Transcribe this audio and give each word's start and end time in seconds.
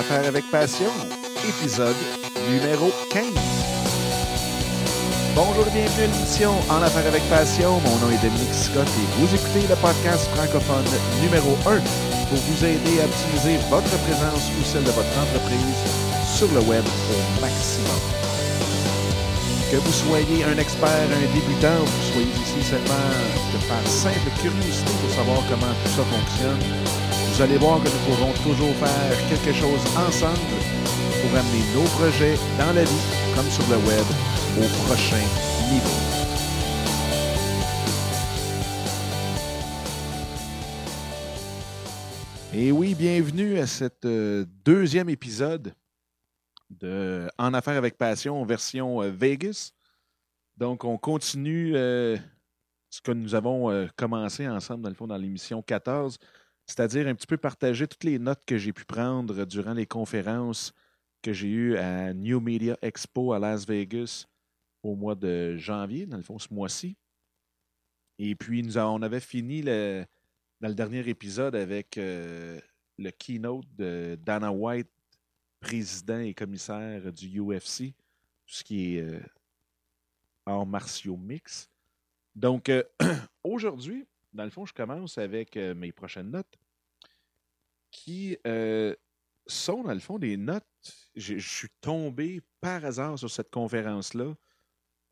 affaires 0.00 0.26
avec 0.26 0.50
passion, 0.50 0.88
épisode 1.46 1.96
numéro 2.48 2.90
15. 3.10 3.22
Bonjour 5.36 5.66
et 5.68 5.72
bienvenue 5.76 6.04
à 6.04 6.06
l'émission 6.06 6.52
En 6.70 6.80
affaires 6.80 7.06
avec 7.06 7.22
passion. 7.28 7.78
Mon 7.84 7.96
nom 8.00 8.08
est 8.08 8.22
Dominique 8.24 8.54
Scott 8.54 8.88
et 8.88 9.06
vous 9.20 9.28
écoutez 9.28 9.68
le 9.68 9.76
podcast 9.76 10.24
francophone 10.32 10.88
numéro 11.20 11.52
1 11.68 11.84
pour 12.32 12.40
vous 12.48 12.64
aider 12.64 12.96
à 13.02 13.04
optimiser 13.04 13.60
votre 13.68 13.92
présence 14.08 14.48
ou 14.56 14.64
celle 14.64 14.84
de 14.84 14.90
votre 14.96 15.12
entreprise 15.20 15.80
sur 16.32 16.48
le 16.48 16.60
web 16.64 16.84
au 17.12 17.20
maximum. 17.44 18.00
Que 19.70 19.76
vous 19.76 19.92
soyez 19.92 20.44
un 20.44 20.56
expert, 20.56 21.08
un 21.12 21.28
débutant, 21.36 21.76
ou 21.76 21.84
que 21.84 21.92
vous 22.00 22.12
soyez 22.16 22.34
ici 22.40 22.64
seulement 22.64 23.04
de 23.52 23.58
par 23.68 23.84
simple 23.84 24.32
curiosité 24.40 24.92
pour 25.04 25.12
savoir 25.12 25.44
comment 25.44 25.74
tout 25.84 25.92
ça 25.92 26.04
fonctionne, 26.08 26.64
vous 27.40 27.46
allez 27.46 27.56
voir 27.56 27.82
que 27.82 27.88
nous 27.88 28.04
pourrons 28.04 28.32
toujours 28.42 28.74
faire 28.74 29.28
quelque 29.30 29.54
chose 29.54 29.80
ensemble 29.96 30.36
pour 31.22 31.38
amener 31.38 31.64
nos 31.74 31.88
projets 31.96 32.36
dans 32.58 32.70
la 32.74 32.84
vie 32.84 33.34
comme 33.34 33.48
sur 33.48 33.66
le 33.70 33.78
web 33.78 34.04
au 34.58 34.84
prochain 34.84 35.24
niveau. 35.72 35.88
Et 42.52 42.70
oui, 42.72 42.94
bienvenue 42.94 43.58
à 43.58 43.66
cet 43.66 44.04
euh, 44.04 44.44
deuxième 44.62 45.08
épisode 45.08 45.72
de 46.68 47.26
En 47.38 47.54
affaires 47.54 47.78
avec 47.78 47.96
passion 47.96 48.44
version 48.44 49.02
euh, 49.02 49.08
Vegas. 49.08 49.72
Donc, 50.58 50.84
on 50.84 50.98
continue 50.98 51.74
euh, 51.74 52.18
ce 52.90 53.00
que 53.00 53.12
nous 53.12 53.34
avons 53.34 53.88
commencé 53.96 54.46
ensemble, 54.46 54.82
dans 54.82 54.90
le 54.90 54.94
fond, 54.94 55.06
dans 55.06 55.16
l'émission 55.16 55.62
14, 55.62 56.18
c'est-à-dire 56.70 57.08
un 57.08 57.16
petit 57.16 57.26
peu 57.26 57.36
partager 57.36 57.88
toutes 57.88 58.04
les 58.04 58.20
notes 58.20 58.44
que 58.46 58.56
j'ai 58.56 58.72
pu 58.72 58.84
prendre 58.84 59.44
durant 59.44 59.74
les 59.74 59.86
conférences 59.86 60.72
que 61.20 61.32
j'ai 61.32 61.48
eues 61.48 61.76
à 61.76 62.14
New 62.14 62.40
Media 62.40 62.78
Expo 62.80 63.32
à 63.32 63.40
Las 63.40 63.66
Vegas 63.66 64.26
au 64.84 64.94
mois 64.94 65.16
de 65.16 65.56
janvier, 65.56 66.06
dans 66.06 66.16
le 66.16 66.22
fond, 66.22 66.38
ce 66.38 66.54
mois-ci. 66.54 66.96
Et 68.20 68.36
puis, 68.36 68.62
nous 68.62 68.78
on 68.78 69.02
avait 69.02 69.20
fini 69.20 69.62
dans 69.62 70.06
le 70.62 70.74
dernier 70.74 71.06
épisode 71.08 71.56
avec 71.56 71.98
euh, 71.98 72.60
le 72.98 73.10
keynote 73.10 73.66
de 73.76 74.16
Dana 74.24 74.52
White, 74.52 74.88
président 75.58 76.20
et 76.20 76.34
commissaire 76.34 77.12
du 77.12 77.40
UFC, 77.40 77.94
tout 78.46 78.54
ce 78.54 78.62
qui 78.62 78.94
est 78.94 79.02
euh, 79.02 79.20
arts 80.46 80.66
martiaux 80.66 81.16
mix. 81.16 81.68
Donc, 82.36 82.68
euh, 82.68 82.84
aujourd'hui, 83.42 84.06
dans 84.32 84.44
le 84.44 84.50
fond, 84.50 84.66
je 84.66 84.74
commence 84.74 85.18
avec 85.18 85.56
euh, 85.56 85.74
mes 85.74 85.92
prochaines 85.92 86.30
notes 86.30 86.58
qui 87.90 88.36
euh, 88.46 88.94
sont, 89.46 89.82
dans 89.82 89.94
le 89.94 90.00
fond, 90.00 90.18
des 90.18 90.36
notes. 90.36 90.64
Je 91.16 91.38
suis 91.38 91.68
tombé 91.80 92.40
par 92.60 92.84
hasard 92.84 93.18
sur 93.18 93.30
cette 93.30 93.50
conférence-là. 93.50 94.34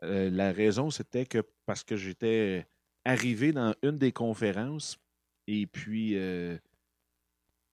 Euh, 0.05 0.31
la 0.31 0.53
raison, 0.53 0.91
c'était 0.91 1.27
que 1.27 1.43
parce 1.67 1.83
que 1.83 1.97
j'étais 1.97 2.67
arrivé 3.05 3.53
dans 3.53 3.75
une 3.83 3.99
des 3.99 4.13
conférences 4.13 4.99
et 5.47 5.67
puis 5.67 6.17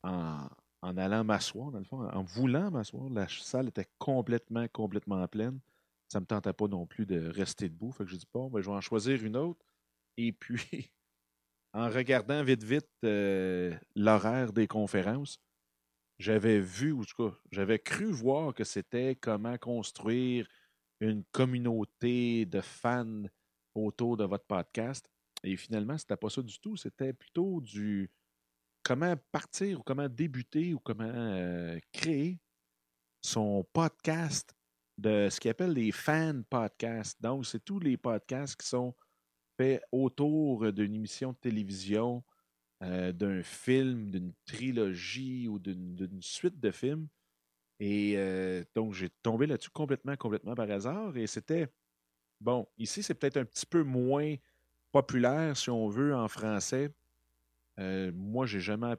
en, 0.04 0.48
en 0.82 0.98
allant 0.98 1.24
m'asseoir, 1.24 1.72
dans 1.72 1.80
le 1.80 1.86
fond, 1.86 2.08
en 2.08 2.24
voulant 2.24 2.72
m'asseoir, 2.72 3.10
la 3.10 3.28
salle 3.28 3.68
était 3.68 3.88
complètement, 3.98 4.68
complètement 4.68 5.28
pleine. 5.28 5.60
Ça 6.08 6.20
ne 6.20 6.22
me 6.22 6.28
tentait 6.28 6.54
pas 6.54 6.68
non 6.68 6.86
plus 6.86 7.06
de 7.06 7.28
rester 7.28 7.68
debout. 7.70 7.92
Fait 7.92 8.04
que 8.04 8.10
j'ai 8.12 8.18
dit, 8.18 8.28
bon, 8.32 8.50
ben, 8.50 8.62
je 8.62 8.70
vais 8.70 8.76
en 8.76 8.82
choisir 8.82 9.24
une 9.24 9.36
autre. 9.36 9.66
Et 10.18 10.32
puis, 10.32 10.92
en 11.76 11.90
regardant 11.90 12.42
vite, 12.42 12.64
vite 12.64 12.90
euh, 13.04 13.76
l'horaire 13.98 14.54
des 14.54 14.66
conférences, 14.66 15.42
j'avais 16.18 16.62
vu, 16.62 16.94
ou 16.94 17.02
en 17.02 17.04
tout 17.04 17.30
cas, 17.30 17.38
j'avais 17.52 17.80
cru 17.80 18.06
voir 18.06 18.54
que 18.54 18.64
c'était 18.64 19.18
comment 19.18 19.58
construire 19.58 20.48
une 21.02 21.26
communauté 21.34 22.46
de 22.46 22.62
fans 22.62 23.24
autour 23.76 24.16
de 24.16 24.24
votre 24.24 24.46
podcast. 24.46 25.06
Et 25.44 25.58
finalement, 25.58 25.98
c'était 25.98 26.16
pas 26.16 26.30
ça 26.30 26.42
du 26.42 26.58
tout. 26.60 26.78
C'était 26.78 27.12
plutôt 27.12 27.60
du 27.60 28.10
comment 28.82 29.16
partir 29.34 29.82
ou 29.82 29.84
comment 29.84 30.08
débuter 30.08 30.74
ou 30.74 30.80
comment 30.80 31.04
euh, 31.04 31.78
créer 31.92 32.40
son 33.22 33.68
podcast 33.74 34.56
de 34.98 35.28
ce 35.30 35.42
qu'ils 35.42 35.52
appellent 35.52 35.74
les 35.74 35.92
fan 35.92 36.46
podcasts. 36.46 37.22
Donc, 37.22 37.46
c'est 37.46 37.66
tous 37.66 37.80
les 37.80 37.98
podcasts 37.98 38.56
qui 38.56 38.66
sont 38.66 38.96
faits 39.58 39.84
autour 39.92 40.72
d'une 40.72 40.96
émission 40.96 41.32
de 41.32 41.38
télévision, 41.38 42.24
euh, 42.84 43.12
d'un 43.12 43.42
film, 43.42 44.12
d'une 44.12 44.34
trilogie 44.46 45.48
ou 45.48 45.60
d'une 45.60 46.22
suite 46.22 46.60
de 46.60 46.72
films. 46.72 47.08
Et 47.80 48.14
euh, 48.18 48.64
donc, 48.74 48.94
j'ai 48.94 49.10
tombé 49.22 49.48
là-dessus 49.48 49.70
complètement, 49.70 50.16
complètement 50.16 50.56
par 50.56 50.70
hasard. 50.70 51.16
Et 51.18 51.28
c'était, 51.28 51.68
bon, 52.40 52.68
ici, 52.78 53.04
c'est 53.04 53.14
peut-être 53.14 53.38
un 53.38 53.46
petit 53.46 53.66
peu 53.66 53.84
moins 53.84 54.36
populaire, 54.92 55.58
si 55.58 55.70
on 55.70 55.90
veut, 55.90 56.16
en 56.16 56.28
français. 56.28 56.90
Euh, 57.80 58.12
moi, 58.14 58.46
j'ai 58.46 58.62
jamais 58.62 58.96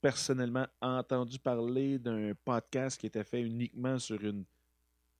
personnellement 0.00 0.66
entendu 0.80 1.38
parler 1.38 1.98
d'un 1.98 2.32
podcast 2.44 3.00
qui 3.00 3.06
était 3.06 3.24
fait 3.24 3.42
uniquement 3.42 3.98
sur 3.98 4.22
une, 4.24 4.44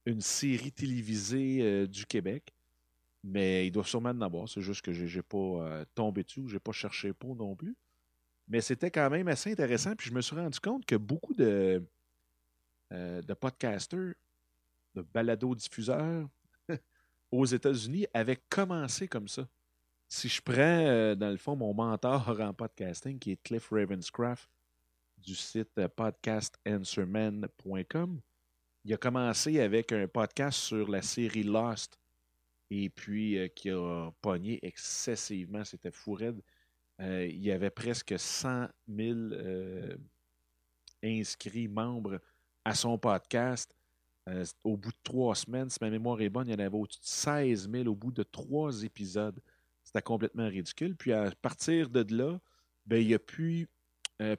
une 0.06 0.20
série 0.20 0.72
télévisée 0.72 1.58
euh, 1.60 1.86
du 1.86 2.06
Québec. 2.06 2.52
Mais 3.24 3.66
il 3.66 3.70
doit 3.70 3.84
sûrement 3.84 4.10
en 4.10 4.20
avoir. 4.20 4.48
C'est 4.48 4.62
juste 4.62 4.82
que 4.82 4.92
je 4.92 5.16
n'ai 5.16 5.22
pas 5.22 5.36
euh, 5.36 5.84
tombé 5.94 6.24
dessus, 6.24 6.42
je 6.48 6.54
n'ai 6.54 6.60
pas 6.60 6.72
cherché 6.72 7.12
pour 7.12 7.36
non 7.36 7.54
plus. 7.54 7.76
Mais 8.48 8.60
c'était 8.60 8.90
quand 8.90 9.08
même 9.10 9.28
assez 9.28 9.52
intéressant. 9.52 9.94
Puis 9.94 10.10
je 10.10 10.14
me 10.14 10.20
suis 10.20 10.34
rendu 10.34 10.58
compte 10.58 10.84
que 10.84 10.96
beaucoup 10.96 11.34
de, 11.34 11.84
euh, 12.92 13.22
de 13.22 13.34
podcasters, 13.34 14.14
de 14.94 15.02
balado-diffuseurs 15.02 16.28
aux 17.30 17.46
États-Unis 17.46 18.08
avaient 18.12 18.40
commencé 18.48 19.06
comme 19.06 19.28
ça. 19.28 19.46
Si 20.08 20.28
je 20.28 20.42
prends, 20.42 20.54
euh, 20.56 21.14
dans 21.14 21.30
le 21.30 21.36
fond, 21.36 21.54
mon 21.56 21.72
mentor 21.72 22.28
en 22.40 22.52
podcasting, 22.52 23.16
qui 23.18 23.32
est 23.32 23.42
Cliff 23.42 23.70
Ravenscraft 23.70 24.50
du 25.18 25.34
site 25.36 25.86
podcastanswerman.com, 25.86 28.20
il 28.84 28.92
a 28.92 28.96
commencé 28.96 29.60
avec 29.60 29.92
un 29.92 30.08
podcast 30.08 30.58
sur 30.58 30.90
la 30.90 31.00
série 31.00 31.44
Lost 31.44 32.01
et 32.72 32.88
puis 32.88 33.38
euh, 33.38 33.48
qui 33.48 33.70
a 33.70 34.10
pogné 34.22 34.58
excessivement. 34.62 35.64
C'était 35.64 35.90
fou 35.90 36.14
raide. 36.14 36.40
Euh, 37.00 37.26
il 37.26 37.42
y 37.42 37.50
avait 37.52 37.70
presque 37.70 38.14
100 38.16 38.68
000 38.88 39.18
euh, 39.18 39.96
inscrits 41.02 41.68
membres 41.68 42.18
à 42.64 42.74
son 42.74 42.98
podcast. 42.98 43.76
Au 44.62 44.76
bout 44.76 44.92
de 44.92 44.96
trois 45.02 45.34
semaines, 45.34 45.68
si 45.68 45.78
ma 45.80 45.90
mémoire 45.90 46.20
est 46.20 46.28
bonne, 46.28 46.46
il 46.46 46.52
y 46.52 46.54
en 46.54 46.64
avait 46.64 46.76
au-dessus 46.76 47.00
de 47.00 47.06
16 47.06 47.68
000 47.68 47.88
au 47.88 47.94
bout 47.96 48.12
de 48.12 48.22
trois 48.22 48.84
épisodes. 48.84 49.38
C'était 49.82 50.00
complètement 50.00 50.46
ridicule. 50.46 50.94
Puis 50.94 51.12
à 51.12 51.32
partir 51.42 51.90
de 51.90 52.06
là, 52.14 52.38
ben, 52.86 53.04
il 53.04 53.12
a 53.14 53.18
pu 53.18 53.68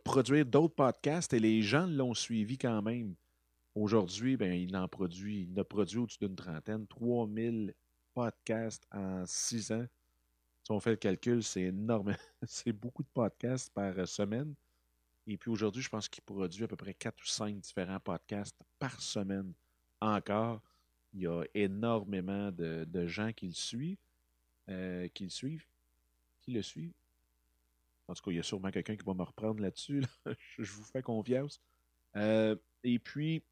produire 0.06 0.46
d'autres 0.46 0.76
podcasts 0.76 1.34
et 1.34 1.40
les 1.40 1.62
gens 1.62 1.86
l'ont 1.86 2.14
suivi 2.14 2.58
quand 2.58 2.82
même. 2.82 3.14
Aujourd'hui, 3.76 4.38
ben, 4.38 4.54
il 4.54 4.74
en 4.78 4.88
produit, 4.88 5.50
il 5.52 5.60
a 5.60 5.66
produit 5.66 5.98
au-dessus 5.98 6.20
d'une 6.22 6.36
trentaine, 6.38 6.88
3000 6.88 7.74
podcasts 8.14 8.86
en 8.92 9.26
six 9.26 9.72
ans. 9.72 9.86
Si 10.64 10.72
on 10.72 10.80
fait 10.80 10.92
le 10.92 10.98
calcul, 10.98 11.44
c'est 11.44 11.64
énorme. 11.64 12.16
c'est 12.44 12.72
beaucoup 12.72 13.04
de 13.04 13.10
podcasts 13.14 13.74
par 13.74 14.08
semaine. 14.08 14.54
Et 15.28 15.38
puis 15.38 15.50
aujourd'hui, 15.50 15.82
je 15.82 15.90
pense 15.90 16.10
qu'il 16.10 16.24
produit 16.24 16.64
à 16.64 16.68
peu 16.68 16.76
près 16.76 16.94
quatre 16.94 17.22
ou 17.22 17.26
cinq 17.26 17.58
différents 17.60 18.00
podcasts 18.00 18.58
par 18.80 19.02
semaine 19.02 19.54
encore. 20.02 20.62
Il 21.14 21.22
y 21.22 21.28
a 21.28 21.44
énormément 21.54 22.52
de, 22.52 22.86
de 22.88 23.08
gens 23.08 23.32
qui 23.32 23.48
le 23.48 23.54
suivent, 23.54 23.98
euh, 24.70 25.08
qui 25.10 25.26
le 25.26 25.30
suivent, 25.30 25.66
qui 26.42 26.52
le 26.52 26.62
suivent. 26.62 26.94
En 28.08 28.14
tout 28.14 28.24
cas, 28.24 28.32
il 28.32 28.38
y 28.38 28.40
a 28.40 28.44
sûrement 28.44 28.72
quelqu'un 28.72 28.96
qui 28.96 29.06
va 29.06 29.14
me 29.14 29.24
reprendre 29.24 29.62
là-dessus. 29.62 30.02
là. 30.02 30.08
je, 30.58 30.72
vous 30.72 30.84
fais 30.84 31.02
confiance. 31.02 31.62
Euh, 32.16 32.56
et 32.84 33.00
puis, 33.00 33.44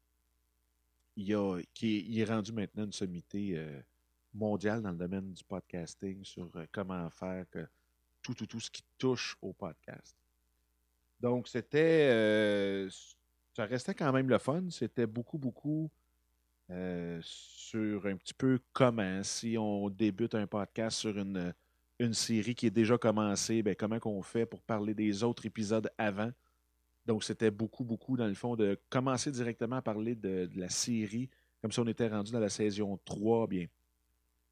il, 1.16 1.34
a, 1.34 1.58
est, 1.58 1.82
il 1.82 2.18
est 2.18 2.24
rendu 2.24 2.52
maintenant 2.52 2.84
une 2.84 2.92
sommité 2.92 3.56
euh, 3.56 3.80
mondiale 4.34 4.82
dans 4.82 4.90
le 4.90 4.96
domaine 4.96 5.32
du 5.32 5.44
podcasting 5.44 6.24
sur 6.24 6.50
euh, 6.56 6.66
comment 6.72 7.08
faire 7.10 7.46
tout, 8.22 8.34
tout, 8.34 8.46
tout 8.46 8.60
ce 8.60 8.70
qui 8.70 8.82
touche 8.98 9.36
au 9.42 9.52
podcast. 9.52 10.16
Donc, 11.20 11.48
c'était. 11.48 12.08
euh, 12.10 12.88
ça 13.54 13.66
restait 13.66 13.94
quand 13.94 14.12
même 14.12 14.28
le 14.28 14.38
fun. 14.38 14.64
C'était 14.70 15.06
beaucoup, 15.06 15.38
beaucoup 15.38 15.90
euh, 16.70 17.20
sur 17.22 18.06
un 18.06 18.16
petit 18.16 18.34
peu 18.34 18.58
comment, 18.72 19.22
si 19.22 19.56
on 19.58 19.90
débute 19.90 20.34
un 20.34 20.46
podcast 20.46 20.98
sur 20.98 21.16
une, 21.18 21.54
une 21.98 22.14
série 22.14 22.54
qui 22.54 22.66
est 22.66 22.70
déjà 22.70 22.96
commencée, 22.98 23.62
ben, 23.62 23.76
comment 23.76 23.98
qu'on 24.00 24.22
fait 24.22 24.46
pour 24.46 24.62
parler 24.62 24.94
des 24.94 25.22
autres 25.22 25.44
épisodes 25.46 25.90
avant. 25.98 26.30
Donc, 27.04 27.24
c'était 27.24 27.50
beaucoup, 27.50 27.84
beaucoup, 27.84 28.16
dans 28.16 28.28
le 28.28 28.34
fond, 28.34 28.56
de 28.56 28.80
commencer 28.88 29.30
directement 29.30 29.76
à 29.76 29.82
parler 29.82 30.14
de, 30.14 30.46
de 30.46 30.58
la 30.60 30.68
série, 30.68 31.28
comme 31.60 31.72
si 31.72 31.80
on 31.80 31.86
était 31.86 32.08
rendu 32.08 32.32
dans 32.32 32.40
la 32.40 32.48
saison 32.48 32.98
3, 33.04 33.46
bien. 33.48 33.66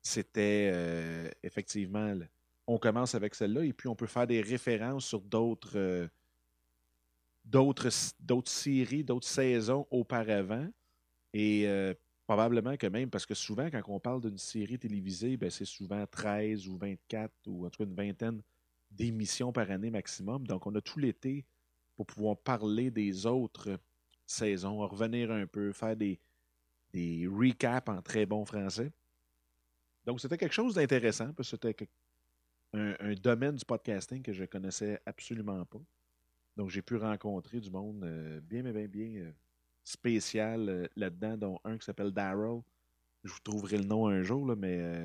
C'était 0.02 0.70
euh, 0.72 1.28
effectivement, 1.42 2.14
on 2.66 2.78
commence 2.78 3.14
avec 3.14 3.34
celle-là 3.34 3.64
et 3.64 3.72
puis 3.72 3.88
on 3.88 3.94
peut 3.94 4.06
faire 4.06 4.26
des 4.26 4.40
références 4.40 5.06
sur 5.06 5.20
d'autres 5.20 5.76
euh, 5.76 6.08
d'autres 7.44 8.48
séries, 8.48 9.04
d'autres 9.04 9.26
saisons 9.26 9.86
auparavant. 9.90 10.68
Et 11.32 11.66
euh, 11.66 11.94
probablement 12.26 12.76
que 12.76 12.86
même, 12.86 13.10
parce 13.10 13.26
que 13.26 13.34
souvent, 13.34 13.68
quand 13.70 13.82
on 13.88 14.00
parle 14.00 14.20
d'une 14.20 14.38
série 14.38 14.78
télévisée, 14.78 15.36
ben, 15.36 15.50
c'est 15.50 15.64
souvent 15.64 16.06
13 16.06 16.68
ou 16.68 16.76
24 16.76 17.32
ou 17.46 17.66
en 17.66 17.70
tout 17.70 17.78
cas 17.78 17.90
une 17.90 17.94
vingtaine 17.94 18.40
d'émissions 18.90 19.52
par 19.52 19.70
année 19.70 19.90
maximum. 19.90 20.46
Donc, 20.46 20.66
on 20.66 20.74
a 20.74 20.80
tout 20.80 20.98
l'été 20.98 21.44
pour 21.96 22.06
pouvoir 22.06 22.36
parler 22.36 22.90
des 22.90 23.26
autres 23.26 23.78
saisons, 24.26 24.86
revenir 24.86 25.30
un 25.30 25.46
peu, 25.46 25.72
faire 25.72 25.96
des 25.96 26.18
recaps 26.94 27.88
en 27.88 28.00
très 28.00 28.26
bon 28.26 28.44
français. 28.44 28.92
Donc, 30.04 30.20
c'était 30.20 30.36
quelque 30.36 30.54
chose 30.54 30.74
d'intéressant, 30.74 31.32
parce 31.32 31.50
que 31.50 31.56
c'était 31.56 31.88
un, 32.72 33.14
domaine 33.14 33.56
du 33.56 33.64
podcasting 33.64 34.22
que 34.22 34.32
je 34.32 34.44
connaissais 34.44 35.00
absolument 35.04 35.64
pas. 35.64 35.80
Donc, 36.56 36.70
j'ai 36.70 36.82
pu 36.82 36.96
rencontrer 36.96 37.60
du 37.60 37.70
monde 37.70 38.02
euh, 38.04 38.40
bien, 38.40 38.62
bien, 38.62 38.86
bien, 38.86 39.22
euh, 39.22 39.32
spécial 39.84 40.68
euh, 40.68 40.86
là-dedans, 40.96 41.36
dont 41.36 41.60
un 41.64 41.78
qui 41.78 41.84
s'appelle 41.84 42.10
Daryl. 42.12 42.60
Je 43.24 43.32
vous 43.32 43.40
trouverai 43.40 43.78
le 43.78 43.84
nom 43.84 44.06
un 44.08 44.22
jour, 44.22 44.56
mais 44.56 45.04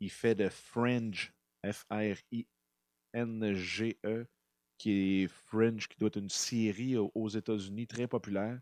il 0.00 0.10
fait 0.10 0.34
de 0.34 0.48
Fringe, 0.48 1.30
F-R-I-N-G-E, 1.62 2.46
qui 4.78 4.90
est 4.90 5.28
Fringe, 5.28 5.86
qui 5.86 5.98
doit 5.98 6.06
être 6.06 6.16
une 6.16 6.30
série 6.30 6.96
aux 6.96 7.28
États-Unis 7.28 7.86
très 7.86 8.06
populaire. 8.06 8.58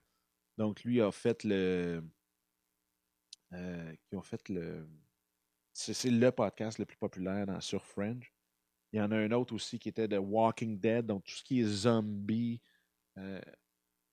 Donc, 0.58 0.82
lui 0.82 1.00
a 1.00 1.12
fait 1.12 1.44
le. 1.44 2.02
qui 3.52 4.16
ont 4.16 4.22
fait 4.22 4.48
le 4.48 4.84
c'est 5.72 6.10
le 6.10 6.30
podcast 6.30 6.78
le 6.78 6.84
plus 6.84 6.96
populaire 6.96 7.46
dans, 7.46 7.60
sur 7.60 7.84
Fringe. 7.84 8.32
Il 8.92 8.98
y 8.98 9.02
en 9.02 9.10
a 9.10 9.16
un 9.16 9.30
autre 9.32 9.54
aussi 9.54 9.78
qui 9.78 9.88
était 9.88 10.08
de 10.08 10.18
Walking 10.18 10.78
Dead, 10.78 11.06
donc 11.06 11.24
tout 11.24 11.34
ce 11.34 11.42
qui 11.42 11.60
est 11.60 11.64
zombie. 11.64 12.60
Euh, 13.18 13.40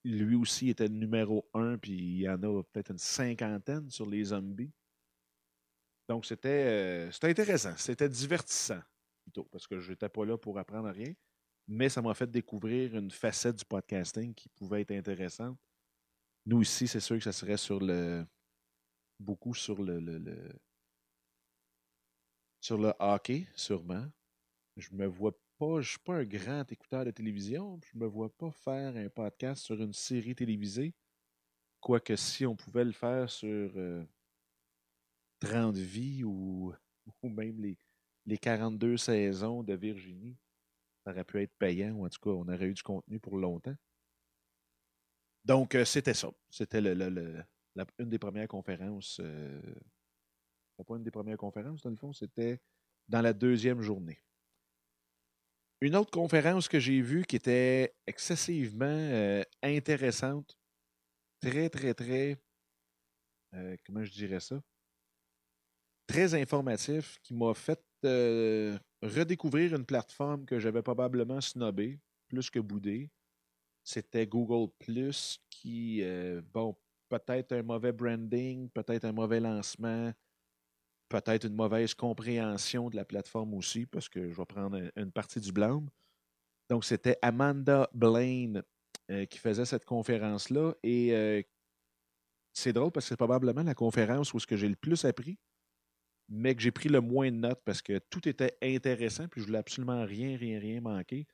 lui 0.06 0.36
aussi 0.36 0.70
était 0.70 0.88
numéro 0.88 1.50
un, 1.54 1.78
puis 1.78 1.92
il 1.92 2.22
y 2.22 2.30
en 2.30 2.42
a 2.44 2.64
peut-être 2.64 2.92
une 2.92 2.98
cinquantaine 2.98 3.90
sur 3.90 4.10
les 4.10 4.26
zombies. 4.26 4.72
Donc 6.08 6.26
c'était 6.26 7.10
euh, 7.10 7.12
intéressant, 7.24 7.76
c'était 7.78 8.10
divertissant 8.10 8.82
plutôt, 9.24 9.44
parce 9.52 9.68
que 9.68 9.80
je 9.80 9.92
n'étais 9.92 10.10
pas 10.10 10.26
là 10.26 10.38
pour 10.38 10.58
apprendre 10.58 10.90
rien, 10.90 11.14
mais 11.68 11.90
ça 11.90 12.02
m'a 12.02 12.14
fait 12.14 12.32
découvrir 12.32 12.96
une 12.96 13.12
facette 13.12 13.58
du 13.58 13.66
podcasting 13.66 14.34
qui 14.34 14.50
pouvait 14.50 14.82
être 14.82 14.92
intéressante. 14.92 15.58
Nous 16.46 16.62
ici, 16.62 16.88
c'est 16.88 17.02
sûr 17.02 17.18
que 17.18 17.24
ça 17.24 17.34
serait 17.34 17.58
sur 17.58 17.80
le 17.80 18.26
beaucoup 19.20 19.54
sur 19.54 19.84
le 19.84 20.00
sur 22.60 22.78
le 22.78 22.94
hockey, 23.00 23.48
sûrement. 23.56 24.06
Je 24.78 24.90
me 24.94 25.06
vois 25.06 25.34
pas, 25.58 25.76
je 25.76 25.78
ne 25.78 25.84
suis 25.84 26.00
pas 26.00 26.16
un 26.16 26.24
grand 26.24 26.72
écouteur 26.72 27.06
de 27.06 27.12
télévision. 27.12 27.80
Je 27.92 27.98
me 27.98 28.06
vois 28.06 28.30
pas 28.30 28.52
faire 28.52 28.96
un 28.96 29.10
podcast 29.10 29.64
sur 29.64 29.82
une 29.82 29.94
série 29.94 30.36
télévisée. 30.36 30.94
Quoique 31.80 32.16
si 32.16 32.46
on 32.46 32.56
pouvait 32.56 32.86
le 32.86 32.92
faire 32.92 33.30
sur 33.30 33.72
30 35.40 35.76
euh, 35.76 35.80
vies 35.80 36.24
ou, 36.26 36.74
même 37.24 37.60
les, 37.62 37.78
les 38.26 38.38
42 38.38 38.98
saisons 38.98 39.64
de 39.64 39.74
Virginie, 39.74 40.38
ça 41.04 41.12
aurait 41.12 41.24
pu 41.24 41.42
être 41.42 41.54
payant, 41.58 41.92
ou 41.94 42.06
en 42.06 42.10
tout 42.10 42.20
cas, 42.20 42.30
on 42.30 42.48
aurait 42.48 42.68
eu 42.68 42.74
du 42.74 42.84
contenu 42.84 43.20
pour 43.20 43.38
longtemps. 43.38 43.76
Donc, 45.46 45.76
euh, 45.76 45.86
c'était 45.86 46.14
ça. 46.14 46.30
C'était 46.50 46.80
une 46.80 48.10
des 48.10 48.20
premières 48.20 48.48
conférences 48.48 49.20
euh, 49.24 49.62
pas 50.84 50.96
une 50.96 51.04
des 51.04 51.12
premières 51.12 51.38
conférences, 51.38 51.82
dans 51.82 51.90
le 51.90 51.96
fond, 51.96 52.14
c'était 52.14 52.60
dans 53.08 53.22
la 53.22 53.34
deuxième 53.34 53.82
journée. 53.82 54.22
Une 55.82 55.96
autre 55.96 56.12
conférence 56.12 56.68
que 56.68 56.80
j'ai 56.80 57.02
vue 57.02 57.24
qui 57.24 57.38
était 57.38 57.96
excessivement 58.06 58.86
euh, 58.86 59.44
intéressante, 59.64 60.58
très, 61.40 61.70
très, 61.70 61.94
très, 61.94 62.38
euh, 63.54 63.78
comment 63.86 64.04
je 64.04 64.12
dirais 64.12 64.42
ça, 64.42 64.62
très 66.06 66.34
informatif, 66.34 67.18
qui 67.24 67.34
m'a 67.34 67.54
fait 67.54 67.82
euh, 68.04 68.78
redécouvrir 69.02 69.74
une 69.74 69.86
plateforme 69.86 70.46
que 70.46 70.60
j'avais 70.60 70.82
probablement 70.82 71.40
snobée, 71.40 72.00
plus 72.28 72.50
que 72.50 72.60
boudée. 72.60 73.10
C'était 73.84 74.28
Google 74.28 74.72
Plus 74.80 75.40
qui, 75.50 76.04
bon, 76.54 76.76
peut-être 77.08 77.54
un 77.54 77.64
mauvais 77.64 77.92
branding, 77.92 78.70
peut-être 78.70 79.06
un 79.06 79.14
mauvais 79.14 79.40
lancement, 79.40 80.14
peut-être 81.10 81.46
une 81.46 81.56
mauvaise 81.56 81.94
compréhension 81.94 82.90
de 82.90 82.96
la 82.96 83.04
plateforme 83.04 83.54
aussi, 83.56 83.86
parce 83.86 84.08
que 84.08 84.30
je 84.30 84.36
vais 84.36 84.46
prendre 84.46 84.80
une 84.96 85.12
partie 85.12 85.40
du 85.40 85.52
blâme. 85.52 85.90
Donc, 86.70 86.86
c'était 86.86 87.18
Amanda 87.22 87.90
Blaine 87.94 88.64
euh, 89.10 89.26
qui 89.26 89.40
faisait 89.40 89.66
cette 89.66 89.86
conférence-là. 89.86 90.76
Et 90.84 91.16
euh, 91.16 91.42
c'est 92.54 92.74
drôle 92.74 92.92
parce 92.92 93.06
que 93.06 93.10
c'est 93.10 93.18
probablement 93.18 93.64
la 93.64 93.74
conférence 93.74 94.34
où 94.34 94.40
ce 94.40 94.46
que 94.46 94.56
j'ai 94.56 94.70
le 94.70 94.76
plus 94.76 95.04
appris, 95.04 95.40
mais 96.30 96.56
que 96.56 96.62
j'ai 96.62 96.72
pris 96.72 96.90
le 96.90 97.02
moins 97.02 97.32
de 97.32 97.38
notes 97.38 97.62
parce 97.66 97.82
que 97.82 97.98
tout 98.10 98.30
était 98.30 98.56
intéressant, 98.62 99.28
puis 99.28 99.42
je 99.42 99.48
voulais 99.48 99.58
absolument 99.58 100.06
rien, 100.06 100.38
rien, 100.38 100.60
rien 100.60 100.80
manquer. 100.80 101.26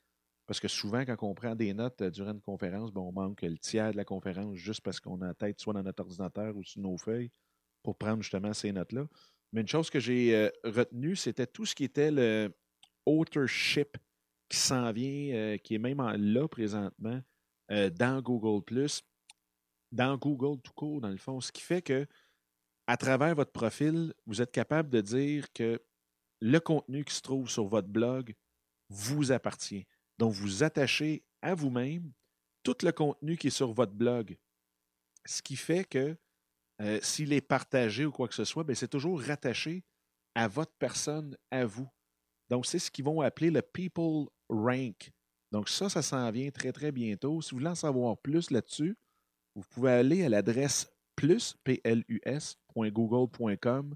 Parce 0.45 0.59
que 0.59 0.67
souvent, 0.67 1.03
quand 1.05 1.17
on 1.23 1.33
prend 1.33 1.55
des 1.55 1.73
notes 1.73 2.01
euh, 2.01 2.11
durant 2.11 2.31
une 2.31 2.41
conférence, 2.41 2.93
ben, 2.93 3.01
on 3.01 3.11
manque 3.11 3.41
le 3.41 3.57
tiers 3.57 3.91
de 3.91 3.97
la 3.97 4.05
conférence 4.05 4.55
juste 4.55 4.81
parce 4.81 4.99
qu'on 4.99 5.21
a 5.21 5.27
la 5.27 5.33
tête 5.33 5.59
soit 5.59 5.73
dans 5.73 5.83
notre 5.83 6.03
ordinateur 6.03 6.55
ou 6.55 6.63
sur 6.63 6.81
nos 6.81 6.97
feuilles 6.97 7.31
pour 7.83 7.97
prendre 7.97 8.21
justement 8.21 8.53
ces 8.53 8.71
notes-là. 8.71 9.05
Mais 9.53 9.61
une 9.61 9.67
chose 9.67 9.89
que 9.89 9.99
j'ai 9.99 10.35
euh, 10.35 10.49
retenue, 10.63 11.15
c'était 11.15 11.47
tout 11.47 11.65
ce 11.65 11.75
qui 11.75 11.83
était 11.85 12.11
le 12.11 12.53
authorship 13.05 13.97
qui 14.49 14.57
s'en 14.57 14.91
vient, 14.91 15.33
euh, 15.33 15.57
qui 15.57 15.75
est 15.75 15.79
même 15.79 16.01
là 16.01 16.47
présentement 16.47 17.21
euh, 17.71 17.89
dans 17.89 18.21
Google 18.21 18.63
dans 19.91 20.17
Google 20.17 20.61
tout 20.61 20.73
court, 20.73 21.01
dans 21.01 21.09
le 21.09 21.17
fond. 21.17 21.39
Ce 21.39 21.51
qui 21.51 21.61
fait 21.61 21.81
que, 21.81 22.05
à 22.87 22.97
travers 22.97 23.33
votre 23.33 23.51
profil, 23.51 24.13
vous 24.25 24.41
êtes 24.41 24.51
capable 24.51 24.89
de 24.89 25.01
dire 25.01 25.51
que 25.53 25.81
le 26.41 26.59
contenu 26.59 27.05
qui 27.05 27.15
se 27.15 27.21
trouve 27.21 27.49
sur 27.49 27.65
votre 27.65 27.87
blog 27.87 28.35
vous 28.89 29.31
appartient. 29.31 29.87
Donc, 30.17 30.33
vous 30.33 30.63
attachez 30.63 31.23
à 31.41 31.55
vous-même 31.55 32.11
tout 32.63 32.75
le 32.83 32.91
contenu 32.91 33.37
qui 33.37 33.47
est 33.47 33.51
sur 33.51 33.71
votre 33.71 33.93
blog. 33.93 34.37
Ce 35.25 35.41
qui 35.41 35.55
fait 35.55 35.85
que 35.85 36.17
euh, 36.81 36.99
s'il 37.01 37.33
est 37.33 37.41
partagé 37.41 38.05
ou 38.05 38.11
quoi 38.11 38.27
que 38.27 38.35
ce 38.35 38.45
soit, 38.45 38.63
ben, 38.63 38.75
c'est 38.75 38.87
toujours 38.87 39.19
rattaché 39.21 39.83
à 40.35 40.47
votre 40.47 40.73
personne, 40.77 41.35
à 41.51 41.65
vous. 41.65 41.89
Donc, 42.49 42.65
c'est 42.65 42.79
ce 42.79 42.89
qu'ils 42.91 43.05
vont 43.05 43.21
appeler 43.21 43.49
le 43.49 43.61
People 43.61 44.27
Rank. 44.49 45.13
Donc, 45.51 45.69
ça, 45.69 45.87
ça 45.89 46.01
s'en 46.01 46.29
vient 46.31 46.51
très, 46.51 46.73
très 46.73 46.91
bientôt. 46.91 47.41
Si 47.41 47.51
vous 47.51 47.59
voulez 47.59 47.69
en 47.69 47.75
savoir 47.75 48.17
plus 48.17 48.51
là-dessus, 48.51 48.97
vous 49.55 49.63
pouvez 49.69 49.91
aller 49.91 50.25
à 50.25 50.29
l'adresse 50.29 50.91
plus, 51.15 51.55
plus.google.com, 51.63 53.95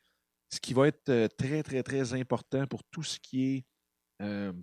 Ce 0.49 0.59
qui 0.61 0.73
va 0.73 0.87
être 0.87 1.09
euh, 1.09 1.27
très, 1.27 1.61
très, 1.63 1.83
très 1.83 2.13
important 2.13 2.65
pour 2.67 2.85
tout 2.85 3.03
ce 3.03 3.19
qui 3.19 3.43
est 3.43 3.65
euh, 4.21 4.53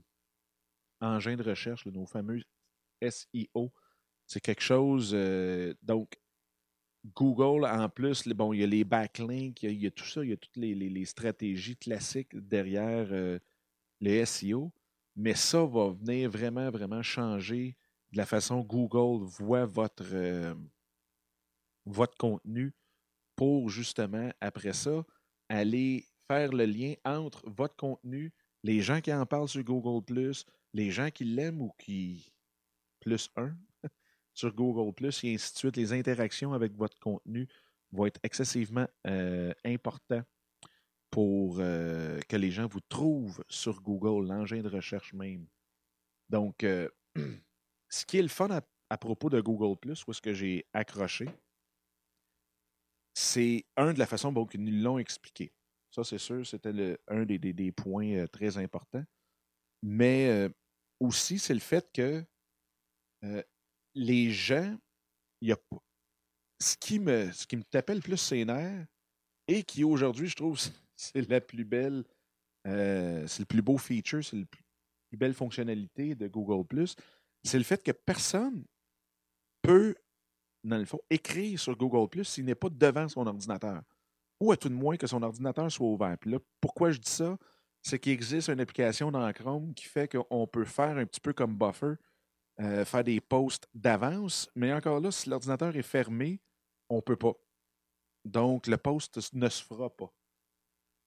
engins 1.03 1.37
de 1.37 1.43
recherche, 1.43 1.87
nos 1.87 2.07
fameux 2.07 2.41
SEO. 3.03 3.73
C'est 4.27 4.41
quelque 4.41 4.63
chose. 4.63 5.13
Euh, 5.15 5.75
donc, 5.83 6.19
Google, 7.15 7.67
en 7.67 7.89
plus, 7.89 8.27
bon, 8.29 8.53
il 8.53 8.61
y 8.61 8.65
a 8.65 8.67
les 8.67 8.85
backlinks, 8.85 9.63
il 9.65 9.83
y 9.83 9.87
a, 9.87 9.91
tout 9.91 10.05
ça, 10.05 10.23
il 10.23 10.31
y 10.31 10.33
a 10.33 10.37
toutes 10.37 10.57
les, 10.57 11.05
stratégies 11.05 11.77
classiques 11.77 12.37
derrière 12.37 13.09
euh, 13.11 13.39
les 14.01 14.25
SEO. 14.25 14.73
Mais 15.17 15.35
ça 15.35 15.65
va 15.65 15.91
venir 15.91 16.31
vraiment, 16.31 16.71
vraiment 16.71 17.03
changer 17.03 17.77
de 18.13 18.19
la 18.19 18.27
façon 18.27 18.61
Google 18.61 19.25
voit 19.25 19.67
votre, 19.67 20.05
euh, 20.13 20.55
votre 21.85 22.17
contenu 22.17 22.73
pour 23.37 23.69
justement, 23.69 24.31
après 24.41 24.73
ça, 24.73 25.05
aller 25.49 26.07
faire 26.29 26.53
le 26.53 26.65
lien 26.65 26.95
entre 27.05 27.49
votre 27.51 27.77
contenu, 27.77 28.33
les 28.63 28.81
gens 28.81 29.01
qui 29.01 29.13
en 29.13 29.27
parlent 29.27 29.49
sur 29.49 29.65
Google, 29.65 30.05
les 30.75 30.91
gens 30.91 31.11
qui 31.11 31.25
l'aiment 31.25 31.63
ou 31.63 31.73
qui. 31.79 32.33
plus 33.01 33.31
un 33.37 33.57
sur 34.35 34.55
Google, 34.55 34.93
et 35.05 35.35
ainsi 35.35 35.53
de 35.53 35.59
suite, 35.59 35.77
les 35.77 35.93
interactions 35.93 36.53
avec 36.53 36.75
votre 36.75 36.99
contenu 36.99 37.49
vont 37.93 38.07
être 38.07 38.21
excessivement 38.23 38.89
euh, 39.07 39.53
importants 39.65 40.23
pour 41.11 41.59
euh, 41.59 42.19
que 42.29 42.37
les 42.37 42.51
gens 42.51 42.67
vous 42.67 42.81
trouvent 42.81 43.45
sur 43.49 43.83
Google, 43.83 44.27
l'engin 44.27 44.63
de 44.63 44.69
recherche 44.69 45.13
même. 45.13 45.47
Donc, 46.31 46.65
euh, 46.65 46.89
ce 47.91 48.07
qui 48.07 48.19
est 48.19 48.23
le 48.23 48.29
fun 48.29 48.49
à, 48.49 48.97
propos 48.97 49.29
de 49.31 49.41
Google, 49.41 49.79
où 50.07 50.11
est-ce 50.11 50.23
que 50.23 50.33
j'ai 50.33 50.67
accroché, 50.73 51.27
c'est 53.15 53.67
un 53.77 53.93
de 53.93 53.99
la 53.99 54.07
façon 54.07 54.33
dont 54.33 54.47
ils 54.47 54.83
l'ont 54.83 54.99
expliqué. 54.99 55.53
Ça, 55.91 56.03
c'est 56.05 56.19
sûr, 56.19 56.47
c'était 56.47 56.99
un 57.09 57.25
des, 57.25 57.39
des, 57.39 57.73
points 57.73 58.27
très 58.27 58.57
importants. 58.57 59.05
Mais 59.83 60.49
aussi, 61.03 61.39
c'est 61.39 61.55
le 61.55 61.61
fait 61.61 61.91
que 61.93 62.25
euh, 63.25 63.43
les 63.95 64.31
gens, 64.31 64.77
y 65.41 65.53
a, 65.53 65.57
ce 66.61 66.77
qui 66.77 66.99
me 66.99 67.31
ce 67.33 67.47
qui 67.47 67.57
me 67.57 67.65
tapait 67.65 67.95
le 67.95 68.01
plus 68.01 68.17
ses 68.17 68.45
nerfs 68.45 68.87
et 69.49 69.65
qui 69.65 69.85
aujourd'hui, 69.85 70.29
je 70.29 70.37
trouve, 70.37 70.59
c'est 70.97 71.29
la 71.29 71.41
plus 71.41 71.65
belle, 71.65 72.05
euh, 72.67 73.27
c'est 73.27 73.41
le 73.41 73.47
plus 73.47 73.63
beau 73.63 73.79
feature, 73.79 74.25
c'est 74.25 74.37
la 74.37 74.47
plus 74.47 75.17
belle 75.17 75.35
fonctionnalité 75.35 76.15
de 76.15 76.29
Google. 76.29 76.87
C'est 77.45 77.59
le 77.59 77.65
fait 77.65 77.83
que 77.83 77.91
personne 77.91 78.65
peut, 79.61 79.97
dans 80.63 80.79
le 80.79 80.85
fond, 80.85 81.01
écrire 81.11 81.59
sur 81.59 81.77
Google 81.77 82.25
s'il 82.25 82.45
n'est 82.45 82.55
pas 82.55 82.71
devant 82.71 83.09
son 83.09 83.27
ordinateur. 83.27 83.83
Ou 84.41 84.53
à 84.53 84.57
tout 84.57 84.69
de 84.69 84.75
moins 84.75 84.97
que 84.97 85.07
son 85.07 85.23
ordinateur 85.23 85.71
soit 85.71 85.87
ouvert. 85.87 86.17
Puis 86.19 86.31
là, 86.31 86.39
pourquoi 86.61 86.93
je 86.93 86.99
dis 86.99 87.11
ça? 87.11 87.37
C'est 87.83 87.99
qu'il 87.99 88.13
existe 88.13 88.49
une 88.49 88.61
application 88.61 89.11
dans 89.11 89.33
Chrome 89.33 89.75
qui 89.75 89.87
fait 89.87 90.09
qu'on 90.09 90.47
peut 90.47 90.65
faire 90.65 90.97
un 90.97 91.07
petit 91.07 91.21
peu 91.21 91.33
comme 91.33 91.57
buffer, 91.57 91.95
euh, 92.61 92.85
faire 92.85 93.05
des 93.05 93.21
posts 93.21 93.69
d'avance, 93.75 94.51
mais 94.55 94.73
encore 94.73 95.01
là, 95.01 95.11
si 95.11 95.29
l'ordinateur 95.29 95.77
est 95.77 95.83
fermé, 95.83 96.41
on 96.89 96.97
ne 96.97 97.01
peut 97.01 97.17
pas. 97.17 97.35
Donc, 98.25 98.67
le 98.67 98.77
post 98.77 99.35
ne 99.35 99.49
se 99.49 99.65
fera 99.65 99.91
pas. 99.91 100.13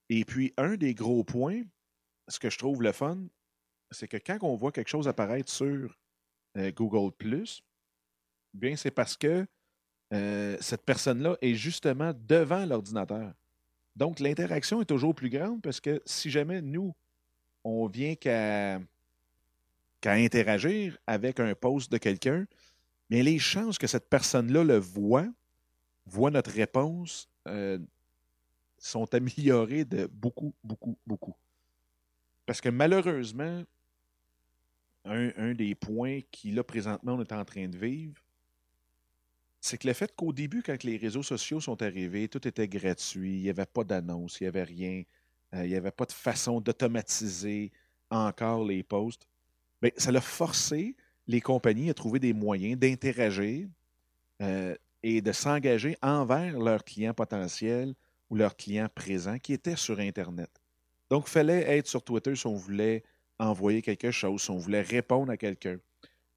Et 0.09 0.25
puis, 0.25 0.53
un 0.57 0.75
des 0.75 0.93
gros 0.93 1.23
points, 1.23 1.63
ce 2.27 2.39
que 2.39 2.49
je 2.49 2.57
trouve 2.57 2.81
le 2.81 2.91
fun, 2.91 3.19
c'est 3.91 4.07
que 4.07 4.17
quand 4.17 4.39
on 4.41 4.55
voit 4.55 4.71
quelque 4.71 4.89
chose 4.89 5.07
apparaître 5.07 5.51
sur 5.51 5.97
euh, 6.57 6.71
Google, 6.71 7.13
bien, 8.53 8.75
c'est 8.75 8.91
parce 8.91 9.15
que 9.15 9.47
euh, 10.13 10.57
cette 10.61 10.83
personne-là 10.83 11.37
est 11.41 11.55
justement 11.55 12.13
devant 12.15 12.65
l'ordinateur. 12.65 13.33
Donc, 13.95 14.19
l'interaction 14.19 14.81
est 14.81 14.85
toujours 14.85 15.15
plus 15.15 15.29
grande 15.29 15.61
parce 15.61 15.79
que 15.79 16.01
si 16.05 16.29
jamais 16.29 16.61
nous, 16.61 16.93
on 17.63 17.87
vient 17.87 18.15
qu'à 18.15 18.79
interagir 20.03 20.97
avec 21.07 21.39
un 21.39 21.55
post 21.55 21.91
de 21.91 21.97
quelqu'un, 21.97 22.45
bien, 23.09 23.23
les 23.23 23.39
chances 23.39 23.77
que 23.77 23.87
cette 23.87 24.09
personne-là 24.09 24.63
le 24.63 24.77
voit, 24.77 25.27
voit 26.05 26.29
notre 26.29 26.51
réponse, 26.51 27.29
euh, 27.47 27.79
sont 28.77 29.11
améliorées 29.13 29.85
de 29.85 30.07
beaucoup, 30.07 30.53
beaucoup, 30.63 30.97
beaucoup. 31.07 31.35
Parce 32.45 32.61
que 32.61 32.69
malheureusement, 32.69 33.63
un, 35.05 35.31
un 35.37 35.53
des 35.53 35.73
points 35.73 36.19
qui, 36.31 36.51
là, 36.51 36.63
présentement, 36.63 37.13
on 37.13 37.21
est 37.21 37.31
en 37.31 37.45
train 37.45 37.67
de 37.67 37.77
vivre, 37.77 38.21
c'est 39.65 39.79
que 39.79 39.87
le 39.87 39.93
fait 39.93 40.15
qu'au 40.15 40.31
début, 40.31 40.61
quand 40.61 40.83
les 40.83 40.95
réseaux 40.95 41.23
sociaux 41.23 41.59
sont 41.59 41.81
arrivés, 41.81 42.27
tout 42.27 42.47
était 42.47 42.67
gratuit, 42.67 43.37
il 43.37 43.41
n'y 43.41 43.49
avait 43.49 43.65
pas 43.65 43.83
d'annonce, 43.83 44.39
il 44.39 44.43
n'y 44.43 44.47
avait 44.47 44.63
rien, 44.63 45.01
euh, 45.55 45.65
il 45.65 45.69
n'y 45.69 45.75
avait 45.75 45.89
pas 45.89 46.05
de 46.05 46.11
façon 46.11 46.61
d'automatiser 46.61 47.71
encore 48.11 48.63
les 48.63 48.83
posts, 48.83 49.27
bien, 49.81 49.89
ça 49.97 50.11
a 50.11 50.21
forcé 50.21 50.95
les 51.25 51.41
compagnies 51.41 51.89
à 51.89 51.95
trouver 51.95 52.19
des 52.19 52.31
moyens 52.31 52.77
d'interagir 52.77 53.67
euh, 54.43 54.75
et 55.01 55.23
de 55.23 55.31
s'engager 55.31 55.97
envers 56.03 56.59
leurs 56.59 56.83
clients 56.83 57.15
potentiels 57.15 57.95
ou 58.29 58.35
leurs 58.35 58.55
clients 58.55 58.89
présents 58.93 59.39
qui 59.39 59.53
étaient 59.53 59.75
sur 59.75 59.99
Internet. 59.99 60.51
Donc, 61.09 61.23
il 61.25 61.31
fallait 61.31 61.77
être 61.77 61.87
sur 61.87 62.03
Twitter 62.03 62.35
si 62.35 62.45
on 62.45 62.55
voulait 62.55 63.03
envoyer 63.39 63.81
quelque 63.81 64.11
chose, 64.11 64.43
si 64.43 64.51
on 64.51 64.59
voulait 64.59 64.83
répondre 64.83 65.31
à 65.31 65.37
quelqu'un. 65.37 65.77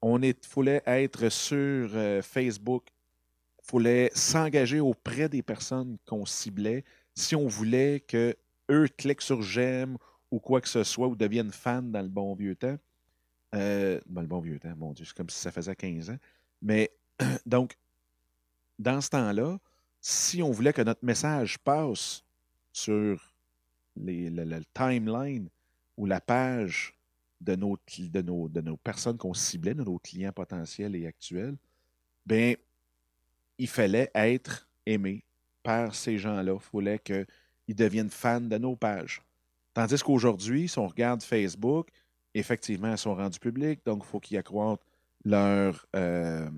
On 0.01 0.19
fallait 0.41 0.81
être 0.87 1.29
sur 1.29 1.91
euh, 1.93 2.23
Facebook 2.23 2.87
fallait 3.69 4.11
s'engager 4.13 4.79
auprès 4.79 5.29
des 5.29 5.41
personnes 5.41 5.97
qu'on 6.05 6.25
ciblait 6.25 6.83
si 7.15 7.35
on 7.35 7.47
voulait 7.47 7.99
que 7.99 8.35
eux 8.71 8.87
cliquent 8.97 9.21
sur 9.21 9.41
j'aime 9.41 9.97
ou 10.31 10.39
quoi 10.39 10.61
que 10.61 10.69
ce 10.69 10.83
soit 10.83 11.07
ou 11.07 11.15
deviennent 11.15 11.51
fans 11.51 11.81
dans 11.81 12.01
le 12.01 12.07
bon 12.07 12.33
vieux 12.35 12.55
temps. 12.55 12.77
Euh, 13.55 13.99
dans 14.05 14.21
le 14.21 14.27
bon 14.27 14.39
vieux 14.39 14.59
temps, 14.59 14.75
mon 14.77 14.93
Dieu, 14.93 15.05
c'est 15.05 15.15
comme 15.15 15.29
si 15.29 15.39
ça 15.39 15.51
faisait 15.51 15.75
15 15.75 16.11
ans. 16.11 16.17
Mais 16.61 16.91
donc, 17.45 17.75
dans 18.77 19.01
ce 19.01 19.09
temps-là, 19.09 19.57
si 20.01 20.41
on 20.41 20.51
voulait 20.51 20.73
que 20.73 20.81
notre 20.81 21.03
message 21.03 21.57
passe 21.59 22.23
sur 22.71 23.33
les, 23.95 24.29
le, 24.29 24.61
timeline 24.73 25.49
ou 25.97 26.05
la 26.05 26.21
page 26.21 26.93
de 27.41 27.55
nos, 27.55 27.77
de 27.97 28.21
nos, 28.21 28.47
de 28.47 28.61
nos 28.61 28.77
personnes 28.77 29.17
qu'on 29.17 29.33
ciblait, 29.33 29.73
de 29.73 29.83
nos 29.83 29.99
clients 29.99 30.31
potentiels 30.31 30.95
et 30.95 31.07
actuels, 31.07 31.57
bien, 32.25 32.53
il 33.59 33.67
fallait 33.67 34.09
être 34.15 34.67
aimé 34.85 35.23
par 35.61 35.93
ces 35.93 36.17
gens-là. 36.17 36.53
Il 36.53 36.59
fallait 36.59 36.99
qu'ils 36.99 37.75
deviennent 37.75 38.09
fans 38.09 38.41
de 38.41 38.57
nos 38.57 38.75
pages. 38.75 39.21
Tandis 39.73 40.01
qu'aujourd'hui, 40.01 40.67
si 40.67 40.79
on 40.79 40.87
regarde 40.87 41.21
Facebook, 41.21 41.89
effectivement, 42.33 42.91
elles 42.91 42.97
sont 42.97 43.15
rendues 43.15 43.39
publiques, 43.39 43.81
donc 43.85 44.03
il 44.03 44.07
faut 44.07 44.19
qu'ils 44.19 44.37
accroissent 44.37 44.79
leur, 45.25 45.85
euh, 45.95 46.49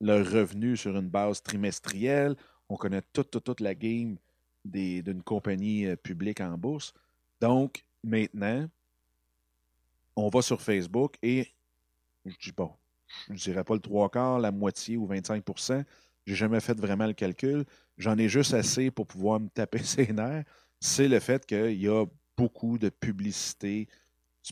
leur 0.00 0.30
revenu 0.30 0.76
sur 0.76 0.96
une 0.96 1.08
base 1.08 1.42
trimestrielle. 1.42 2.36
On 2.68 2.76
connaît 2.76 3.02
toute, 3.12 3.30
toute, 3.30 3.44
toute 3.44 3.60
la 3.60 3.74
game 3.74 4.16
d'une 4.64 5.22
compagnie 5.22 5.86
euh, 5.86 5.96
publique 5.96 6.40
en 6.40 6.56
bourse. 6.56 6.94
Donc, 7.40 7.84
maintenant, 8.04 8.68
on 10.14 10.28
va 10.28 10.40
sur 10.40 10.62
Facebook 10.62 11.16
et 11.22 11.48
je 12.24 12.36
dis 12.40 12.52
pas, 12.52 12.76
je 13.26 13.32
ne 13.32 13.38
dirais 13.38 13.64
pas 13.64 13.74
le 13.74 13.80
trois 13.80 14.08
quarts, 14.08 14.38
la 14.38 14.52
moitié 14.52 14.96
ou 14.96 15.06
25 15.06 15.44
j'ai 16.26 16.34
jamais 16.34 16.60
fait 16.60 16.78
vraiment 16.78 17.06
le 17.06 17.12
calcul. 17.12 17.64
J'en 17.98 18.16
ai 18.18 18.28
juste 18.28 18.54
assez 18.54 18.90
pour 18.90 19.06
pouvoir 19.06 19.40
me 19.40 19.48
taper 19.48 19.78
ses 19.82 20.12
nerfs. 20.12 20.44
C'est 20.80 21.08
le 21.08 21.20
fait 21.20 21.44
qu'il 21.46 21.80
y 21.80 21.88
a 21.88 22.04
beaucoup 22.36 22.78
de 22.78 22.88
publicité 22.88 23.88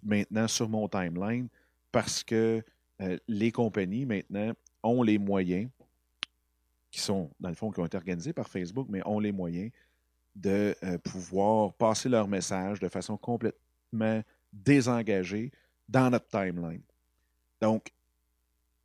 maintenant 0.03 0.47
sur 0.49 0.69
mon 0.69 0.89
timeline 0.89 1.49
parce 1.91 2.23
que 2.23 2.62
euh, 3.00 3.19
les 3.27 3.50
compagnies 3.50 4.07
maintenant 4.07 4.53
ont 4.83 5.03
les 5.03 5.19
moyens, 5.19 5.69
qui 6.91 7.00
sont, 7.00 7.31
dans 7.41 7.49
le 7.49 7.55
fond, 7.55 7.71
qui 7.71 7.81
ont 7.81 7.87
été 7.87 7.97
organisés 7.97 8.33
par 8.33 8.49
Facebook, 8.49 8.87
mais 8.91 9.00
ont 9.07 9.21
les 9.21 9.33
moyens 9.33 9.71
de 10.35 10.75
euh, 10.83 10.99
pouvoir 10.99 11.73
passer 11.75 12.09
leur 12.09 12.29
message 12.29 12.81
de 12.81 12.89
façon 12.89 13.17
complètement 13.17 14.23
désengagée 14.53 15.50
dans 15.89 16.11
notre 16.11 16.29
timeline. 16.29 16.83
Donc, 17.61 17.93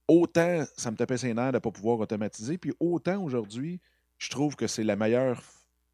autant 0.07 0.65
ça 0.77 0.91
me 0.91 0.97
tapait 0.97 1.17
ses 1.17 1.33
nerfs 1.33 1.51
de 1.51 1.57
ne 1.57 1.59
pas 1.59 1.71
pouvoir 1.71 1.99
automatiser, 1.99 2.57
puis 2.57 2.73
autant 2.79 3.23
aujourd'hui, 3.23 3.79
je 4.17 4.29
trouve 4.29 4.55
que 4.55 4.67
c'est 4.67 4.83
la 4.83 4.95
meilleure 4.95 5.41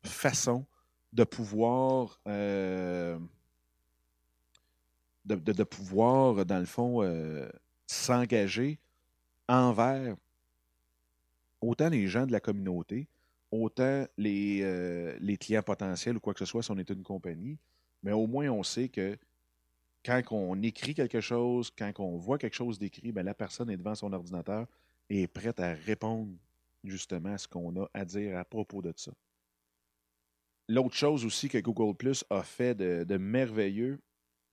façon 0.03 0.65
de 1.13 1.23
pouvoir 1.23 2.19
euh, 2.27 3.17
de, 5.25 5.63
pouvoir, 5.63 6.45
dans 6.45 6.59
le 6.59 6.65
fond, 6.65 7.03
euh, 7.03 7.47
s'engager 7.87 8.79
envers 9.47 10.15
autant 11.61 11.89
les 11.89 12.07
gens 12.07 12.25
de 12.25 12.31
la 12.31 12.39
communauté, 12.39 13.07
autant 13.51 14.05
les, 14.17 14.61
euh, 14.63 15.15
les 15.19 15.37
clients 15.37 15.61
potentiels 15.61 16.17
ou 16.17 16.19
quoi 16.19 16.33
que 16.33 16.39
ce 16.39 16.45
soit 16.45 16.63
si 16.63 16.71
on 16.71 16.77
est 16.77 16.89
une 16.89 17.03
compagnie, 17.03 17.59
mais 18.01 18.11
au 18.11 18.25
moins 18.27 18.49
on 18.49 18.63
sait 18.63 18.89
que 18.89 19.17
quand 20.03 20.21
on 20.31 20.61
écrit 20.61 20.93
quelque 20.93 21.21
chose, 21.21 21.71
quand 21.77 21.91
on 21.99 22.17
voit 22.17 22.37
quelque 22.37 22.55
chose 22.55 22.79
d'écrit, 22.79 23.11
ben, 23.11 23.23
la 23.23 23.33
personne 23.33 23.69
est 23.69 23.77
devant 23.77 23.95
son 23.95 24.13
ordinateur 24.13 24.67
et 25.09 25.23
est 25.23 25.27
prête 25.27 25.59
à 25.59 25.73
répondre 25.73 26.33
justement 26.83 27.33
à 27.33 27.37
ce 27.37 27.47
qu'on 27.47 27.83
a 27.83 27.89
à 27.93 28.05
dire 28.05 28.37
à 28.37 28.45
propos 28.45 28.81
de 28.81 28.93
ça. 28.95 29.11
L'autre 30.67 30.95
chose 30.95 31.25
aussi 31.25 31.49
que 31.49 31.57
Google 31.57 31.95
Plus 31.95 32.23
a 32.29 32.43
fait 32.43 32.75
de, 32.75 33.17
merveilleux, 33.17 33.99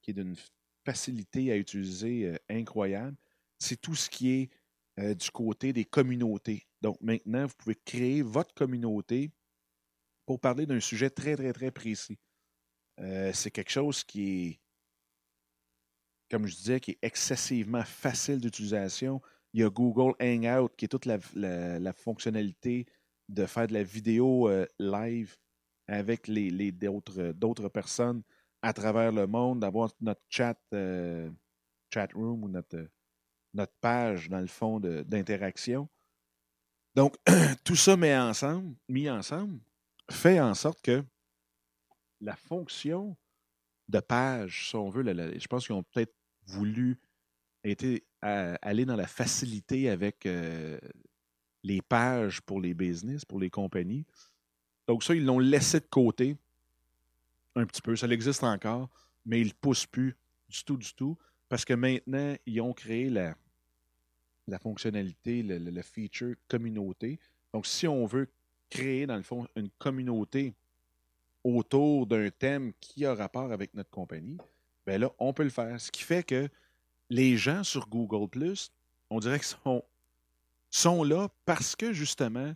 qui 0.03 0.11
est 0.11 0.15
d'une 0.15 0.37
facilité 0.85 1.53
à 1.53 1.57
utiliser 1.57 2.27
euh, 2.27 2.37
incroyable, 2.49 3.17
c'est 3.59 3.81
tout 3.81 3.95
ce 3.95 4.09
qui 4.11 4.31
est 4.31 4.51
euh, 4.99 5.15
du 5.15 5.31
côté 5.31 5.73
des 5.73 5.85
communautés. 5.85 6.67
Donc 6.81 7.01
maintenant, 7.01 7.47
vous 7.47 7.55
pouvez 7.57 7.77
créer 7.77 8.23
votre 8.23 8.55
communauté 8.55 9.31
pour 10.27 10.41
parler 10.41 10.67
d'un 10.67 10.81
sujet 10.81 11.11
très, 11.11 11.37
très, 11.37 11.53
très 11.53 11.71
précis. 11.71 12.19
Euh, 13.01 13.33
c'est 13.33 13.51
quelque 13.51 13.71
chose 13.71 14.03
qui 14.03 14.47
est 14.47 14.61
comme 16.31 16.47
je 16.47 16.55
disais, 16.55 16.81
qui 16.81 16.93
est 16.93 16.99
excessivement 17.03 17.85
facile 17.85 18.41
d'utilisation. 18.41 19.21
Il 19.53 19.61
y 19.61 19.65
a 19.65 19.71
Google 19.71 20.15
Hangout, 20.21 20.71
qui 20.77 20.85
est 20.85 20.89
toute 20.89 21.07
la, 21.07 21.93
fonctionnalité 21.93 22.87
de 23.29 23.47
faire 23.47 23.67
de 23.67 23.75
la 23.75 23.83
vidéo 23.83 24.49
euh, 24.49 24.67
live 24.79 25.37
avec 25.87 26.29
les, 26.29 26.73
d'autres 26.73 27.69
personnes 27.69 28.23
à 28.63 28.73
travers 28.73 29.13
le 29.13 29.27
monde, 29.27 29.61
d'avoir 29.61 29.91
notre 30.01 30.23
chat, 30.29 30.59
euh, 30.75 31.31
chat 31.93 32.13
room 32.13 32.45
ou 32.45 32.49
notre, 32.49 32.89
page, 33.81 34.29
dans 34.29 34.41
le 34.41 34.47
fond, 34.47 34.81
d'interaction. 34.81 35.89
Donc, 36.95 37.17
tout 37.65 37.77
ça 37.77 37.95
ensemble, 37.95 38.75
mis 38.89 39.09
ensemble, 39.09 39.61
fait 40.11 40.41
en 40.41 40.55
sorte 40.55 40.83
que 40.83 41.05
la 42.21 42.37
fonction 42.37 43.17
de 43.89 44.01
page, 44.01 44.69
si 44.69 44.77
on 44.77 44.91
veut, 44.91 45.05
je 45.05 45.47
pense 45.47 45.67
qu'ils 45.67 45.75
ont 45.75 45.83
peut-être 45.83 46.15
voulu 46.49 46.99
été, 47.65 48.05
aller 48.23 48.85
dans 48.85 48.97
la 48.97 49.07
facilité 49.07 49.89
avec 49.91 50.27
euh, 50.27 50.79
les 51.63 51.83
pages 51.83 52.41
pour 52.41 52.61
les 52.61 52.75
business, 52.75 53.25
pour 53.25 53.39
les 53.39 53.51
compagnies. 53.51 54.05
Donc 54.87 55.05
ça, 55.05 55.15
ils 55.15 55.25
l'ont 55.25 55.39
laissé 55.39 55.81
de 55.81 55.87
côté 55.87 56.37
un 57.55 57.67
petit 57.67 57.83
peu. 57.83 57.95
Ça 57.97 58.07
existe 58.09 58.45
encore, 58.45 58.89
mais 59.27 59.41
ils 59.41 59.49
ne 59.49 59.53
poussent 59.53 59.87
plus 59.87 60.17
du 60.49 60.65
tout, 60.65 60.77
du 60.77 60.95
tout, 60.95 61.17
parce 61.49 61.65
que 61.65 61.75
maintenant, 61.75 62.35
ils 62.47 62.61
ont 62.61 62.73
créé 62.73 63.11
la, 63.11 63.37
la 64.47 64.59
fonctionnalité, 64.59 65.43
le, 65.43 65.83
feature 65.83 66.35
communauté. 66.49 67.19
Donc, 67.53 67.67
si 67.67 67.87
on 67.87 68.07
veut 68.07 68.29
créer, 68.71 69.07
dans 69.07 69.17
le 69.17 69.23
fond, 69.23 69.47
une 69.57 69.71
communauté 69.79 70.55
autour 71.45 72.07
d'un 72.07 72.31
thème 72.31 72.73
qui 72.81 73.05
a 73.05 73.15
rapport 73.15 73.53
avec 73.53 73.75
notre 73.75 73.91
compagnie, 73.91 74.39
ben 74.89 75.03
là, 75.03 75.11
on 75.19 75.35
peut 75.35 75.43
le 75.43 75.51
faire. 75.51 75.79
Ce 75.79 75.91
qui 75.91 76.03
fait 76.03 76.23
que 76.23 76.49
les 77.11 77.37
gens 77.37 77.63
sur 77.63 77.89
Google, 77.89 78.27
on 79.11 79.21
dirait 79.21 79.39
qu'ils 79.39 79.83
sont, 80.71 81.05
là 81.05 81.29
parce 81.45 81.77
que 81.77 81.93
justement, 81.93 82.55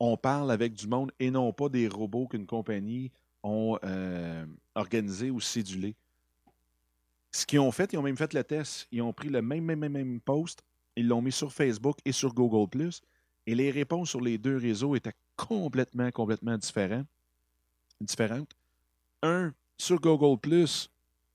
on 0.00 0.16
parle 0.16 0.50
avec 0.50 0.72
du 0.72 0.88
monde 0.88 1.12
et 1.20 1.30
non 1.30 1.52
pas 1.52 1.68
des 1.68 1.86
robots 1.86 2.26
qu'une 2.26 2.46
compagnie 2.46 3.12
ont 3.42 3.78
euh, 3.84 4.46
organisé 4.74 5.30
ou 5.30 5.40
cédulé. 5.40 5.94
Ce 7.32 7.44
qu'ils 7.44 7.60
ont 7.60 7.70
fait, 7.70 7.92
ils 7.92 7.98
ont 7.98 8.02
même 8.02 8.16
fait 8.16 8.32
le 8.32 8.42
test. 8.42 8.88
Ils 8.90 9.02
ont 9.02 9.12
pris 9.12 9.28
le 9.28 9.42
même, 9.42 9.64
même, 9.64 9.86
même 9.86 10.20
post, 10.20 10.64
ils 10.96 11.06
l'ont 11.06 11.20
mis 11.20 11.32
sur 11.32 11.52
Facebook 11.52 11.98
et 12.06 12.12
sur 12.12 12.32
Google 12.32 12.66
et 13.46 13.54
les 13.54 13.70
réponses 13.70 14.08
sur 14.08 14.22
les 14.22 14.38
deux 14.38 14.56
réseaux 14.56 14.96
étaient 14.96 15.12
complètement, 15.36 16.10
complètement 16.12 16.56
différentes. 16.56 17.06
différentes. 18.00 18.56
Un, 19.22 19.52
sur 19.76 20.00
Google 20.00 20.40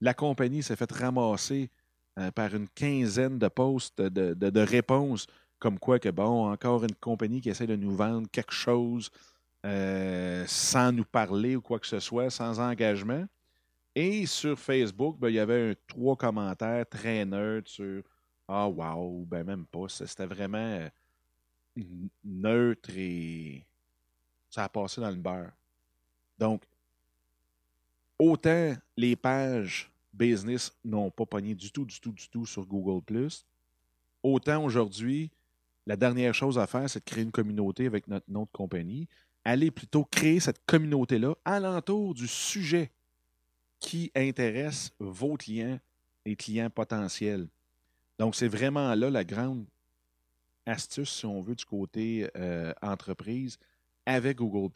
la 0.01 0.13
compagnie 0.13 0.63
s'est 0.63 0.75
fait 0.75 0.91
ramasser 0.91 1.69
euh, 2.17 2.31
par 2.31 2.53
une 2.55 2.67
quinzaine 2.69 3.37
de 3.37 3.47
posts 3.47 4.01
de, 4.01 4.59
réponses 4.59 5.27
comme 5.59 5.77
quoi 5.77 5.99
que, 5.99 6.09
bon, 6.09 6.51
encore 6.51 6.83
une 6.83 6.95
compagnie 6.95 7.41
qui 7.41 7.49
essaie 7.49 7.67
de 7.67 7.75
nous 7.75 7.95
vendre 7.95 8.27
quelque 8.31 8.53
chose 8.53 9.09
euh, 9.65 10.45
sans 10.47 10.91
nous 10.91 11.03
parler 11.03 11.55
ou 11.57 11.61
quoi 11.61 11.79
que 11.79 11.87
ce 11.87 11.99
soit, 11.99 12.29
sans 12.29 12.59
engagement. 12.59 13.25
Et 13.93 14.25
sur 14.25 14.57
Facebook, 14.57 15.17
ben, 15.19 15.27
il 15.29 15.35
y 15.35 15.39
avait 15.39 15.75
trois 15.87 16.15
commentaires 16.15 16.87
très 16.87 17.25
neutres 17.25 17.69
sur 17.69 18.03
Ah, 18.47 18.67
wow, 18.69 19.25
ben 19.25 19.43
même 19.43 19.65
pas. 19.65 19.89
C'était 19.89 20.25
vraiment 20.25 20.57
euh, 20.57 20.89
neutre 22.23 22.89
et 22.95 23.65
ça 24.49 24.63
a 24.63 24.69
passé 24.69 25.01
dans 25.01 25.09
le 25.09 25.17
beurre. 25.17 25.51
Donc, 26.37 26.63
autant 28.17 28.75
les 28.95 29.15
pages 29.15 29.88
business 30.13 30.71
n'ont 30.83 31.11
pas 31.11 31.25
pogné 31.25 31.55
du 31.55 31.71
tout, 31.71 31.85
du 31.85 31.99
tout, 31.99 32.11
du 32.11 32.29
tout 32.29 32.45
sur 32.45 32.65
Google 32.65 33.01
autant 34.23 34.63
aujourd'hui, 34.63 35.31
la 35.85 35.95
dernière 35.95 36.33
chose 36.33 36.59
à 36.59 36.67
faire, 36.67 36.89
c'est 36.89 36.99
de 36.99 37.05
créer 37.05 37.23
une 37.23 37.31
communauté 37.31 37.85
avec 37.85 38.07
notre 38.07 38.29
nom 38.29 38.43
de 38.43 38.49
compagnie. 38.51 39.07
Allez 39.43 39.71
plutôt 39.71 40.03
créer 40.03 40.39
cette 40.39 40.63
communauté-là 40.65 41.35
alentour 41.45 42.13
du 42.13 42.27
sujet 42.27 42.91
qui 43.79 44.11
intéresse 44.15 44.91
vos 44.99 45.37
clients 45.37 45.79
et 46.25 46.35
clients 46.35 46.69
potentiels. 46.69 47.47
Donc, 48.19 48.35
c'est 48.35 48.49
vraiment 48.49 48.93
là 48.93 49.09
la 49.09 49.23
grande 49.23 49.65
astuce, 50.65 51.09
si 51.09 51.25
on 51.25 51.41
veut, 51.41 51.55
du 51.55 51.65
côté 51.65 52.29
euh, 52.35 52.73
entreprise 52.81 53.57
avec 54.05 54.37
Google 54.37 54.71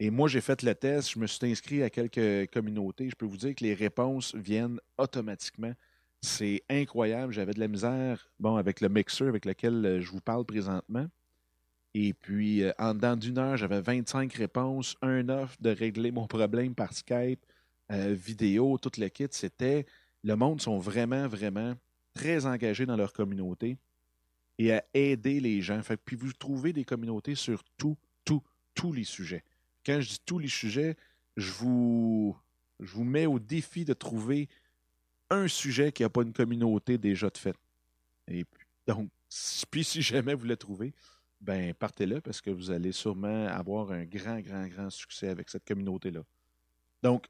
et 0.00 0.10
moi, 0.10 0.28
j'ai 0.28 0.40
fait 0.40 0.62
le 0.62 0.74
test, 0.74 1.12
je 1.12 1.18
me 1.18 1.26
suis 1.26 1.46
inscrit 1.50 1.82
à 1.82 1.90
quelques 1.90 2.50
communautés. 2.50 3.08
Je 3.10 3.14
peux 3.14 3.26
vous 3.26 3.36
dire 3.36 3.54
que 3.54 3.62
les 3.62 3.74
réponses 3.74 4.34
viennent 4.34 4.80
automatiquement. 4.98 5.72
C'est 6.20 6.62
incroyable. 6.68 7.32
J'avais 7.32 7.52
de 7.52 7.60
la 7.60 7.68
misère, 7.68 8.28
bon, 8.40 8.56
avec 8.56 8.80
le 8.80 8.88
mixeur 8.88 9.28
avec 9.28 9.44
lequel 9.44 9.84
euh, 9.84 10.00
je 10.00 10.10
vous 10.10 10.20
parle 10.20 10.44
présentement. 10.44 11.06
Et 11.94 12.12
puis, 12.12 12.64
euh, 12.64 12.72
en 12.78 12.94
dedans 12.94 13.14
d'une 13.14 13.38
heure, 13.38 13.56
j'avais 13.56 13.80
25 13.80 14.32
réponses, 14.32 14.96
un 15.00 15.28
offre 15.28 15.56
de 15.60 15.70
régler 15.70 16.10
mon 16.10 16.26
problème 16.26 16.74
par 16.74 16.92
Skype, 16.92 17.44
euh, 17.92 18.14
vidéo, 18.18 18.78
tout 18.78 18.90
le 18.98 19.08
kit. 19.08 19.28
C'était. 19.30 19.86
Le 20.24 20.34
monde 20.34 20.60
sont 20.60 20.78
vraiment, 20.78 21.28
vraiment 21.28 21.74
très 22.14 22.46
engagés 22.46 22.86
dans 22.86 22.96
leur 22.96 23.12
communauté 23.12 23.76
et 24.58 24.72
à 24.72 24.84
aider 24.94 25.38
les 25.38 25.60
gens. 25.60 25.80
Puis 26.04 26.16
vous 26.16 26.32
trouvez 26.32 26.72
des 26.72 26.84
communautés 26.84 27.34
sur 27.34 27.62
tout, 27.76 27.96
tout, 28.24 28.42
tous 28.74 28.92
les 28.92 29.04
sujets. 29.04 29.44
Quand 29.84 30.00
je 30.00 30.08
dis 30.08 30.20
tous 30.24 30.38
les 30.38 30.48
sujets, 30.48 30.96
je 31.36 31.50
vous, 31.52 32.36
je 32.80 32.92
vous 32.94 33.04
mets 33.04 33.26
au 33.26 33.38
défi 33.38 33.84
de 33.84 33.92
trouver 33.92 34.48
un 35.30 35.48
sujet 35.48 35.92
qui 35.92 36.02
n'a 36.02 36.08
pas 36.08 36.22
une 36.22 36.32
communauté 36.32 36.98
déjà 36.98 37.28
de 37.30 37.38
fait. 37.38 37.56
Et 38.28 38.44
puis, 38.44 38.66
donc, 38.86 39.10
puis 39.70 39.84
si 39.84 40.02
jamais 40.02 40.34
vous 40.34 40.46
le 40.46 40.56
trouvez, 40.56 40.92
ben 41.40 41.74
partez-le 41.74 42.20
parce 42.20 42.40
que 42.40 42.50
vous 42.50 42.70
allez 42.70 42.92
sûrement 42.92 43.46
avoir 43.48 43.92
un 43.92 44.04
grand, 44.04 44.40
grand, 44.40 44.66
grand 44.66 44.90
succès 44.90 45.28
avec 45.28 45.50
cette 45.50 45.66
communauté-là. 45.66 46.20
Donc, 47.02 47.26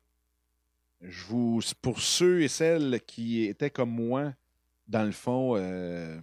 je 1.01 1.25
vous, 1.25 1.61
pour 1.83 2.01
ceux 2.01 2.43
et 2.43 2.49
celles 2.49 3.01
qui 3.05 3.43
étaient 3.43 3.71
comme 3.71 3.91
moi, 3.91 4.33
dans 4.87 5.05
le 5.05 5.13
fond, 5.13 5.57
euh, 5.57 6.21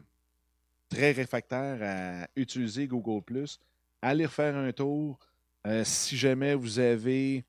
très 0.89 1.11
réfractaires 1.11 1.79
à 1.81 2.27
utiliser 2.35 2.87
Google, 2.87 3.45
allez 4.01 4.25
refaire 4.25 4.55
un 4.55 4.71
tour 4.71 5.19
euh, 5.65 5.83
si 5.83 6.17
jamais 6.17 6.55
vous 6.55 6.79
avez 6.79 7.45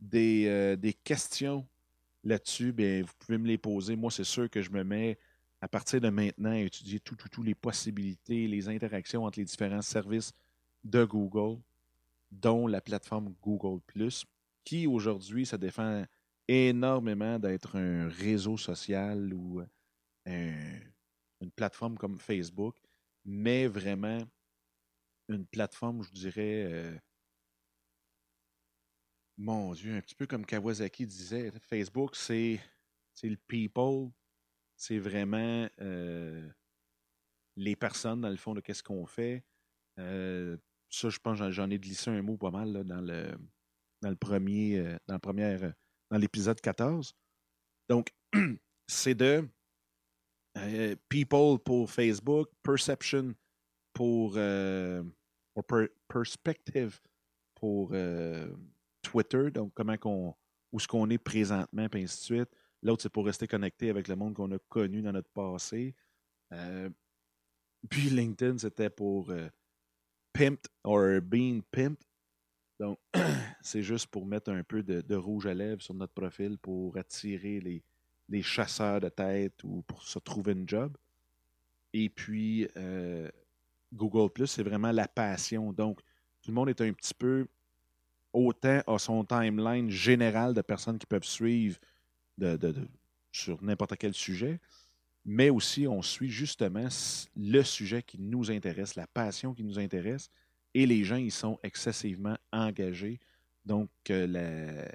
des, 0.00 0.46
euh, 0.46 0.76
des 0.76 0.92
questions 0.92 1.66
là-dessus, 2.24 2.72
bien, 2.72 3.02
vous 3.02 3.12
pouvez 3.18 3.38
me 3.38 3.46
les 3.46 3.58
poser. 3.58 3.96
Moi, 3.96 4.10
c'est 4.10 4.24
sûr 4.24 4.48
que 4.48 4.62
je 4.62 4.70
me 4.70 4.84
mets 4.84 5.18
à 5.60 5.68
partir 5.68 6.00
de 6.00 6.08
maintenant 6.08 6.50
à 6.50 6.58
étudier 6.58 7.00
toutes 7.00 7.28
tout, 7.30 7.42
les 7.42 7.54
possibilités, 7.54 8.48
les 8.48 8.68
interactions 8.68 9.24
entre 9.24 9.38
les 9.38 9.44
différents 9.44 9.82
services 9.82 10.32
de 10.84 11.04
Google, 11.04 11.60
dont 12.30 12.66
la 12.66 12.80
plateforme 12.80 13.34
Google 13.42 13.80
qui 14.64 14.86
aujourd'hui 14.86 15.46
se 15.46 15.56
défend 15.56 16.04
énormément 16.48 17.38
d'être 17.38 17.76
un 17.76 18.08
réseau 18.08 18.56
social 18.56 19.32
ou 19.32 19.62
une 20.26 21.50
plateforme 21.54 21.96
comme 21.96 22.18
Facebook, 22.18 22.76
mais 23.24 23.66
vraiment 23.66 24.18
une 25.28 25.46
plateforme, 25.46 26.02
je 26.02 26.10
dirais, 26.12 26.64
euh, 26.66 26.98
mon 29.42 29.72
Dieu, 29.74 29.96
un 29.96 30.00
petit 30.00 30.14
peu 30.14 30.26
comme 30.26 30.46
Kawasaki 30.46 31.04
disait, 31.04 31.50
Facebook, 31.60 32.14
c'est 32.14 32.60
le 33.24 33.36
people, 33.48 34.10
c'est 34.76 34.98
vraiment 34.98 35.68
euh, 35.80 36.48
les 37.56 37.74
personnes, 37.74 38.20
dans 38.20 38.30
le 38.30 38.36
fond, 38.36 38.54
de 38.54 38.60
qu'est-ce 38.60 38.84
qu'on 38.84 39.04
fait. 39.04 39.44
Euh, 39.98 40.56
ça, 40.88 41.08
je 41.10 41.18
pense 41.18 41.38
j'en 41.50 41.70
ai 41.70 41.78
glissé 41.78 42.10
un 42.10 42.22
mot 42.22 42.36
pas 42.36 42.50
mal 42.50 42.84
dans 42.84 43.00
le 43.00 43.32
dans 44.00 44.10
le 44.10 44.16
premier, 44.16 44.78
euh, 44.78 44.96
dans 45.06 45.18
première, 45.18 45.74
dans 46.10 46.18
l'épisode 46.18 46.60
14. 46.60 47.14
Donc, 47.88 48.12
c'est 48.86 49.14
de 49.14 49.48
people 51.08 51.58
pour 51.64 51.90
Facebook, 51.90 52.48
perception 52.62 53.34
pour, 53.92 54.38
perspective 56.08 57.00
pour 57.54 57.92
Twitter, 59.12 59.50
donc 59.50 59.72
comment 59.74 59.96
qu'on, 59.98 60.34
où 60.72 60.80
ce 60.80 60.88
qu'on 60.88 61.08
est 61.10 61.18
présentement, 61.18 61.88
puis 61.88 62.02
ainsi 62.02 62.18
de 62.18 62.36
suite. 62.36 62.50
L'autre, 62.82 63.02
c'est 63.02 63.12
pour 63.12 63.26
rester 63.26 63.46
connecté 63.46 63.90
avec 63.90 64.08
le 64.08 64.16
monde 64.16 64.34
qu'on 64.34 64.50
a 64.52 64.58
connu 64.68 65.02
dans 65.02 65.12
notre 65.12 65.30
passé. 65.30 65.94
Euh, 66.52 66.88
puis 67.88 68.08
LinkedIn, 68.10 68.58
c'était 68.58 68.90
pour 68.90 69.30
euh, 69.30 69.48
pimped 70.32 70.68
or 70.82 71.20
being 71.20 71.62
pimped. 71.70 72.02
Donc, 72.80 72.98
c'est 73.60 73.82
juste 73.82 74.06
pour 74.06 74.24
mettre 74.26 74.50
un 74.50 74.64
peu 74.64 74.82
de, 74.82 75.14
rouge 75.14 75.46
à 75.46 75.54
lèvres 75.54 75.82
sur 75.82 75.94
notre 75.94 76.14
profil 76.14 76.58
pour 76.58 76.96
attirer 76.96 77.60
les, 77.60 77.84
les 78.28 78.42
chasseurs 78.42 79.00
de 79.00 79.10
tête 79.10 79.62
ou 79.62 79.82
pour 79.82 80.02
se 80.02 80.18
trouver 80.18 80.52
une 80.52 80.68
job. 80.68 80.96
Et 81.92 82.08
puis, 82.08 82.66
euh, 82.76 83.30
Google, 83.92 84.48
c'est 84.48 84.62
vraiment 84.62 84.90
la 84.90 85.06
passion. 85.06 85.72
Donc, 85.72 86.00
tout 86.40 86.50
le 86.50 86.54
monde 86.54 86.70
est 86.70 86.80
un 86.80 86.92
petit 86.92 87.14
peu 87.14 87.46
autant 88.32 88.80
à 88.86 88.98
son 88.98 89.24
timeline 89.24 89.90
général 89.90 90.54
de 90.54 90.62
personnes 90.62 90.98
qui 90.98 91.06
peuvent 91.06 91.24
suivre 91.24 91.78
sur 93.30 93.62
n'importe 93.62 93.96
quel 93.96 94.14
sujet, 94.14 94.58
mais 95.24 95.50
aussi 95.50 95.86
on 95.86 96.02
suit 96.02 96.30
justement 96.30 96.88
le 97.36 97.62
sujet 97.62 98.02
qui 98.02 98.18
nous 98.18 98.50
intéresse, 98.50 98.94
la 98.96 99.06
passion 99.06 99.54
qui 99.54 99.64
nous 99.64 99.78
intéresse, 99.78 100.30
et 100.74 100.86
les 100.86 101.04
gens, 101.04 101.16
ils 101.16 101.32
sont 101.32 101.58
excessivement 101.62 102.36
engagés. 102.50 103.20
Donc, 103.64 103.90
euh, 104.10 104.88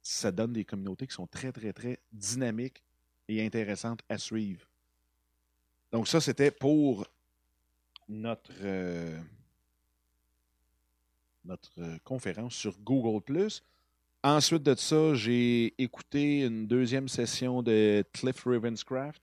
ça 0.00 0.30
donne 0.30 0.52
des 0.52 0.64
communautés 0.64 1.06
qui 1.06 1.14
sont 1.14 1.26
très, 1.26 1.50
très, 1.52 1.72
très 1.72 1.98
dynamiques 2.12 2.82
et 3.28 3.44
intéressantes 3.44 4.00
à 4.08 4.18
suivre. 4.18 4.66
Donc, 5.92 6.08
ça, 6.08 6.20
c'était 6.20 6.50
pour 6.50 7.06
notre... 8.08 8.52
Euh, 8.60 9.20
notre 11.44 11.72
euh, 11.78 11.98
conférence 12.04 12.54
sur 12.54 12.78
Google⁇ 12.80 13.22
Ensuite 14.22 14.62
de 14.62 14.74
ça, 14.74 15.14
j'ai 15.14 15.74
écouté 15.82 16.40
une 16.46 16.66
deuxième 16.66 17.08
session 17.08 17.62
de 17.62 18.02
Cliff 18.14 18.44
Ravenscraft 18.44 19.22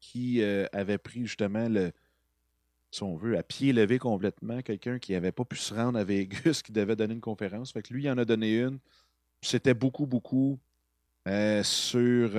qui 0.00 0.40
euh, 0.40 0.66
avait 0.72 0.96
pris 0.96 1.26
justement 1.26 1.68
le, 1.68 1.92
si 2.90 3.02
on 3.02 3.14
veut, 3.14 3.36
à 3.36 3.42
pied 3.42 3.74
levé 3.74 3.98
complètement, 3.98 4.62
quelqu'un 4.62 4.98
qui 4.98 5.12
n'avait 5.12 5.32
pas 5.32 5.44
pu 5.44 5.56
se 5.56 5.74
rendre 5.74 5.98
à 5.98 6.04
Vegas, 6.04 6.62
qui 6.64 6.72
devait 6.72 6.96
donner 6.96 7.12
une 7.12 7.20
conférence. 7.20 7.72
Fait 7.72 7.82
que 7.82 7.92
lui, 7.92 8.04
il 8.04 8.10
en 8.10 8.16
a 8.16 8.24
donné 8.24 8.58
une. 8.58 8.78
C'était 9.42 9.74
beaucoup, 9.74 10.06
beaucoup 10.06 10.58
euh, 11.28 11.62
sur, 11.62 12.30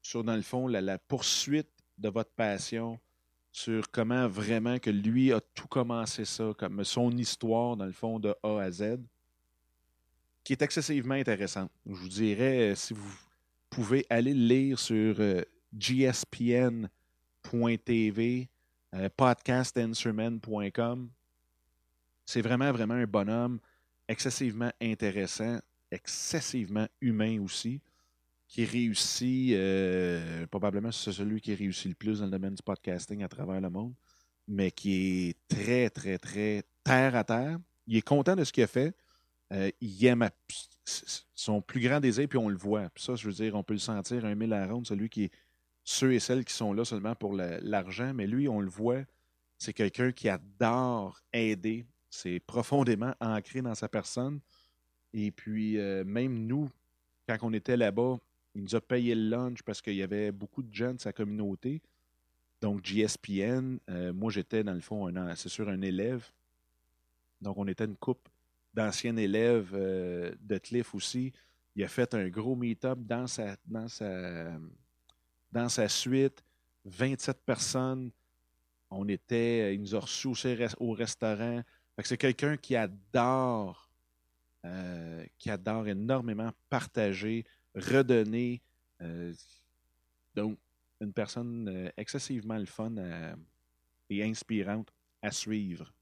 sur, 0.00 0.24
dans 0.24 0.36
le 0.36 0.42
fond, 0.42 0.68
la 0.68 0.98
poursuite 0.98 1.68
de 1.98 2.08
votre 2.08 2.30
passion 2.30 2.98
sur 3.56 3.90
comment 3.90 4.28
vraiment 4.28 4.78
que 4.78 4.90
lui 4.90 5.32
a 5.32 5.40
tout 5.40 5.66
commencé 5.66 6.26
ça, 6.26 6.52
comme 6.58 6.84
son 6.84 7.10
histoire, 7.16 7.74
dans 7.74 7.86
le 7.86 7.92
fond, 7.92 8.18
de 8.20 8.34
A 8.42 8.60
à 8.60 8.70
Z. 8.70 8.98
qui 10.44 10.52
est 10.52 10.60
excessivement 10.60 11.14
intéressante. 11.14 11.70
Je 11.86 11.94
vous 11.94 12.10
dirais, 12.10 12.74
si 12.76 12.92
vous 12.92 13.10
pouvez 13.70 14.04
aller 14.10 14.34
le 14.34 14.46
lire 14.46 14.78
sur 14.78 15.16
gspn.tv, 15.72 16.90
podcastinstrument.com, 19.16 21.10
c'est 22.26 22.42
vraiment, 22.42 22.72
vraiment 22.72 22.92
un 22.94 23.06
bonhomme 23.06 23.58
excessivement 24.06 24.70
intéressant, 24.82 25.58
excessivement 25.90 26.88
humain 27.00 27.40
aussi, 27.40 27.80
qui 28.48 28.64
réussit, 28.64 29.54
euh, 29.54 30.46
probablement 30.46 30.92
c'est 30.92 31.12
celui 31.12 31.40
qui 31.40 31.54
réussit 31.54 31.88
le 31.88 31.94
plus 31.94 32.20
dans 32.20 32.26
le 32.26 32.30
domaine 32.30 32.54
du 32.54 32.62
podcasting 32.62 33.22
à 33.22 33.28
travers 33.28 33.60
le 33.60 33.70
monde, 33.70 33.94
mais 34.46 34.70
qui 34.70 35.28
est 35.28 35.36
très, 35.48 35.90
très, 35.90 36.18
très 36.18 36.62
terre 36.84 37.16
à 37.16 37.24
terre. 37.24 37.58
Il 37.86 37.96
est 37.96 38.02
content 38.02 38.36
de 38.36 38.44
ce 38.44 38.52
qu'il 38.52 38.62
a 38.62 38.68
fait. 38.68 38.94
Euh, 39.52 39.70
il 39.80 40.04
aime 40.06 40.28
son 41.34 41.60
plus 41.60 41.80
grand 41.80 42.00
désir, 42.00 42.28
puis 42.28 42.38
on 42.38 42.48
le 42.48 42.56
voit. 42.56 42.88
Puis 42.90 43.04
ça, 43.04 43.14
je 43.16 43.26
veux 43.26 43.32
dire, 43.32 43.54
on 43.54 43.62
peut 43.62 43.74
le 43.74 43.80
sentir 43.80 44.24
un 44.24 44.34
mille 44.34 44.52
à 44.52 44.66
ronde, 44.66 44.86
celui 44.86 45.08
qui 45.08 45.24
est 45.24 45.30
ceux 45.84 46.12
et 46.12 46.18
celles 46.18 46.44
qui 46.44 46.52
sont 46.52 46.72
là 46.72 46.84
seulement 46.84 47.14
pour 47.14 47.32
l'argent, 47.34 48.12
mais 48.12 48.26
lui, 48.26 48.48
on 48.48 48.60
le 48.60 48.68
voit, 48.68 49.02
c'est 49.56 49.72
quelqu'un 49.72 50.12
qui 50.12 50.28
adore 50.28 51.20
aider. 51.32 51.86
C'est 52.10 52.40
profondément 52.40 53.14
ancré 53.20 53.62
dans 53.62 53.74
sa 53.74 53.88
personne. 53.88 54.40
Et 55.12 55.30
puis, 55.30 55.78
euh, 55.78 56.04
même 56.04 56.46
nous, 56.46 56.68
quand 57.28 57.38
on 57.42 57.52
était 57.52 57.76
là-bas, 57.76 58.18
il 58.56 58.62
nous 58.62 58.74
a 58.74 58.80
payé 58.80 59.14
le 59.14 59.28
lunch 59.28 59.62
parce 59.62 59.82
qu'il 59.82 59.96
y 59.96 60.02
avait 60.02 60.32
beaucoup 60.32 60.62
de 60.62 60.72
gens 60.72 60.94
de 60.94 61.00
sa 61.00 61.12
communauté. 61.12 61.82
Donc, 62.62 62.82
GSPN, 62.82 63.76
euh, 63.90 64.14
moi, 64.14 64.32
j'étais 64.32 64.64
dans 64.64 64.72
le 64.72 64.80
fond, 64.80 65.12
c'est 65.36 65.50
sûr, 65.50 65.68
un 65.68 65.82
élève. 65.82 66.26
Donc, 67.42 67.58
on 67.58 67.68
était 67.68 67.84
une 67.84 67.96
coupe 67.96 68.26
d'anciens 68.72 69.14
élèves 69.18 69.72
euh, 69.74 70.34
de 70.40 70.56
Cliff 70.56 70.94
aussi. 70.94 71.32
Il 71.74 71.84
a 71.84 71.88
fait 71.88 72.14
un 72.14 72.28
gros 72.30 72.56
meet-up 72.56 72.98
dans 72.98 73.26
sa, 73.26 73.56
dans, 73.66 73.88
sa, 73.88 74.52
dans 75.52 75.68
suite. 75.88 76.42
27 76.86 77.42
personnes. 77.44 78.10
On 78.90 79.06
était, 79.08 79.74
il 79.74 79.82
nous 79.82 79.94
a 79.94 80.00
reçus 80.00 80.28
au 80.78 80.92
restaurant. 80.92 81.62
C'est 82.02 82.16
quelqu'un 82.16 82.56
qui 82.56 82.74
adore, 82.74 83.90
euh, 84.64 85.26
qui 85.36 85.50
adore 85.50 85.88
énormément 85.88 86.52
partager, 86.70 87.44
redonner. 87.76 88.60
Euh, 89.02 89.32
donc, 90.34 90.58
une 91.00 91.12
personne 91.12 91.68
euh, 91.68 91.90
excessivement 91.96 92.56
le 92.56 92.66
fun 92.66 92.94
et 94.08 94.24
inspirante 94.24 94.92
à 95.22 95.30
suivre. 95.30 95.92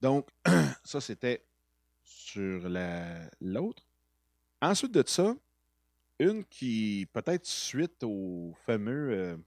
Donc, 0.00 0.28
ça, 0.84 1.00
c'était 1.00 1.44
sur 2.02 2.68
l'autre. 3.40 3.86
Ensuite 4.60 4.92
de 4.92 5.04
ça, 5.06 5.34
une 6.18 6.44
qui, 6.44 7.08
peut-être 7.12 7.46
suite 7.46 8.02
au 8.02 8.54
fameux. 8.66 9.38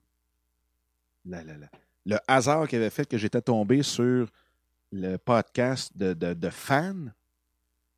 le 1.25 2.17
hasard 2.27 2.67
qui 2.67 2.75
avait 2.75 2.89
fait 2.89 3.07
que 3.07 3.17
j'étais 3.17 3.41
tombé 3.41 3.83
sur 3.83 4.29
le 4.91 5.17
podcast 5.17 5.95
de, 5.95 6.13
de, 6.13 6.49
fans, 6.49 7.07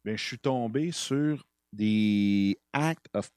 ben, 0.04 0.18
je 0.18 0.24
suis 0.24 0.40
tombé 0.40 0.92
sur 0.92 1.46
the 1.76 2.58
act 2.74 3.08
of 3.14 3.32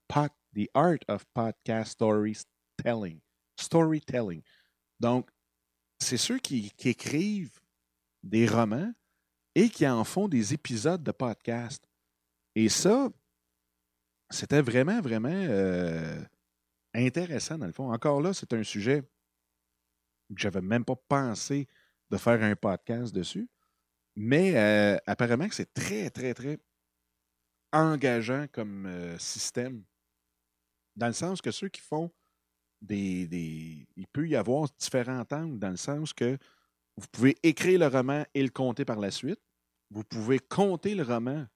the 0.54 0.70
art 0.74 1.04
of 1.08 1.24
podcast 1.34 1.92
storytelling. 1.92 3.20
Storytelling. 3.56 4.42
Donc, 5.00 5.30
c'est 5.98 6.16
ceux 6.16 6.38
qui, 6.38 6.70
qui, 6.76 6.90
écrivent 6.90 7.60
des 8.22 8.46
romans 8.46 8.92
et 9.54 9.68
qui 9.68 9.86
en 9.86 10.04
font 10.04 10.28
des 10.28 10.54
épisodes 10.54 11.02
de 11.02 11.12
podcast. 11.12 11.82
Et 12.54 12.68
ça, 12.68 13.08
c'était 14.30 14.62
vraiment, 14.62 15.00
vraiment 15.00 15.28
euh, 15.30 16.20
intéressant 16.94 17.58
dans 17.58 17.66
le 17.66 17.72
fond. 17.72 17.92
Encore 17.92 18.20
là, 18.20 18.32
c'est 18.32 18.52
un 18.52 18.62
sujet 18.62 19.02
que 20.34 20.40
j'avais 20.40 20.62
même 20.62 20.84
pas 20.84 20.96
pensé 21.08 21.68
de 22.10 22.16
faire 22.16 22.42
un 22.42 22.56
podcast 22.56 23.14
dessus. 23.14 23.48
Mais 24.14 24.56
euh, 24.56 24.98
apparemment 25.06 25.48
que 25.48 25.54
c'est 25.54 25.72
très, 25.72 26.10
très, 26.10 26.34
très 26.34 26.58
engageant 27.72 28.46
comme 28.52 28.86
euh, 28.86 29.18
système. 29.18 29.84
Dans 30.96 31.06
le 31.06 31.12
sens 31.12 31.40
que 31.40 31.50
ceux 31.50 31.68
qui 31.68 31.80
font 31.80 32.10
des, 32.80 33.86
Il 33.96 34.06
peut 34.08 34.28
y 34.28 34.36
avoir 34.36 34.68
différents 34.78 35.24
angles, 35.30 35.58
dans 35.58 35.70
le 35.70 35.76
sens 35.76 36.12
que 36.12 36.36
vous 36.96 37.06
pouvez 37.10 37.36
écrire 37.42 37.78
le 37.78 37.86
roman 37.86 38.24
et 38.34 38.42
le 38.42 38.50
compter 38.50 38.84
par 38.84 38.98
la 38.98 39.10
suite. 39.10 39.40
Vous 39.90 40.04
pouvez 40.04 40.38
compter 40.38 40.94
le 40.94 41.02
roman 41.02 41.46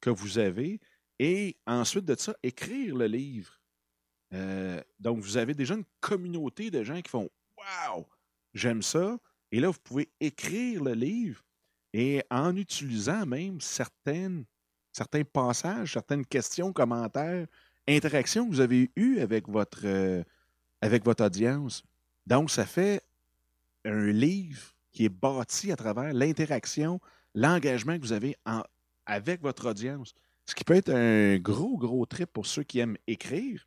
que 0.00 0.10
vous 0.10 0.38
avez 0.38 0.80
et 1.18 1.56
ensuite 1.66 2.04
de 2.04 2.16
ça, 2.16 2.34
écrire 2.42 2.96
le 2.96 3.06
livre. 3.06 3.60
Euh, 4.32 4.82
donc, 4.98 5.20
vous 5.20 5.36
avez 5.36 5.54
déjà 5.54 5.74
une 5.74 5.84
communauté 6.00 6.70
de 6.70 6.82
gens 6.82 7.00
qui 7.00 7.10
font 7.10 7.30
Waouh, 7.56 8.04
j'aime 8.52 8.82
ça. 8.82 9.18
Et 9.52 9.60
là, 9.60 9.68
vous 9.70 9.78
pouvez 9.82 10.10
écrire 10.20 10.82
le 10.82 10.92
livre 10.92 11.42
et 11.92 12.24
en 12.30 12.56
utilisant 12.56 13.24
même 13.24 13.60
certaines, 13.60 14.44
certains 14.94 15.24
passages, 15.24 15.92
certaines 15.92 16.24
questions, 16.24 16.72
commentaires, 16.72 17.46
interactions 17.88 18.48
que 18.48 18.54
vous 18.54 18.60
avez 18.60 18.90
eues 18.96 19.18
avec 19.18 19.48
votre, 19.48 19.82
euh, 19.84 20.22
avec 20.80 21.04
votre 21.04 21.24
audience. 21.24 21.82
Donc, 22.26 22.50
ça 22.50 22.64
fait 22.64 23.02
un 23.84 24.06
livre 24.06 24.62
qui 24.92 25.04
est 25.04 25.10
bâti 25.10 25.72
à 25.72 25.76
travers 25.76 26.14
l'interaction, 26.14 27.00
l'engagement 27.34 27.96
que 27.96 28.02
vous 28.02 28.12
avez 28.12 28.36
avec 29.04 29.42
votre 29.42 29.68
audience. 29.68 30.14
Ce 30.46 30.54
qui 30.54 30.62
peut 30.62 30.74
être 30.74 30.90
un 30.90 31.36
gros, 31.38 31.76
gros 31.76 32.06
trip 32.06 32.30
pour 32.32 32.46
ceux 32.46 32.62
qui 32.62 32.78
aiment 32.78 32.96
écrire, 33.06 33.66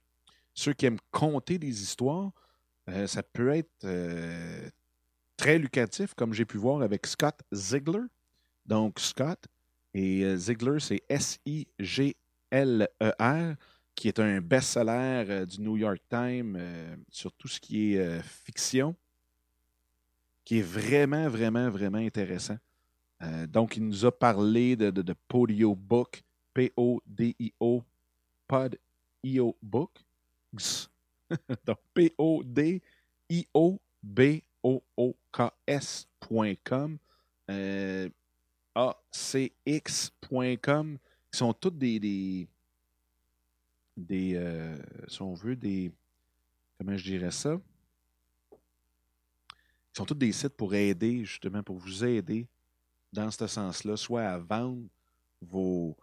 ceux 0.54 0.74
qui 0.74 0.86
aiment 0.86 1.00
conter 1.12 1.60
des 1.60 1.82
histoires. 1.82 2.32
Euh, 2.90 3.06
ça 3.06 3.22
peut 3.22 3.50
être 3.50 3.84
euh, 3.84 4.70
très 5.36 5.60
lucratif, 5.60 6.14
comme 6.14 6.34
j'ai 6.34 6.46
pu 6.46 6.58
voir 6.58 6.82
avec 6.82 7.06
Scott 7.06 7.38
Ziegler. 7.54 8.06
Donc, 8.66 9.00
Scott 9.00 9.46
et 9.94 10.24
euh, 10.24 10.36
Ziegler, 10.36 10.80
c'est 10.80 11.04
S-I-G-L-E-R, 11.10 11.76
qui 13.96 14.08
est 14.08 14.20
un 14.20 14.42
best-seller 14.42 15.26
euh, 15.30 15.46
du 15.46 15.62
New 15.62 15.78
York 15.78 16.02
Times 16.10 16.56
euh, 16.58 16.96
sur 17.10 17.32
tout 17.34 17.48
ce 17.48 17.60
qui 17.60 17.96
est 17.96 18.22
fiction, 18.22 18.96
qui 20.44 20.60
est 20.60 20.64
vraiment, 20.64 21.28
vraiment, 21.30 21.70
vraiment 21.70 21.98
intéressant. 21.98 22.58
donc, 23.50 23.78
il 23.78 23.88
nous 23.88 24.06
a 24.06 24.12
parlé 24.12 24.76
de, 24.76 25.14
Podio 25.28 25.76
Book, 25.76 26.24
P-O-D-I-O, 26.54 27.84
Pod-I-O 28.48 29.58
Book. 29.62 29.92
donc, 31.66 31.80
P-O-D-I-O-B 31.94 32.82
o-o-k-s.com, 34.68 35.38
euh, 37.50 38.10
acx.com, 39.66 40.98
qui 41.32 41.38
sont 41.38 41.54
toutes 41.54 41.78
des, 41.78 42.48
des, 43.96 44.36
euh, 44.36 44.78
si 45.08 45.56
des, 45.56 45.92
comment 46.78 46.96
je 46.98 47.04
dirais 47.04 47.32
ça, 47.32 47.60
qui 48.50 48.58
sont 49.94 50.06
tous 50.06 50.16
des 50.16 50.32
sites 50.32 50.56
pour 50.56 50.74
aider, 50.74 51.26
justement, 51.26 51.64
pour 51.64 51.78
vous 51.78 52.04
aider 52.06 52.48
dans 53.12 53.32
ce 53.32 53.48
sens-là, 53.48 53.98
soit 53.98 54.24
à 54.24 54.38
vendre 54.38 54.88
vos... 55.42 55.96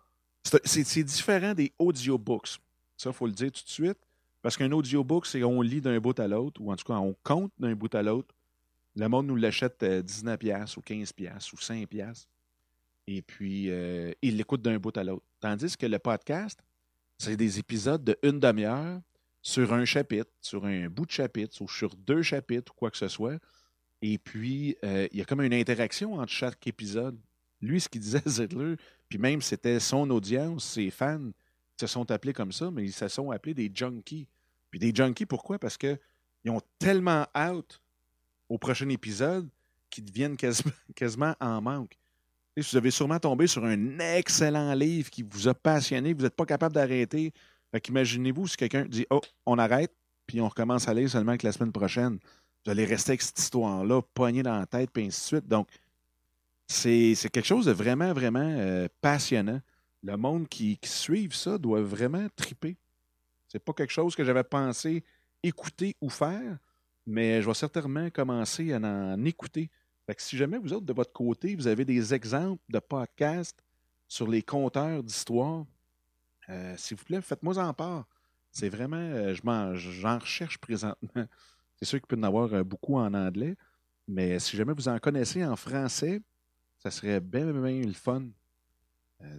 C'est 0.64 1.04
différent 1.04 1.54
des 1.54 1.72
audiobooks. 1.78 2.58
Ça, 2.96 3.10
il 3.10 3.12
faut 3.12 3.26
le 3.26 3.32
dire 3.32 3.50
tout 3.50 3.64
de 3.64 3.68
suite. 3.68 3.98
Parce 4.42 4.58
qu'un 4.58 4.70
audiobook, 4.72 5.24
c'est 5.26 5.42
on 5.42 5.62
lit 5.62 5.80
d'un 5.80 5.98
bout 5.98 6.18
à 6.20 6.28
l'autre, 6.28 6.60
ou 6.60 6.70
en 6.70 6.76
tout 6.76 6.84
cas, 6.84 6.98
on 6.98 7.16
compte 7.22 7.50
d'un 7.58 7.74
bout 7.74 7.94
à 7.94 8.02
l'autre 8.02 8.34
le 8.96 9.08
monde 9.08 9.26
nous 9.26 9.36
l'achète 9.36 9.82
19$ 9.82 10.38
euh, 10.44 10.64
ou 10.76 10.80
15$ 10.80 11.52
ou 11.52 11.56
5$. 11.56 12.26
Et 13.06 13.22
puis, 13.22 13.70
euh, 13.70 14.12
il 14.22 14.36
l'écoute 14.36 14.62
d'un 14.62 14.78
bout 14.78 14.96
à 14.96 15.04
l'autre. 15.04 15.24
Tandis 15.40 15.76
que 15.76 15.86
le 15.86 15.98
podcast, 15.98 16.58
c'est 17.18 17.36
des 17.36 17.58
épisodes 17.58 18.02
de 18.02 18.16
une 18.22 18.40
demi-heure 18.40 19.00
sur 19.42 19.72
un 19.74 19.84
chapitre, 19.84 20.30
sur 20.40 20.64
un 20.64 20.88
bout 20.88 21.04
de 21.04 21.10
chapitre, 21.10 21.60
ou 21.60 21.68
sur 21.68 21.94
deux 21.96 22.22
chapitres 22.22 22.72
ou 22.72 22.74
quoi 22.74 22.90
que 22.90 22.96
ce 22.96 23.08
soit. 23.08 23.38
Et 24.00 24.18
puis, 24.18 24.76
euh, 24.84 25.06
il 25.12 25.18
y 25.18 25.22
a 25.22 25.24
comme 25.24 25.42
une 25.42 25.54
interaction 25.54 26.14
entre 26.14 26.32
chaque 26.32 26.66
épisode. 26.66 27.18
Lui, 27.60 27.80
ce 27.80 27.88
qu'il 27.88 28.00
disait, 28.00 28.22
Zedler, 28.26 28.76
puis 29.08 29.18
même 29.18 29.42
c'était 29.42 29.80
son 29.80 30.08
audience, 30.10 30.64
ses 30.64 30.90
fans 30.90 31.30
se 31.78 31.86
sont 31.86 32.10
appelés 32.10 32.32
comme 32.32 32.52
ça, 32.52 32.70
mais 32.70 32.84
ils 32.84 32.92
se 32.92 33.08
sont 33.08 33.30
appelés 33.30 33.54
des 33.54 33.70
junkies. 33.72 34.28
Puis 34.70 34.78
des 34.78 34.94
junkies, 34.94 35.26
pourquoi? 35.26 35.58
Parce 35.58 35.76
qu'ils 35.76 35.98
ont 36.48 36.60
tellement 36.78 37.26
out 37.36 37.80
au 38.48 38.58
prochain 38.58 38.88
épisode 38.88 39.48
qui 39.90 40.02
deviennent 40.02 40.36
quasiment, 40.96 41.34
en 41.40 41.60
manque. 41.60 41.96
Vous 42.56 42.76
avez 42.76 42.90
sûrement 42.90 43.18
tombé 43.18 43.46
sur 43.46 43.64
un 43.64 43.98
excellent 43.98 44.74
livre 44.74 45.10
qui 45.10 45.22
vous 45.22 45.48
a 45.48 45.54
passionné, 45.54 46.12
vous 46.12 46.22
n'êtes 46.22 46.36
pas 46.36 46.46
capable 46.46 46.74
d'arrêter. 46.74 47.32
Imaginez-vous 47.88 48.46
si 48.46 48.56
quelqu'un 48.56 48.84
dit 48.84 49.06
Oh, 49.10 49.20
on 49.46 49.58
arrête, 49.58 49.92
puis 50.26 50.40
on 50.40 50.48
recommence 50.48 50.88
à 50.88 50.94
lire 50.94 51.10
seulement 51.10 51.36
que 51.36 51.46
la 51.46 51.52
semaine 51.52 51.72
prochaine. 51.72 52.18
Vous 52.64 52.70
allez 52.70 52.84
rester 52.84 53.10
avec 53.10 53.22
cette 53.22 53.38
histoire-là, 53.38 54.00
poignée 54.14 54.42
dans 54.42 54.58
la 54.58 54.66
tête, 54.66 54.90
puis 54.90 55.04
ainsi 55.04 55.20
de 55.20 55.26
suite. 55.38 55.48
Donc, 55.48 55.68
c'est 56.66 57.14
quelque 57.32 57.44
chose 57.44 57.66
de 57.66 57.72
vraiment, 57.72 58.12
vraiment 58.12 58.48
euh, 58.56 58.88
passionnant. 59.00 59.60
le 60.02 60.16
monde 60.16 60.48
qui, 60.48 60.78
qui 60.78 60.88
suit 60.88 61.28
ça 61.32 61.58
doit 61.58 61.82
vraiment 61.82 62.26
triper. 62.36 62.76
C'est 63.48 63.58
pas 63.58 63.72
quelque 63.72 63.92
chose 63.92 64.14
que 64.14 64.24
j'avais 64.24 64.44
pensé 64.44 65.04
écouter 65.42 65.94
ou 66.00 66.08
faire, 66.08 66.58
mais 67.06 67.42
je 67.42 67.46
vais 67.46 67.54
certainement 67.54 68.08
commencer 68.10 68.72
à 68.72 68.78
en 68.78 69.24
écouter. 69.24 69.70
Fait 70.06 70.14
que 70.14 70.22
si 70.22 70.36
jamais 70.36 70.58
vous 70.58 70.72
autres, 70.72 70.84
de 70.84 70.92
votre 70.92 71.12
côté, 71.12 71.54
vous 71.54 71.66
avez 71.66 71.84
des 71.84 72.12
exemples 72.12 72.62
de 72.68 72.78
podcasts 72.78 73.62
sur 74.06 74.28
les 74.28 74.42
compteurs 74.42 75.02
d'histoire, 75.02 75.64
euh, 76.50 76.76
s'il 76.76 76.96
vous 76.96 77.04
plaît, 77.04 77.22
faites-moi 77.22 77.56
en 77.58 77.72
part. 77.72 78.06
C'est 78.50 78.68
vraiment, 78.68 78.96
euh, 78.96 79.34
j'en 79.34 80.18
recherche 80.18 80.58
présentement. 80.58 81.26
C'est 81.76 81.86
sûr 81.86 81.98
qu'il 81.98 82.06
peut 82.06 82.16
y 82.16 82.20
en 82.20 82.24
avoir 82.24 82.52
euh, 82.52 82.62
beaucoup 82.62 82.96
en 82.96 83.12
anglais, 83.14 83.56
mais 84.06 84.38
si 84.38 84.56
jamais 84.56 84.74
vous 84.74 84.88
en 84.88 84.98
connaissez 84.98 85.44
en 85.44 85.56
français, 85.56 86.20
ça 86.78 86.90
serait 86.90 87.20
bien, 87.20 87.50
bien, 87.52 87.80
le 87.80 87.92
fun. 87.94 88.28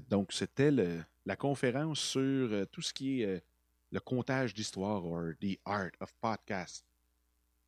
donc, 0.10 0.34
c'était 0.34 0.72
la 0.72 1.36
conférence 1.36 2.00
sur 2.00 2.68
tout 2.72 2.82
ce 2.82 2.92
qui 2.92 3.22
est 3.22 3.44
le 3.92 4.00
comptage 4.00 4.54
d'histoire, 4.54 5.06
ou 5.06 5.34
The 5.34 5.60
Art 5.64 5.92
of 6.00 6.12
Podcast 6.20 6.86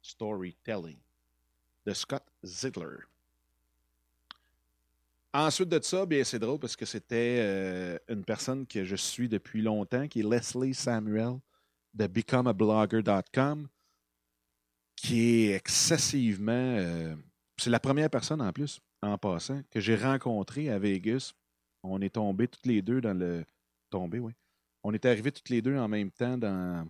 Storytelling 0.01 0.99
de 1.85 1.93
Scott 1.93 2.26
Ziegler. 2.43 2.99
Ensuite 5.33 5.69
de 5.69 5.79
ça, 5.81 6.05
bien, 6.05 6.23
c'est 6.23 6.39
drôle 6.39 6.59
parce 6.59 6.75
que 6.75 6.85
c'était 6.85 7.37
euh, 7.39 7.99
une 8.09 8.23
personne 8.23 8.65
que 8.65 8.83
je 8.85 8.95
suis 8.95 9.29
depuis 9.29 9.61
longtemps, 9.61 10.07
qui 10.07 10.21
est 10.21 10.23
Leslie 10.23 10.73
Samuel 10.73 11.39
de 11.93 12.07
becomeablogger.com, 12.07 13.67
qui 14.95 15.45
est 15.45 15.55
excessivement. 15.55 16.51
Euh, 16.51 17.15
c'est 17.57 17.69
la 17.69 17.79
première 17.79 18.09
personne 18.09 18.41
en 18.41 18.51
plus, 18.51 18.79
en 19.01 19.17
passant, 19.17 19.61
que 19.69 19.79
j'ai 19.79 19.95
rencontrée 19.95 20.69
à 20.69 20.79
Vegas. 20.79 21.33
On 21.83 22.01
est 22.01 22.15
tombés 22.15 22.47
toutes 22.47 22.65
les 22.65 22.81
deux 22.81 23.01
dans 23.01 23.13
le. 23.13 23.43
Tombés, 23.89 24.19
oui. 24.19 24.33
On 24.83 24.93
est 24.93 25.05
arrivés 25.05 25.31
toutes 25.31 25.49
les 25.49 25.61
deux 25.61 25.77
en 25.77 25.87
même 25.87 26.11
temps 26.11 26.37
dans, 26.37 26.87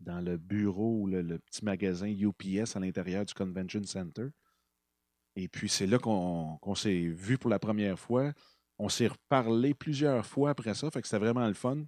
dans 0.00 0.20
le 0.20 0.36
bureau, 0.36 1.06
le, 1.06 1.22
le 1.22 1.38
petit 1.38 1.64
magasin 1.64 2.08
UPS 2.08 2.76
à 2.76 2.80
l'intérieur 2.80 3.24
du 3.24 3.34
Convention 3.34 3.82
Center. 3.84 4.28
Et 5.36 5.46
puis, 5.46 5.68
c'est 5.68 5.86
là 5.86 5.98
qu'on 5.98 6.74
s'est 6.74 7.06
vu 7.06 7.38
pour 7.38 7.48
la 7.48 7.60
première 7.60 7.98
fois. 7.98 8.32
On 8.76 8.88
s'est 8.88 9.06
reparlé 9.06 9.72
plusieurs 9.72 10.26
fois 10.26 10.50
après 10.50 10.74
ça. 10.74 10.90
Fait 10.90 11.00
que 11.00 11.06
c'était 11.06 11.24
vraiment 11.24 11.46
le 11.46 11.54
fun. 11.54 11.84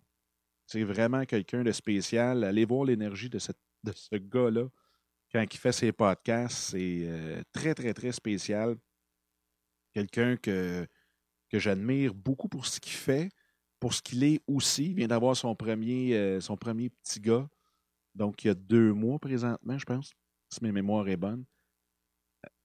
C'est 0.66 0.84
vraiment 0.84 1.24
quelqu'un 1.24 1.64
de 1.64 1.72
spécial. 1.72 2.44
Allez 2.44 2.64
voir 2.64 2.84
l'énergie 2.84 3.28
de, 3.28 3.40
ce 3.40 4.16
gars-là 4.16 4.68
quand 5.32 5.44
il 5.52 5.56
fait 5.56 5.72
ses 5.72 5.90
podcasts. 5.90 6.70
C'est 6.70 7.00
euh, 7.02 7.42
très, 7.52 7.74
très, 7.74 7.92
très 7.92 8.12
spécial. 8.12 8.76
Quelqu'un 9.92 10.36
que, 10.36 10.86
que 11.48 11.58
j'admire 11.58 12.14
beaucoup 12.14 12.48
pour 12.48 12.66
ce 12.66 12.78
qu'il 12.78 12.92
fait, 12.92 13.30
pour 13.80 13.94
ce 13.94 14.00
qu'il 14.00 14.22
est 14.22 14.40
aussi. 14.46 14.90
Il 14.90 14.94
vient 14.94 15.08
d'avoir 15.08 15.36
son 15.36 15.56
euh, 15.60 16.40
son 16.40 16.56
premier 16.56 16.90
petit 16.90 17.18
gars. 17.18 17.48
Donc, 18.20 18.44
il 18.44 18.48
y 18.48 18.50
a 18.50 18.54
deux 18.54 18.92
mois 18.92 19.18
présentement, 19.18 19.76
je 19.76 19.84
pense, 19.84 20.12
si 20.50 20.62
mes 20.62 20.70
mémoires 20.70 21.08
est 21.08 21.16
bonne 21.16 21.44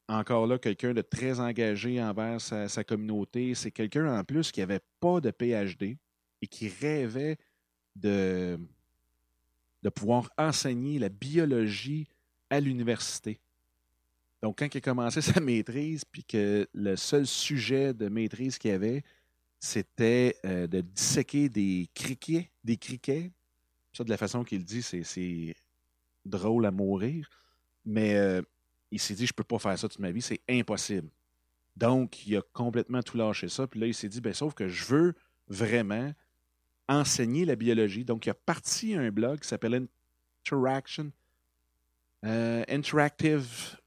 encore 0.07 0.47
là, 0.47 0.57
quelqu'un 0.57 0.93
de 0.93 1.01
très 1.01 1.39
engagé 1.39 2.01
envers 2.01 2.39
sa, 2.41 2.83
communauté. 2.83 3.55
C'est 3.55 3.71
quelqu'un 3.71 4.19
en 4.19 4.23
plus 4.23 4.51
qui 4.51 4.59
n'avait 4.59 4.81
pas 4.99 5.19
de 5.19 5.31
PhD 5.31 5.97
et 6.41 6.47
qui 6.47 6.69
rêvait 6.69 7.37
de, 7.95 8.59
pouvoir 9.93 10.29
enseigner 10.37 10.99
la 10.99 11.09
biologie 11.09 12.07
à 12.49 12.59
l'université. 12.59 13.39
Donc, 14.41 14.59
quand 14.59 14.73
il 14.73 14.77
a 14.77 14.81
commencé 14.81 15.21
sa 15.21 15.39
maîtrise, 15.39 16.05
puis 16.05 16.23
que 16.23 16.67
le 16.73 16.95
seul 16.95 17.25
sujet 17.25 17.93
de 17.93 18.07
maîtrise 18.09 18.57
qu'il 18.57 18.71
avait, 18.71 19.03
c'était 19.59 20.37
euh, 20.45 20.67
de 20.67 20.81
disséquer 20.81 21.49
des 21.49 21.89
criquets, 21.95 22.51
des 22.63 22.77
criquets. 22.77 23.31
Ça, 23.95 24.03
de 24.03 24.09
la 24.09 24.17
façon 24.17 24.43
qu'il 24.43 24.65
dit, 24.65 24.83
c'est 24.83 25.55
drôle 26.25 26.65
à 26.65 26.71
mourir. 26.71 27.29
Mais 27.85 28.15
euh, 28.15 28.41
il 28.91 28.99
s'est 28.99 29.13
dit, 29.13 29.25
je 29.25 29.31
ne 29.31 29.35
peux 29.35 29.43
pas 29.43 29.59
faire 29.59 29.79
ça 29.79 29.87
toute 29.87 29.99
ma 29.99 30.11
vie, 30.11 30.21
c'est 30.21 30.41
impossible. 30.49 31.07
Donc, 31.77 32.27
il 32.27 32.35
a 32.35 32.41
complètement 32.53 33.01
tout 33.01 33.15
lâché 33.17 33.47
ça. 33.47 33.67
Puis 33.67 33.79
là, 33.79 33.87
il 33.87 33.93
s'est 33.93 34.09
dit, 34.09 34.19
ben, 34.19 34.33
sauf 34.33 34.53
que 34.53 34.67
je 34.67 34.85
veux 34.85 35.13
vraiment 35.47 36.13
enseigner 36.89 37.45
la 37.45 37.55
biologie. 37.55 38.03
Donc, 38.03 38.25
il 38.25 38.31
a 38.31 38.33
parti 38.33 38.95
un 38.95 39.11
blog 39.11 39.39
qui 39.39 39.47
s'appelle 39.47 39.87
Interaction, 40.41 41.11
euh, 42.25 42.63
interactive 42.67 43.77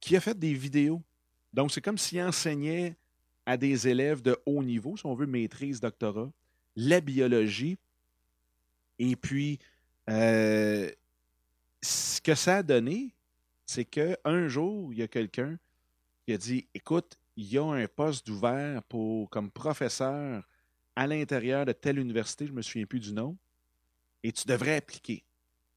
qui 0.00 0.16
a 0.16 0.20
fait 0.20 0.38
des 0.38 0.54
vidéos. 0.54 1.02
Donc, 1.52 1.70
c'est 1.70 1.80
comme 1.80 1.98
s'il 1.98 2.20
enseignait 2.22 2.96
à 3.46 3.56
des 3.56 3.88
élèves 3.88 4.22
de 4.22 4.38
haut 4.46 4.62
niveau, 4.62 4.96
si 4.96 5.06
on 5.06 5.14
veut, 5.14 5.26
maîtrise, 5.26 5.80
doctorat, 5.80 6.30
la 6.76 7.00
biologie. 7.00 7.78
Et 8.98 9.16
puis, 9.16 9.58
euh, 10.08 10.90
ce 11.82 12.20
que 12.20 12.34
ça 12.34 12.58
a 12.58 12.62
donné, 12.62 13.14
c'est 13.66 13.84
qu'un 13.84 14.48
jour, 14.48 14.92
il 14.92 14.98
y 14.98 15.02
a 15.02 15.08
quelqu'un 15.08 15.58
qui 16.26 16.32
a 16.32 16.38
dit 16.38 16.66
Écoute, 16.74 17.18
il 17.36 17.50
y 17.50 17.58
a 17.58 17.64
un 17.64 17.86
poste 17.86 18.28
ouvert 18.28 18.82
pour, 18.84 19.30
comme 19.30 19.50
professeur 19.50 20.46
à 20.96 21.06
l'intérieur 21.06 21.64
de 21.64 21.72
telle 21.72 21.98
université, 21.98 22.46
je 22.46 22.50
ne 22.50 22.56
me 22.56 22.62
souviens 22.62 22.86
plus 22.86 23.00
du 23.00 23.12
nom, 23.12 23.36
et 24.22 24.32
tu 24.32 24.46
devrais 24.46 24.76
appliquer. 24.76 25.24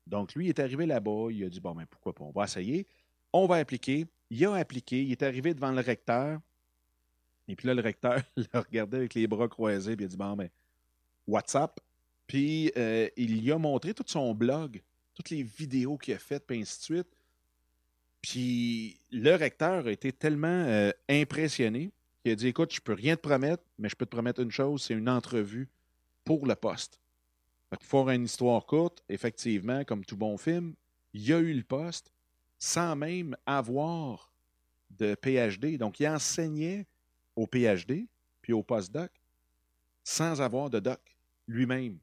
Donc, 0.08 0.36
lui, 0.36 0.48
il 0.48 0.50
est 0.50 0.60
arrivé 0.60 0.86
là-bas, 0.86 1.28
il 1.32 1.44
a 1.46 1.50
dit 1.50 1.60
Bon, 1.60 1.74
ben 1.74 1.86
pourquoi 1.86 2.14
pas, 2.14 2.26
on 2.26 2.32
va 2.32 2.44
essayer. 2.44 2.88
On 3.32 3.46
va 3.46 3.56
appliquer. 3.56 4.06
Il 4.30 4.46
a 4.46 4.56
appliqué, 4.56 5.04
il 5.04 5.12
est 5.12 5.24
arrivé 5.24 5.54
devant 5.54 5.72
le 5.72 5.82
recteur. 5.82 6.40
Et 7.48 7.56
puis 7.56 7.68
là, 7.68 7.74
le 7.74 7.82
recteur 7.82 8.22
l'a 8.36 8.62
regardé 8.62 8.98
avec 8.98 9.14
les 9.14 9.28
bras 9.28 9.48
croisés, 9.48 9.96
puis 9.96 10.06
il 10.06 10.08
a 10.08 10.10
dit 10.10 10.18
Bon, 10.18 10.36
ben, 10.36 10.50
WhatsApp. 11.28 11.80
Puis 12.28 12.72
euh, 12.78 13.10
il 13.18 13.42
lui 13.42 13.52
a 13.52 13.58
montré 13.58 13.94
tout 13.94 14.04
son 14.08 14.34
blog 14.34 14.82
toutes 15.14 15.30
les 15.30 15.44
vidéos 15.44 15.98
qu'il 15.98 16.14
a 16.14 16.20
faites, 16.20 16.46
puis 16.46 16.60
ainsi 16.60 16.80
de 16.80 16.84
suite. 16.84 17.18
Puis 18.22 19.00
le 19.12 19.36
recteur 19.36 19.88
a 19.88 19.92
été 19.92 20.12
tellement 20.12 20.48
euh, 20.48 20.92
impressionné 21.10 21.92
qu'il 22.22 22.32
a 22.32 22.36
dit 22.36 22.48
Écoute, 22.48 22.74
je 22.74 22.82
peux 22.82 22.94
rien 22.94 23.16
te 23.16 23.22
promettre, 23.22 23.64
mais 23.78 23.90
je 23.90 23.96
peux 23.96 24.06
te 24.06 24.12
promettre 24.12 24.42
une 24.42 24.52
chose 24.52 24.84
c'est 24.84 24.94
une 24.94 25.10
entrevue 25.10 25.70
pour 26.24 26.46
le 26.48 26.56
poste. 26.56 27.00
Fait 27.70 27.78
que 27.78 27.86
pour 27.86 28.10
une 28.10 28.26
histoire 28.26 28.66
courte, 28.66 29.04
effectivement, 29.10 29.84
comme 29.84 30.06
tout 30.06 30.18
bon 30.18 30.38
film, 30.38 30.74
il 31.14 31.34
a 31.34 31.40
eu 31.40 31.54
le 31.54 31.64
poste 31.64 32.12
sans 32.60 32.96
même 32.96 33.36
avoir 33.46 34.32
de 34.92 35.16
PhD. 35.16 35.78
Donc, 35.78 36.00
il 36.00 36.08
enseignait 36.08 36.88
au 37.36 37.46
PhD 37.46 38.08
puis 38.42 38.54
au 38.54 38.64
postdoc 38.64 39.12
sans 40.04 40.42
avoir 40.42 40.70
de 40.70 40.80
doc 40.80 41.13
lui-même. 41.48 41.98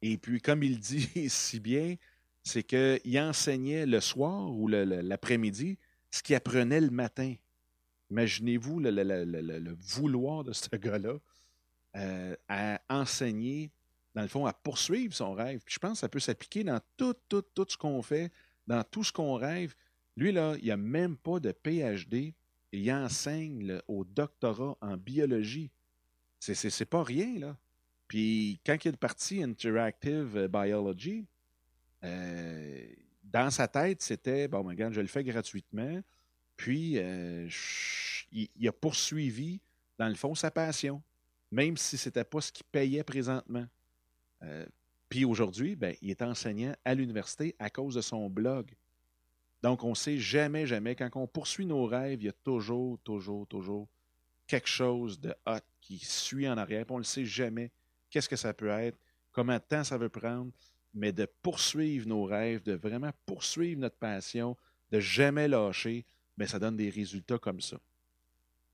Et 0.00 0.18
puis, 0.18 0.40
comme 0.40 0.62
il 0.62 0.78
dit 0.78 1.08
si 1.28 1.60
bien, 1.60 1.96
c'est 2.42 2.62
qu'il 2.62 3.18
enseignait 3.20 3.86
le 3.86 4.00
soir 4.00 4.50
ou 4.50 4.68
l'après-midi 4.68 5.78
ce 6.10 6.22
qu'il 6.22 6.34
apprenait 6.34 6.80
le 6.80 6.90
matin. 6.90 7.34
Imaginez-vous 8.10 8.80
le, 8.80 9.76
vouloir 9.80 10.44
de 10.44 10.52
ce 10.52 10.74
gars-là 10.76 11.18
euh, 11.96 12.36
à 12.48 12.80
enseigner, 12.90 13.70
dans 14.14 14.22
le 14.22 14.28
fond, 14.28 14.44
à 14.44 14.52
poursuivre 14.52 15.14
son 15.14 15.32
rêve. 15.32 15.62
je 15.66 15.78
pense 15.78 15.92
que 15.92 15.98
ça 15.98 16.08
peut 16.08 16.20
s'appliquer 16.20 16.64
dans 16.64 16.80
tout, 16.96 17.14
tout, 17.28 17.42
tout 17.54 17.66
ce 17.68 17.76
qu'on 17.76 18.02
fait, 18.02 18.30
dans 18.66 18.82
tout 18.84 19.04
ce 19.04 19.12
qu'on 19.12 19.34
rêve. 19.34 19.74
Lui, 20.16 20.32
là, 20.32 20.56
il 20.60 20.68
n'a 20.68 20.76
même 20.76 21.16
pas 21.16 21.40
de 21.40 21.52
PhD 21.52 22.34
il 22.72 22.90
enseigne 22.90 23.78
au 23.86 24.04
doctorat 24.04 24.76
en 24.80 24.96
biologie. 24.96 25.70
C'est 26.40 26.86
pas 26.86 27.04
rien, 27.04 27.38
là. 27.38 27.56
Puis 28.12 28.60
quand 28.66 28.76
il 28.84 28.88
est 28.88 28.96
parti 28.98 29.42
Interactive 29.42 30.46
Biology, 30.46 31.24
euh, 32.04 32.86
dans 33.24 33.50
sa 33.50 33.66
tête, 33.66 34.02
c'était 34.02 34.48
bon, 34.48 34.62
regarde, 34.64 34.92
ben, 34.92 34.96
je 34.96 35.00
le 35.00 35.06
fais 35.06 35.24
gratuitement. 35.24 35.98
Puis, 36.54 36.98
euh, 36.98 37.48
il, 38.30 38.68
a 38.68 38.72
poursuivi, 38.72 39.62
dans 39.98 40.10
le 40.10 40.14
fond, 40.14 40.34
sa 40.34 40.50
passion, 40.50 41.02
même 41.50 41.78
si 41.78 41.96
ce 41.96 42.10
n'était 42.10 42.24
pas 42.24 42.42
ce 42.42 42.52
qu'il 42.52 42.66
payait 42.66 43.02
présentement. 43.02 43.64
Euh, 44.42 44.66
puis 45.08 45.24
aujourd'hui, 45.24 45.74
ben, 45.74 45.96
il 46.02 46.10
est 46.10 46.20
enseignant 46.20 46.76
à 46.84 46.94
l'université 46.94 47.56
à 47.58 47.70
cause 47.70 47.94
de 47.94 48.02
son 48.02 48.28
blog. 48.28 48.74
Donc, 49.62 49.84
on 49.84 49.90
ne 49.90 49.94
sait 49.94 50.18
jamais, 50.18 50.66
jamais, 50.66 50.94
quand 50.94 51.08
on 51.14 51.26
poursuit 51.26 51.64
nos 51.64 51.86
rêves, 51.86 52.20
il 52.20 52.26
y 52.26 52.28
a 52.28 52.34
toujours, 52.44 52.98
toujours, 52.98 53.46
toujours 53.46 53.88
quelque 54.46 54.68
chose 54.68 55.18
de 55.18 55.34
hot 55.46 55.60
qui 55.80 55.96
suit 55.96 56.46
en 56.46 56.58
arrière. 56.58 56.84
on 56.90 56.96
ne 56.96 56.98
le 56.98 57.04
sait 57.04 57.24
jamais. 57.24 57.70
Qu'est-ce 58.12 58.28
que 58.28 58.36
ça 58.36 58.54
peut 58.54 58.68
être? 58.68 58.96
Combien 59.32 59.56
de 59.56 59.64
temps 59.64 59.82
ça 59.82 59.98
veut 59.98 60.08
prendre? 60.08 60.52
mais 60.94 61.12
de 61.12 61.26
poursuivre 61.42 62.06
nos 62.06 62.24
rêves, 62.24 62.62
de 62.62 62.74
vraiment 62.74 63.10
poursuivre 63.24 63.80
notre 63.80 63.96
passion, 63.96 64.56
de 64.90 65.00
jamais 65.00 65.48
lâcher, 65.48 66.04
mais 66.36 66.46
ça 66.46 66.58
donne 66.58 66.76
des 66.76 66.90
résultats 66.90 67.38
comme 67.38 67.60
ça. 67.60 67.78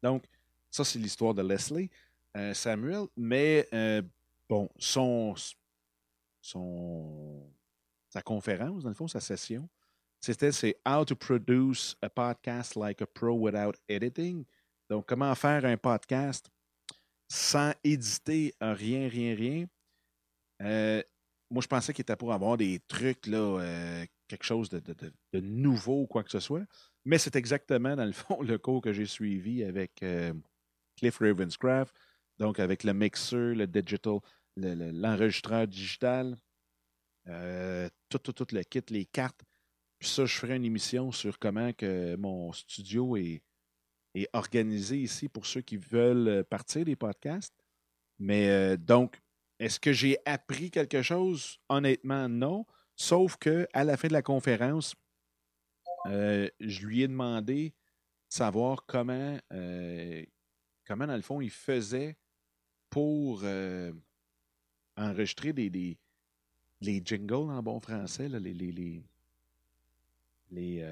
Donc, 0.03 0.25
ça, 0.71 0.85
c'est 0.85 0.99
l'histoire 0.99 1.35
de 1.35 1.43
Leslie 1.43 1.91
euh, 2.37 2.53
Samuel, 2.55 3.07
mais 3.17 3.69
euh, 3.73 4.03
bon, 4.49 4.69
son, 4.79 5.35
son, 6.41 7.51
sa 8.09 8.23
conférence, 8.23 8.83
dans 8.83 8.91
le 8.91 8.95
fond, 8.95 9.09
sa 9.09 9.21
session, 9.21 9.69
c'était 10.21 10.51
c'est 10.51 10.77
How 10.87 11.05
to 11.05 11.15
produce 11.15 11.97
a 12.03 12.09
podcast 12.09 12.75
like 12.75 13.01
a 13.01 13.07
pro 13.07 13.35
without 13.35 13.77
editing. 13.89 14.45
Donc, 14.91 15.07
comment 15.07 15.35
faire 15.37 15.65
un 15.65 15.77
podcast 15.77 16.51
sans 17.29 17.73
éditer 17.85 18.55
rien, 18.61 19.09
rien, 19.09 19.35
rien. 19.35 19.67
Euh, 20.63 21.03
moi, 21.51 21.63
je 21.63 21.69
pensais 21.69 21.93
qu'il 21.93 22.03
était 22.03 22.17
pour 22.17 22.33
avoir 22.33 22.57
des 22.57 22.81
trucs, 22.89 23.29
euh, 23.29 24.05
quelque 24.27 24.45
chose 24.45 24.69
de, 24.69 25.41
nouveau 25.41 26.03
ou 26.03 26.07
quoi 26.07 26.25
que 26.25 26.31
ce 26.31 26.41
soit. 26.41 26.65
Mais 27.05 27.19
c'est 27.19 27.37
exactement, 27.37 27.97
dans 27.97 28.05
le 28.05 28.13
fond, 28.13 28.43
le 28.43 28.59
cours 28.59 28.83
que 28.83 28.93
j'ai 28.93 29.07
suivi 29.07 29.63
avec 29.63 30.03
euh, 30.03 30.33
Cliff 30.97 31.19
Ravenscraft, 31.19 31.95
donc 32.39 32.59
avec 32.61 32.85
le 32.85 32.93
mixer, 32.93 33.55
le 33.55 33.67
digital, 33.67 34.21
l'enregistreur 34.57 35.67
digital, 35.67 36.37
tout, 38.09 38.19
tout, 38.19 38.33
tout 38.33 38.47
le 38.53 38.63
kit, 38.63 38.83
les 38.91 39.05
cartes. 39.05 39.43
Puis 39.99 40.09
ça, 40.09 40.25
je 40.25 40.35
ferai 40.35 40.57
une 40.57 40.65
émission 40.65 41.13
sur 41.13 41.39
comment 41.39 41.73
que 41.73 42.17
mon 42.17 42.53
studio 42.53 43.17
est, 43.17 43.43
est 44.23 44.29
organisé 44.33 44.99
ici 44.99 45.29
pour 45.29 45.47
ceux 45.47 45.61
qui 45.61 45.77
veulent 45.77 46.45
partir 46.45 46.85
des 46.85 46.97
podcasts. 46.97 47.55
Mais 48.19 48.77
donc, 48.77 49.21
est-ce 49.59 49.81
que 49.81 49.93
j'ai 49.93 50.19
appris 50.25 50.71
quelque 50.71 51.03
chose? 51.03 51.59
Honnêtement, 51.69 52.29
non. 52.29 52.67
Sauf 52.95 53.37
que 53.37 53.69
à 53.73 53.85
la 53.85 53.97
fin 53.97 54.09
de 54.09 54.13
la 54.13 54.23
conférence, 54.23 54.97
euh, 56.07 56.49
je 56.61 56.87
lui 56.87 57.03
ai 57.03 57.09
demandé 57.09 57.71
de 57.71 57.75
savoir 58.29 58.87
comment, 58.87 59.39
euh, 59.53 60.25
comment, 60.87 61.07
dans 61.07 61.17
le 61.17 61.23
fond, 61.23 61.41
il 61.41 61.51
faisait 61.51 62.17
pour 62.91 63.41
euh, 63.45 63.93
enregistrer 64.97 65.53
des, 65.53 65.71
des, 65.71 65.99
les 66.81 67.03
jingles 67.05 67.51
en 67.51 67.63
bon 67.63 67.81
français, 67.81 68.29
les, 68.29 68.55
les, 68.55 69.03
les 70.51 70.85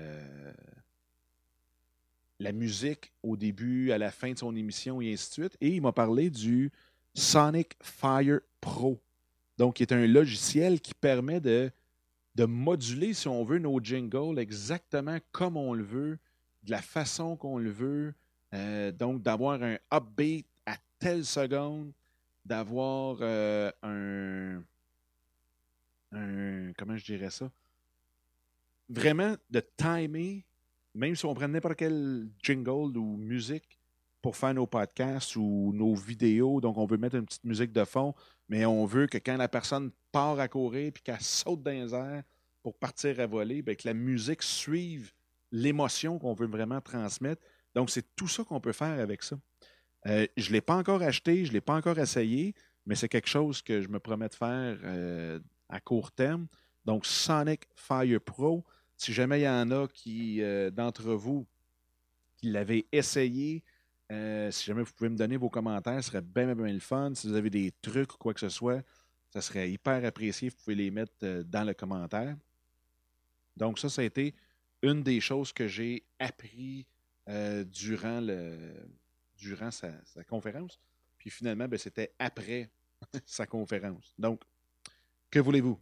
la 2.38 2.52
musique 2.52 3.12
au 3.22 3.36
début, 3.36 3.92
à 3.92 3.98
la 3.98 4.10
fin 4.10 4.32
de 4.32 4.38
son 4.38 4.54
émission 4.54 5.00
et 5.00 5.12
ainsi 5.12 5.28
de 5.28 5.32
suite. 5.32 5.56
Et 5.60 5.68
il 5.68 5.82
m'a 5.82 5.92
parlé 5.92 6.30
du 6.30 6.70
Sonic 7.14 7.76
Fire 7.80 8.40
Pro. 8.60 9.00
Donc, 9.58 9.76
qui 9.76 9.82
est 9.82 9.92
un 9.92 10.06
logiciel 10.06 10.80
qui 10.80 10.92
permet 10.92 11.40
de, 11.40 11.70
de 12.34 12.44
moduler, 12.44 13.14
si 13.14 13.26
on 13.26 13.42
veut, 13.42 13.58
nos 13.58 13.80
jingles 13.82 14.38
exactement 14.38 15.18
comme 15.32 15.56
on 15.56 15.72
le 15.72 15.82
veut, 15.82 16.18
de 16.62 16.70
la 16.70 16.82
façon 16.82 17.36
qu'on 17.36 17.58
le 17.58 17.70
veut. 17.70 18.14
Euh, 18.52 18.92
donc, 18.92 19.22
d'avoir 19.22 19.62
un 19.62 19.78
upbeat 19.92 20.46
à 20.66 20.76
telle 20.98 21.24
seconde, 21.24 21.92
d'avoir 22.44 23.18
euh, 23.20 23.72
un, 23.82 24.62
un. 26.12 26.72
Comment 26.76 26.96
je 26.96 27.04
dirais 27.04 27.30
ça? 27.30 27.50
Vraiment 28.88 29.36
de 29.50 29.60
timer, 29.76 30.44
même 30.96 31.14
si 31.14 31.26
on 31.26 31.34
prend 31.34 31.48
n'importe 31.48 31.76
quel 31.76 32.28
jingle 32.42 32.96
ou 32.96 33.16
musique, 33.16 33.78
pour 34.22 34.36
faire 34.36 34.54
nos 34.54 34.66
podcasts 34.66 35.36
ou 35.36 35.70
nos 35.72 35.94
vidéos. 35.94 36.60
Donc, 36.60 36.78
on 36.78 36.86
veut 36.86 36.96
mettre 36.96 37.14
une 37.14 37.26
petite 37.26 37.44
musique 37.44 37.72
de 37.72 37.84
fond, 37.84 38.12
mais 38.48 38.66
on 38.66 38.84
veut 38.84 39.06
que 39.06 39.18
quand 39.18 39.36
la 39.36 39.48
personne 39.48 39.92
part 40.10 40.40
à 40.40 40.48
courir 40.48 40.90
puis 40.92 41.02
qu'elle 41.02 41.20
saute 41.20 41.62
dans 41.62 41.70
les 41.70 41.94
airs 41.94 42.24
pour 42.60 42.76
partir 42.76 43.20
à 43.20 43.26
voler, 43.26 43.62
bien, 43.62 43.76
que 43.76 43.86
la 43.86 43.94
musique 43.94 44.42
suive 44.42 45.12
l'émotion 45.52 46.18
qu'on 46.18 46.34
veut 46.34 46.48
vraiment 46.48 46.80
transmettre. 46.80 47.40
Donc, 47.74 47.90
c'est 47.90 48.16
tout 48.16 48.26
ça 48.26 48.42
qu'on 48.42 48.60
peut 48.60 48.72
faire 48.72 48.98
avec 48.98 49.22
ça. 49.22 49.36
Euh, 50.06 50.26
je 50.36 50.48
ne 50.48 50.54
l'ai 50.54 50.60
pas 50.60 50.74
encore 50.74 51.02
acheté, 51.02 51.44
je 51.44 51.50
ne 51.50 51.54
l'ai 51.54 51.60
pas 51.60 51.74
encore 51.74 51.98
essayé, 51.98 52.54
mais 52.84 52.96
c'est 52.96 53.08
quelque 53.08 53.28
chose 53.28 53.62
que 53.62 53.80
je 53.80 53.88
me 53.88 54.00
promets 54.00 54.28
de 54.28 54.34
faire 54.34 54.76
euh, 54.82 55.38
à 55.68 55.78
court 55.78 56.10
terme. 56.10 56.48
Donc, 56.84 57.06
Sonic 57.06 57.62
Fire 57.76 58.20
Pro, 58.20 58.64
si 58.96 59.12
jamais 59.12 59.40
il 59.40 59.44
y 59.44 59.48
en 59.48 59.70
a 59.70 59.88
qui, 59.88 60.42
euh, 60.42 60.70
d'entre 60.70 61.12
vous, 61.12 61.46
qui 62.36 62.50
l'avaient 62.50 62.86
essayé, 62.92 63.62
euh, 64.10 64.50
si 64.50 64.64
jamais 64.64 64.82
vous 64.82 64.92
pouvez 64.92 65.10
me 65.10 65.16
donner 65.16 65.36
vos 65.36 65.50
commentaires, 65.50 66.02
ce 66.02 66.10
serait 66.10 66.22
bien, 66.22 66.54
bien, 66.54 66.72
le 66.72 66.80
fun. 66.80 67.14
Si 67.14 67.28
vous 67.28 67.34
avez 67.34 67.50
des 67.50 67.72
trucs 67.82 68.14
ou 68.14 68.18
quoi 68.18 68.34
que 68.34 68.40
ce 68.40 68.48
soit, 68.48 68.82
ça 69.30 69.40
serait 69.40 69.70
hyper 69.70 70.04
apprécié. 70.04 70.48
Vous 70.48 70.56
pouvez 70.56 70.76
les 70.76 70.90
mettre 70.90 71.12
euh, 71.22 71.42
dans 71.42 71.64
le 71.64 71.74
commentaire. 71.74 72.36
Donc, 73.56 73.78
ça, 73.78 73.88
ça 73.88 74.02
a 74.02 74.04
été 74.04 74.34
une 74.82 75.02
des 75.02 75.20
choses 75.20 75.52
que 75.52 75.66
j'ai 75.66 76.04
appris 76.18 76.86
durant, 77.26 78.20
le, 78.20 78.56
durant 79.36 79.72
sa, 79.72 79.90
conférence. 80.28 80.78
Puis 81.18 81.30
finalement, 81.30 81.66
ben, 81.66 81.76
c'était 81.76 82.12
après 82.20 82.70
sa 83.26 83.46
conférence. 83.46 84.14
Donc, 84.16 84.42
que 85.30 85.40
voulez-vous? 85.40 85.80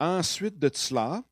Ensuite 0.00 0.58
de 0.58 0.70
cela, 0.72 1.22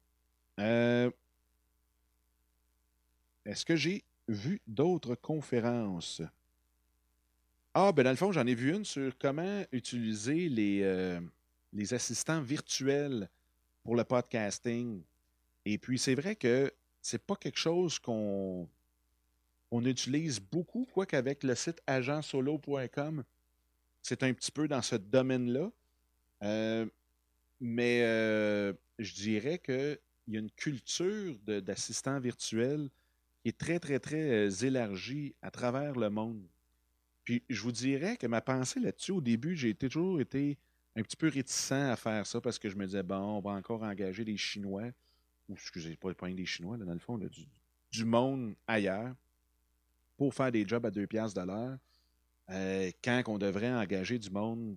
est-ce 3.44 3.64
que 3.64 3.76
j'ai 3.76 4.04
vu 4.28 4.60
d'autres 4.66 5.14
conférences? 5.14 6.22
Ah, 7.74 7.90
ben 7.90 8.02
dans 8.02 8.10
le 8.10 8.16
fond, 8.16 8.32
j'en 8.32 8.46
ai 8.46 8.54
vu 8.54 8.74
une 8.74 8.84
sur 8.84 9.16
comment 9.18 9.64
utiliser 9.72 10.48
les, 10.48 10.82
euh, 10.82 11.20
assistants 11.90 12.42
virtuels 12.42 13.28
pour 13.82 13.96
le 13.96 14.04
podcasting. 14.04 15.02
Et 15.64 15.78
puis, 15.78 15.98
c'est 15.98 16.14
vrai 16.14 16.36
que 16.36 16.70
c'est 17.00 17.22
pas 17.24 17.34
quelque 17.34 17.58
chose 17.58 17.98
qu'on 17.98 18.68
on 19.70 19.84
utilise 19.86 20.38
beaucoup, 20.38 20.86
quoi 20.92 21.06
qu'avec 21.06 21.42
le 21.44 21.54
site 21.54 21.80
agentsolo.com, 21.86 23.24
c'est 24.02 24.22
un 24.22 24.34
petit 24.34 24.52
peu 24.52 24.68
dans 24.68 24.82
ce 24.82 24.96
domaine-là. 24.96 25.70
Euh, 26.42 26.86
mais 27.62 28.02
euh, 28.02 28.72
je 28.98 29.14
dirais 29.14 29.60
qu'il 29.60 29.98
y 30.26 30.36
a 30.36 30.40
une 30.40 30.50
culture 30.50 31.38
d'assistants 31.46 32.18
virtuels 32.18 32.90
est 33.44 33.56
très, 33.56 33.78
très, 33.78 34.00
très 34.00 34.48
euh, 34.48 34.50
élargi 34.50 35.36
à 35.42 35.52
travers 35.52 35.94
le 35.94 36.10
monde. 36.10 36.44
Puis 37.22 37.44
je 37.48 37.62
vous 37.62 37.70
dirais 37.70 38.16
que 38.16 38.26
ma 38.26 38.40
pensée 38.40 38.80
là-dessus, 38.80 39.12
au 39.12 39.20
début, 39.20 39.56
j'ai 39.56 39.74
toujours 39.74 40.20
été 40.20 40.58
un 40.96 41.02
petit 41.02 41.16
peu 41.16 41.28
réticent 41.28 41.70
à 41.70 41.94
faire 41.94 42.26
ça 42.26 42.40
parce 42.40 42.58
que 42.58 42.68
je 42.68 42.74
me 42.74 42.84
disais, 42.84 43.04
bon, 43.04 43.38
on 43.38 43.40
va 43.40 43.52
encore 43.52 43.84
engager 43.84 44.24
des 44.24 44.36
Chinois, 44.36 44.90
ou 45.48 45.54
excusez, 45.54 45.96
pas, 45.96 46.12
pas 46.14 46.28
des 46.30 46.44
Chinois, 46.44 46.76
dans 46.76 46.92
le 46.92 46.98
fond, 46.98 47.16
du, 47.16 48.04
monde 48.04 48.56
ailleurs 48.66 49.14
pour 50.16 50.34
faire 50.34 50.50
des 50.50 50.66
jobs 50.66 50.84
à 50.84 50.90
deux 50.90 51.06
piastres 51.06 51.40
de 51.40 51.46
l'heure, 51.46 51.78
euh, 52.50 52.90
quand 53.04 53.22
on 53.28 53.38
devrait 53.38 53.72
engager 53.72 54.18
du 54.18 54.30
monde, 54.30 54.76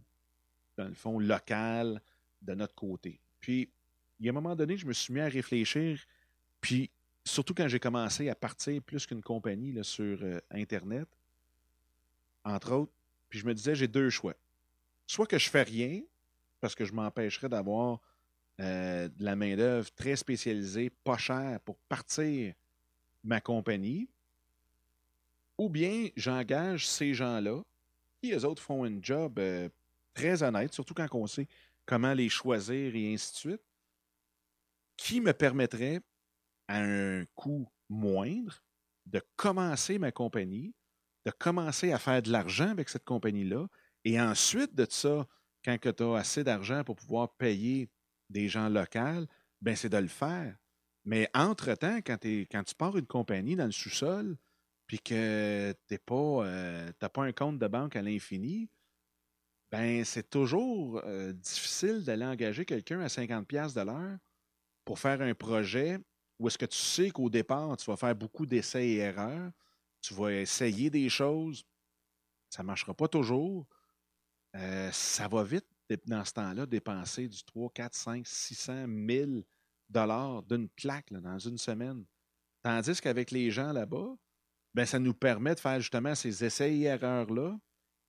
dans 0.78 0.88
le 0.88 0.94
fond, 0.94 1.18
local 1.18 2.00
de 2.46 2.54
notre 2.54 2.76
côté. 2.76 3.20
Puis, 3.40 3.70
il 4.20 4.26
y 4.26 4.30
a 4.30 4.32
un 4.32 4.34
moment 4.34 4.56
donné, 4.56 4.78
je 4.78 4.86
me 4.86 4.94
suis 4.94 5.14
mis 5.14 5.20
à 5.20 5.28
réfléchir, 5.28 6.00
puis 6.62 6.90
surtout 7.24 7.54
quand 7.54 7.68
j'ai 7.68 7.80
commencé 7.80 8.30
à 8.30 8.36
partir 8.36 8.82
plus 8.82 9.06
qu'une 9.06 9.22
compagnie 9.22 9.78
sur 9.84 10.18
euh, 10.22 10.40
Internet, 10.52 11.08
entre 12.44 12.74
autres, 12.74 12.94
puis 13.30 13.40
je 13.40 13.46
me 13.46 13.54
disais, 13.54 13.76
j'ai 13.76 13.88
deux 13.88 14.10
choix. 14.10 14.36
Soit 15.08 15.28
que 15.28 15.38
je 15.38 15.50
fais 15.50 15.64
rien, 15.64 16.02
parce 16.62 16.76
que 16.76 16.86
je 16.86 16.94
m'empêcherais 16.94 17.50
d'avoir 17.50 18.00
euh, 18.62 19.10
de 19.10 19.24
la 19.24 19.36
main-d'œuvre 19.36 19.92
très 19.96 20.16
spécialisée, 20.16 20.90
pas 20.90 21.18
chère, 21.18 21.60
pour 21.62 21.78
partir 21.90 22.54
ma 23.24 23.42
compagnie, 23.42 24.08
ou 25.58 25.70
bien 25.70 26.10
j'engage 26.16 26.88
ces 26.88 27.14
gens-là, 27.14 27.62
qui 28.22 28.34
eux 28.34 28.46
autres 28.46 28.62
font 28.62 28.86
un 28.86 29.02
job 29.02 29.40
euh, 29.40 29.70
très 30.14 30.44
honnête, 30.44 30.74
surtout 30.74 30.94
quand 30.94 31.08
on 31.14 31.28
sait 31.28 31.48
comment 31.86 32.14
les 32.14 32.30
choisir 32.30 32.96
et 32.96 33.14
ainsi 33.14 33.32
de 33.32 33.38
suite, 33.38 33.64
qui 34.98 35.22
me 35.22 35.34
permettrait 35.34 36.02
à 36.68 36.82
un 36.82 37.26
coût 37.36 37.68
moindre 37.90 38.64
de 39.06 39.22
commencer 39.36 40.00
ma 40.00 40.12
compagnie, 40.12 40.74
de 41.26 41.32
commencer 41.32 41.92
à 41.92 42.00
faire 42.00 42.22
de 42.22 42.32
l'argent 42.32 42.70
avec 42.70 42.90
cette 42.90 43.04
compagnie-là, 43.04 43.68
et 44.04 44.20
ensuite 44.20 44.74
de 44.76 44.86
ça, 44.90 45.28
quand 45.64 45.78
tu 45.80 46.04
as 46.04 46.16
assez 46.16 46.44
d'argent 46.44 46.84
pour 46.84 46.96
pouvoir 46.96 47.36
payer 47.36 47.90
des 48.30 48.48
gens 48.48 48.70
locaux, 48.70 49.26
ben 49.62 49.76
c'est 49.76 49.90
de 49.90 49.98
le 49.98 50.08
faire. 50.08 50.56
Mais 51.06 51.30
entre-temps, 51.34 51.98
quand, 51.98 52.18
tu 52.20 52.76
pars 52.78 52.98
une 52.98 53.06
compagnie 53.06 53.56
dans 53.56 53.66
le 53.66 53.72
sous-sol, 53.72 54.38
puis 54.88 55.00
que 55.00 55.74
tu 55.88 56.00
pas, 56.00 56.46
euh, 56.46 56.92
pas 56.92 57.24
un 57.24 57.32
compte 57.32 57.60
de 57.60 57.68
banque 57.68 57.96
à 57.96 58.02
l'infini, 58.02 58.70
ben 59.72 60.06
c'est 60.06 60.30
toujours 60.30 61.02
euh, 61.06 61.34
difficile 61.34 62.04
d'aller 62.04 62.26
engager 62.26 62.66
quelqu'un 62.66 63.02
à 63.02 63.08
50$ 63.08 63.74
de 63.74 63.82
l'heure 63.82 64.18
pour 64.84 65.00
faire 65.00 65.22
un 65.22 65.34
projet 65.34 66.00
ou 66.40 66.48
est-ce 66.48 66.58
que 66.58 66.66
tu 66.66 66.78
sais 66.78 67.10
qu'au 67.12 67.30
départ, 67.30 67.78
tu 67.78 67.90
vas 67.90 67.98
faire 67.98 68.16
beaucoup 68.16 68.46
d'essais 68.46 68.88
et 68.88 68.98
erreurs, 68.98 69.52
tu 70.02 70.14
vas 70.14 70.34
essayer 70.34 70.90
des 70.90 71.10
choses, 71.10 71.64
ça 72.50 72.62
ne 72.62 72.68
marchera 72.68 72.94
pas 72.94 73.08
toujours. 73.08 73.66
Euh, 74.56 74.92
ça 74.92 75.28
va 75.28 75.44
vite 75.44 75.66
dans 76.06 76.24
ce 76.24 76.34
temps-là 76.34 76.66
dépenser 76.66 77.28
du 77.28 77.44
3, 77.44 77.70
4, 77.74 77.94
5, 77.94 78.28
600, 78.28 78.88
1000 78.88 79.44
dollars 79.90 80.44
d'une 80.44 80.70
claque 80.70 81.12
dans 81.12 81.40
une 81.40 81.58
semaine. 81.58 82.06
Tandis 82.64 83.00
qu'avec 83.00 83.32
les 83.32 83.52
gens 83.52 83.72
là-bas, 83.72 84.16
ben, 84.74 84.86
ça 84.86 85.00
nous 85.00 85.14
permet 85.14 85.56
de 85.56 85.60
faire 85.60 85.80
justement 85.80 86.16
ces 86.16 86.44
essais 86.44 86.76
et 86.76 86.84
erreurs-là. 86.84 87.58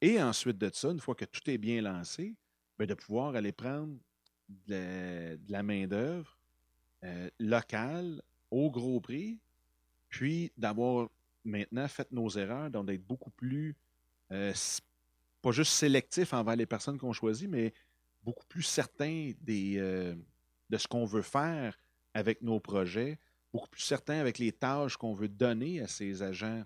Et 0.01 0.21
ensuite 0.23 0.59
de 0.59 0.71
ça, 0.73 0.91
une 0.91 1.01
fois 1.01 1.15
que 1.15 1.25
tout 1.25 1.49
est 1.49 1.59
bien 1.59 1.81
lancé, 1.81 2.35
ben, 2.79 2.87
de 2.87 2.95
pouvoir 2.95 3.35
aller 3.35 3.53
prendre 3.53 3.97
de 4.49 5.39
la 5.49 5.63
main-d'œuvre 5.63 6.37
euh, 7.05 7.31
local 7.39 8.23
au 8.51 8.71
gros 8.71 9.01
prix, 9.01 9.41
puis 10.09 10.53
d'avoir 10.57 11.09
maintenant, 11.45 11.89
faites 11.89 12.13
nos 12.13 12.29
erreurs, 12.29 12.71
donc 12.71 12.87
d'être 12.87 13.07
beaucoup 13.07 13.31
plus, 13.31 13.75
euh, 14.33 14.53
pas 15.43 15.53
juste 15.53 15.73
sélectif 15.73 16.33
envers 16.33 16.57
les 16.57 16.67
personnes 16.67 16.99
qu'on 16.99 17.13
choisit, 17.13 17.49
mais 17.49 17.73
beaucoup 18.23 18.47
plus 18.47 18.63
certain 18.63 19.33
des, 19.41 19.77
euh, 19.79 20.15
de 20.69 20.77
ce 20.77 20.87
qu'on 20.87 21.05
veut 21.05 21.23
faire 21.23 21.79
avec 22.15 22.43
nos 22.43 22.61
projets, 22.61 23.19
beaucoup 23.53 23.69
plus 23.69 23.83
certain 23.83 24.19
avec 24.19 24.39
les 24.39 24.53
tâches 24.53 24.97
qu'on 24.97 25.15
veut 25.15 25.29
donner 25.29 25.81
à 25.81 25.87
ces 25.87 26.23
agents, 26.23 26.65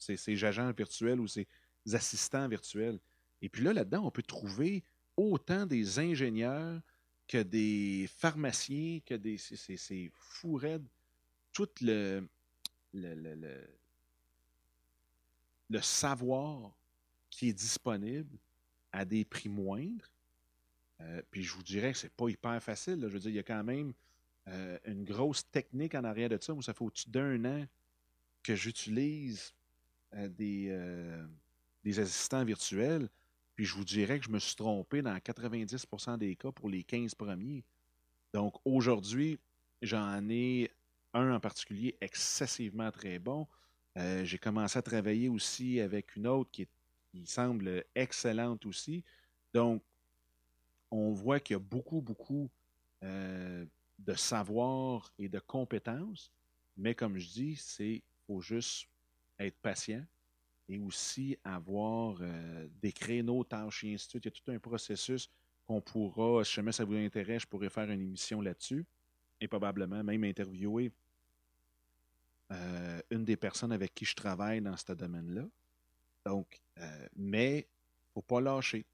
ces, 0.00 0.44
agents 0.44 0.72
virtuels 0.72 1.20
ou 1.20 1.28
ces 1.28 1.46
assistants 1.92 2.48
virtuels. 2.48 2.98
Et 3.42 3.48
puis 3.48 3.62
là, 3.62 3.72
là-dedans, 3.72 4.04
on 4.04 4.10
peut 4.10 4.22
trouver 4.22 4.82
autant 5.16 5.66
des 5.66 5.98
ingénieurs 5.98 6.80
que 7.28 7.42
des 7.42 8.08
pharmaciens, 8.18 9.00
que 9.04 9.14
des. 9.14 9.38
C'est 9.38 10.10
fou 10.14 10.54
raide. 10.54 10.84
Tout 11.52 11.68
le, 11.80 12.28
le, 12.92 13.14
le, 13.14 13.68
le, 15.68 15.82
savoir 15.82 16.72
qui 17.28 17.48
est 17.48 17.52
disponible 17.52 18.38
à 18.92 19.04
des 19.04 19.24
prix 19.24 19.48
moindres. 19.48 20.10
Euh, 21.00 21.22
puis 21.30 21.42
je 21.42 21.54
vous 21.54 21.62
dirais 21.62 21.92
que 21.92 21.98
c'est 21.98 22.12
pas 22.12 22.28
hyper 22.28 22.62
facile. 22.62 23.00
Je 23.02 23.08
veux 23.08 23.18
dire, 23.18 23.30
il 23.30 23.36
y 23.36 23.40
a 23.40 23.44
quand 23.44 23.64
même 23.64 23.92
euh, 24.48 24.78
une 24.84 25.04
grosse 25.04 25.48
technique 25.50 25.94
en 25.94 26.04
arrière 26.04 26.28
de 26.28 26.38
ça. 26.40 26.52
Moi, 26.52 26.62
ça 26.62 26.72
fait 26.72 26.84
au-dessus 26.84 27.10
d'un 27.10 27.44
an 27.44 27.66
que 28.42 28.54
j'utilise 28.54 29.52
des, 30.12 30.76
des 31.84 31.98
assistants 32.00 32.44
virtuels. 32.44 33.08
Puis 33.54 33.64
je 33.64 33.74
vous 33.74 33.84
dirais 33.84 34.18
que 34.18 34.24
je 34.24 34.30
me 34.30 34.38
suis 34.38 34.56
trompé 34.56 35.02
dans 35.02 35.14
90% 35.14 36.18
des 36.18 36.36
cas 36.36 36.50
pour 36.52 36.68
les 36.68 36.82
15 36.82 37.14
premiers. 37.14 37.64
Donc 38.32 38.54
aujourd'hui, 38.64 39.38
j'en 39.82 40.28
ai 40.28 40.70
un 41.12 41.34
en 41.34 41.40
particulier 41.40 41.96
excessivement 42.00 42.90
très 42.90 43.18
bon. 43.18 43.46
Euh, 43.98 44.24
j'ai 44.24 44.38
commencé 44.38 44.78
à 44.78 44.82
travailler 44.82 45.28
aussi 45.28 45.80
avec 45.80 46.14
une 46.16 46.26
autre 46.26 46.50
qui, 46.50 46.68
semble 47.24 47.84
excellente 47.96 48.64
aussi. 48.66 49.02
Donc, 49.52 49.82
on 50.92 51.10
voit 51.10 51.40
qu'il 51.40 51.54
y 51.54 51.56
a 51.56 51.60
beaucoup, 51.60 52.00
beaucoup 52.00 52.48
euh, 53.02 53.66
de 53.98 54.14
savoir 54.14 55.12
et 55.18 55.28
de 55.28 55.40
compétences. 55.40 56.30
Mais 56.76 56.94
comme 56.94 57.18
je 57.18 57.28
dis, 57.28 57.56
c'est 57.56 58.02
faut 58.28 58.40
juste 58.40 58.86
être 59.40 59.58
patient, 59.60 60.04
et 60.68 60.78
aussi 60.78 61.36
avoir 61.42 62.18
euh, 62.20 62.68
des 62.80 62.92
créneaux, 62.92 63.42
tâches 63.42 63.84
et 63.84 63.94
ainsi 63.94 64.06
de 64.06 64.10
suite. 64.10 64.24
Il 64.24 64.28
y 64.28 64.32
a 64.32 64.40
tout 64.40 64.52
un 64.52 64.58
processus 64.58 65.28
qu'on 65.66 65.80
pourra, 65.80 66.44
si 66.44 66.54
jamais 66.54 66.72
ça 66.72 66.84
vous 66.84 66.94
intéresse, 66.94 67.42
je 67.42 67.46
pourrais 67.46 67.68
faire 67.68 67.90
une 67.90 68.00
émission 68.00 68.40
là-dessus 68.40 68.86
et 69.40 69.48
probablement 69.48 70.04
même 70.04 70.22
interviewer 70.24 70.92
euh, 72.52 73.00
une 73.10 73.24
des 73.24 73.36
personnes 73.36 73.72
avec 73.72 73.94
qui 73.94 74.04
je 74.04 74.14
travaille 74.14 74.60
dans 74.60 74.76
ce 74.76 74.92
domaine-là. 74.92 75.46
Donc, 76.24 76.60
euh, 76.78 77.08
mais 77.16 77.58
il 77.58 77.58
ne 77.58 78.12
faut 78.14 78.22
pas 78.22 78.40
lâcher. 78.40 78.84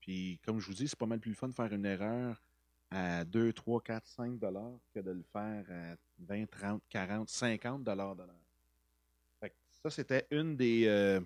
Puis, 0.00 0.38
comme 0.44 0.60
je 0.60 0.66
vous 0.66 0.74
dis, 0.74 0.88
c'est 0.88 0.98
pas 0.98 1.06
mal 1.06 1.18
plus 1.18 1.34
fun 1.34 1.48
de 1.48 1.54
faire 1.54 1.72
une 1.72 1.86
erreur 1.86 2.42
à 2.90 3.24
2, 3.24 3.52
3, 3.52 3.82
4, 3.82 4.06
5 4.06 4.38
dollars 4.38 4.78
que 4.94 5.00
de 5.00 5.10
le 5.10 5.22
faire 5.22 5.64
à 5.70 5.96
20, 6.20 6.46
30, 6.46 6.82
40, 6.88 7.28
50 7.28 7.84
dollars. 7.84 8.16
Ça, 9.82 9.90
c'était 9.90 10.26
une 10.30 10.56
des 10.56 10.86
euh, 10.86 11.20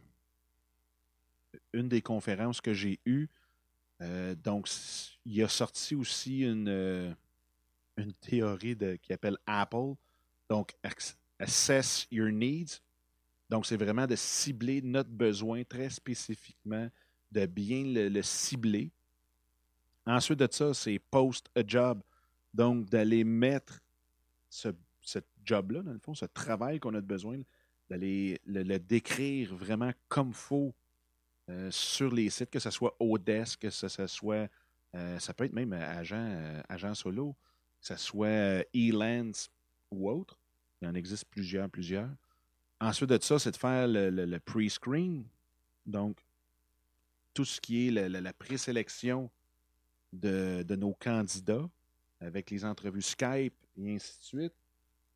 une 1.72 1.88
des 1.88 2.02
conférences 2.02 2.60
que 2.60 2.74
j'ai 2.74 3.00
eues. 3.06 3.28
Euh, 4.00 4.34
donc, 4.34 4.68
il 5.24 5.42
a 5.42 5.48
sorti 5.48 5.94
aussi 5.94 6.40
une, 6.40 6.68
euh, 6.68 7.12
une 7.96 8.12
théorie 8.14 8.76
de, 8.76 8.96
qui 8.96 9.12
appelle 9.12 9.38
Apple. 9.46 9.94
Donc, 10.48 10.74
Assess 11.38 12.06
Your 12.10 12.30
Needs. 12.30 12.80
Donc, 13.48 13.66
c'est 13.66 13.76
vraiment 13.76 14.06
de 14.06 14.16
cibler 14.16 14.82
notre 14.82 15.10
besoin 15.10 15.62
très 15.64 15.90
spécifiquement, 15.90 16.88
de 17.30 17.46
bien 17.46 17.84
le, 17.84 18.22
cibler. 18.22 18.90
Ensuite 20.06 20.38
de 20.38 20.48
ça, 20.50 20.74
c'est 20.74 20.98
Post 20.98 21.48
a 21.54 21.62
Job. 21.66 22.02
Donc, 22.52 22.88
d'aller 22.88 23.24
mettre 23.24 23.80
ce, 24.48 24.68
ce 25.00 25.20
job-là, 25.44 25.82
dans 25.82 25.92
le 25.92 25.98
fond, 25.98 26.14
ce 26.14 26.26
travail 26.26 26.80
qu'on 26.80 26.94
a 26.94 27.00
besoin, 27.00 27.40
d'aller 27.88 28.40
le, 28.46 28.78
décrire 28.78 29.54
vraiment 29.54 29.92
comme 30.08 30.32
faut 30.32 30.74
euh, 31.50 31.70
sur 31.70 32.12
les 32.12 32.30
sites, 32.30 32.50
que 32.50 32.58
ce 32.58 32.70
soit 32.70 32.94
Odesk, 33.00 33.60
que 33.60 33.70
ce, 33.70 34.06
soit, 34.06 34.48
euh, 34.94 35.18
ça 35.18 35.34
peut 35.34 35.44
être 35.44 35.52
même 35.52 35.72
agent, 35.72 36.16
euh, 36.16 36.62
agent 36.68 36.94
solo, 36.94 37.36
que 37.80 37.86
ce 37.86 37.96
soit 37.96 38.64
Elance 38.72 39.50
ou 39.90 40.08
autre. 40.08 40.38
Il 40.80 40.88
en 40.88 40.94
existe 40.94 41.26
plusieurs, 41.26 41.68
plusieurs. 41.68 42.10
Ensuite 42.80 43.10
de 43.10 43.18
ça, 43.20 43.38
c'est 43.38 43.52
de 43.52 43.56
faire 43.56 43.86
le, 43.88 44.38
pre-screen. 44.38 45.24
Donc, 45.86 46.18
tout 47.34 47.44
ce 47.44 47.60
qui 47.60 47.88
est 47.88 47.90
la, 47.90 48.32
présélection 48.32 49.30
de, 50.12 50.64
de 50.66 50.76
nos 50.76 50.92
candidats 50.94 51.68
avec 52.20 52.50
les 52.50 52.64
entrevues 52.64 53.02
Skype 53.02 53.54
et 53.76 53.94
ainsi 53.94 54.18
de 54.18 54.24
suite. 54.24 54.54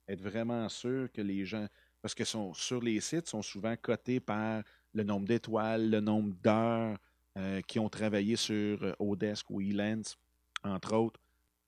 Être 0.09 0.23
vraiment 0.23 0.69
sûr 0.69 1.11
que 1.13 1.21
les 1.21 1.45
gens 1.45 1.67
parce 2.07 2.15
que 2.15 2.25
sur 2.25 2.81
les 2.83 3.01
sites, 3.01 3.27
sont 3.27 3.43
souvent 3.43 3.75
cotés 3.75 4.21
par 4.21 4.63
le 4.93 5.03
nombre 5.03 5.27
d'étoiles, 5.27 5.91
le 5.91 5.99
nombre 5.99 6.37
d'heures 6.41 6.97
euh, 7.37 7.61
qui 7.63 7.81
ont 7.81 7.89
travaillé 7.89 8.37
sur 8.37 8.81
euh, 8.85 8.93
Odesk 9.01 9.51
ou 9.51 9.61
Elance, 9.61 10.17
entre 10.63 10.95
autres, 10.95 11.19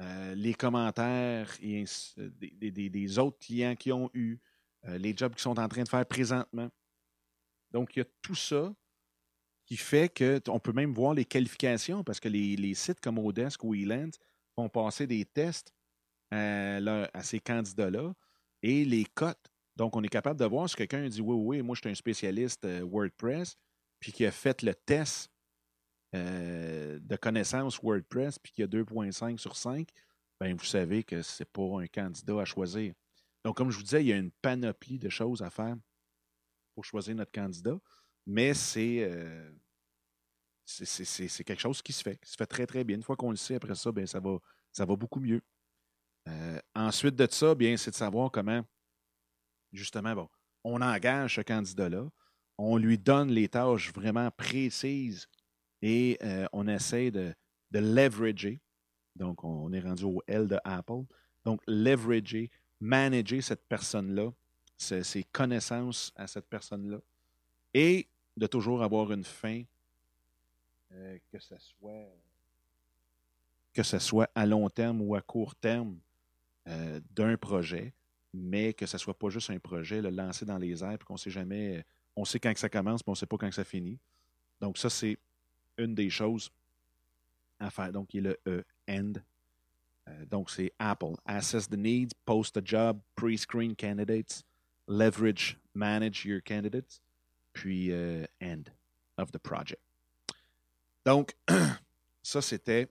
euh, 0.01 0.37
les 0.37 0.55
commentaires 0.55 1.51
des, 1.61 3.19
autres 3.19 3.39
clients 3.41 3.75
qui 3.75 3.91
ont 3.91 4.09
eu, 4.15 4.39
les 4.85 5.13
jobs 5.17 5.33
qu'ils 5.33 5.43
sont 5.43 5.59
en 5.59 5.67
train 5.67 5.83
de 5.83 5.89
faire 5.89 6.07
présentement. 6.07 6.69
Donc, 7.73 7.97
il 7.97 7.99
y 7.99 8.03
a 8.03 8.09
tout 8.23 8.37
ça 8.37 8.73
qui 9.67 9.77
fait 9.77 10.09
qu'on 10.09 10.61
peut 10.61 10.73
même 10.73 10.95
voir 10.95 11.15
les 11.15 11.25
qualifications 11.25 12.05
parce 12.05 12.21
que 12.21 12.29
les, 12.29 12.75
sites 12.75 13.01
comme 13.01 13.19
Odesk 13.19 13.65
ou 13.65 13.75
Elance 13.75 14.21
font 14.55 14.69
passer 14.69 15.09
des 15.09 15.25
tests 15.25 15.75
à, 16.31 16.77
à 17.13 17.23
ces 17.25 17.41
candidats-là 17.41 18.15
et 18.63 18.85
les 18.85 19.05
cotes 19.05 19.51
donc, 19.79 19.95
on 19.95 20.03
est 20.03 20.09
capable 20.09 20.41
de 20.41 20.45
voir 20.45 20.69
si 20.69 20.75
quelqu'un 20.75 21.09
dit 21.09 21.21
oui, 21.21 21.37
oui, 21.37 21.63
moi, 21.63 21.77
je 21.77 21.83
suis 21.83 21.89
un 21.89 21.95
spécialiste 21.95 22.65
euh, 22.65 22.81
WordPress, 22.83 23.57
puis 24.01 24.11
qui 24.11 24.27
a 24.27 24.33
fait 24.33 24.63
le 24.63 24.75
test 24.75 25.31
euh, 26.17 26.99
de 27.01 27.15
connaissance 27.15 27.81
WordPress, 27.81 28.41
puis 28.41 28.51
qui 28.51 28.65
a 28.65 28.67
2,5 28.67 29.39
sur 29.39 29.57
5, 29.57 29.89
bien, 30.41 30.57
vous 30.57 30.65
savez 30.65 31.05
que 31.05 31.23
ce 31.23 31.43
n'est 31.43 31.47
pas 31.47 31.81
un 31.81 31.87
candidat 31.87 32.41
à 32.41 32.45
choisir. 32.45 32.93
Donc, 33.45 33.57
comme 33.57 33.71
je 33.71 33.77
vous 33.77 33.85
disais, 33.85 34.03
il 34.03 34.09
y 34.09 34.13
a 34.13 34.17
une 34.17 34.33
panoplie 34.33 34.99
de 34.99 35.09
choses 35.09 35.43
à 35.43 35.51
faire 35.51 35.77
pour 36.75 36.85
choisir 36.85 37.15
notre 37.15 37.33
candidat, 37.33 37.79
mais 38.27 38.55
c'est. 38.55 39.09
Euh, 39.09 39.49
quelque 41.47 41.61
chose 41.61 41.81
qui 41.83 41.93
se 41.93 42.03
fait, 42.03 42.19
qui 42.19 42.31
se 42.31 42.37
fait 42.37 42.47
très, 42.47 42.67
très 42.67 42.83
bien. 42.83 42.97
Une 42.97 43.03
fois 43.03 43.17
qu'on 43.17 43.31
le 43.31 43.37
sait, 43.37 43.55
après 43.55 43.77
ça, 43.77 43.93
bien, 43.93 44.07
ça, 44.07 44.19
va, 44.19 44.39
ça 44.73 44.85
va 44.85 44.97
beaucoup 44.97 45.21
mieux. 45.21 45.41
ensuite 46.75 47.15
de 47.15 47.29
ça, 47.31 47.55
bien, 47.55 47.77
c'est 47.77 47.93
de 47.93 47.97
savoir 47.97 48.31
comment 48.31 48.65
justement, 49.73 50.31
on 50.65 50.81
engage 50.81 51.37
ce 51.37 51.41
candidat-là, 51.41 52.09
on 52.57 52.77
lui 52.77 52.99
donne 52.99 53.31
les 53.31 53.49
tâches 53.49 53.93
vraiment 53.93 54.31
précises 54.31 55.29
et 55.81 56.19
euh, 56.23 56.47
on 56.53 56.67
essaie 56.67 57.11
de, 57.11 57.33
de 57.71 57.79
leverager. 57.79 58.61
Donc, 59.15 59.45
on 59.45 59.73
est 59.73 59.81
rendu 59.81 60.05
au 60.05 60.23
L 60.27 60.47
de 60.47 60.59
Apple. 60.65 61.05
Donc, 61.45 61.61
leverager, 61.67 62.51
manager 62.81 63.43
cette 63.43 63.67
personne-là, 63.69 64.31
ses, 64.77 65.25
connaissances 65.25 66.13
à 66.17 66.27
cette 66.27 66.49
personne-là, 66.49 66.99
et 67.75 68.09
de 68.37 68.47
toujours 68.47 68.83
avoir 68.83 69.13
une 69.13 69.25
fin, 69.25 69.63
euh, 70.93 71.19
que 71.31 71.39
ce 71.39 71.57
soit 71.59 72.09
que 73.75 73.83
ce 73.85 73.99
soit 74.01 74.29
à 74.35 74.45
long 74.45 74.69
terme 74.69 75.01
ou 75.03 75.15
à 75.15 75.21
court 75.21 75.55
terme 75.55 76.01
euh, 76.67 77.01
d'un 77.11 77.37
projet 77.37 77.95
mais 78.35 78.73
que 78.73 78.87
ce 78.87 78.97
ne 78.97 79.01
soit 79.01 79.19
pas 79.19 79.29
juste 79.31 79.51
un 79.51 79.59
projet, 79.59 80.03
le 80.03 80.11
lancer 80.11 80.45
dans 80.45 80.59
les 80.59 80.83
airs, 80.83 80.99
puis 80.99 81.07
qu'on 81.07 81.17
sait 81.17 81.31
jamais, 81.31 81.85
on 82.17 82.25
sait 82.25 82.39
quand 82.39 82.53
que 82.53 82.61
ça 82.61 82.69
commence, 82.69 83.01
mais 83.07 83.11
on 83.11 83.13
ne 83.13 83.17
sait 83.17 83.27
pas 83.27 83.37
quand 83.37 83.49
que 83.49 83.55
ça 83.55 83.65
finit. 83.65 83.99
Donc, 84.61 84.79
ça, 84.79 84.91
c'est 84.91 85.19
une 85.77 85.95
des 85.95 86.11
choses 86.11 86.51
à 87.61 87.71
faire. 87.71 87.93
Donc, 87.93 88.13
il 88.15 88.25
y 88.25 88.27
a 88.27 88.31
le 88.31 88.41
E, 88.47 88.65
end. 88.89 89.13
Euh, 90.09 90.27
donc, 90.27 90.51
c'est 90.51 90.73
Apple. 90.79 91.15
Assess 91.25 91.69
the 91.69 91.77
needs, 91.77 92.13
post 92.25 92.57
a 92.57 92.61
job, 92.65 93.01
pre-screen 93.15 93.75
candidates, 93.75 94.45
leverage, 94.87 95.59
manage 95.75 96.25
your 96.25 96.41
candidates, 96.43 97.01
puis 97.53 97.93
euh, 97.93 98.27
end 98.43 98.65
of 99.17 99.31
the 99.33 99.39
project. 99.39 99.81
Donc, 101.05 101.35
ça, 102.23 102.43
c'était, 102.43 102.89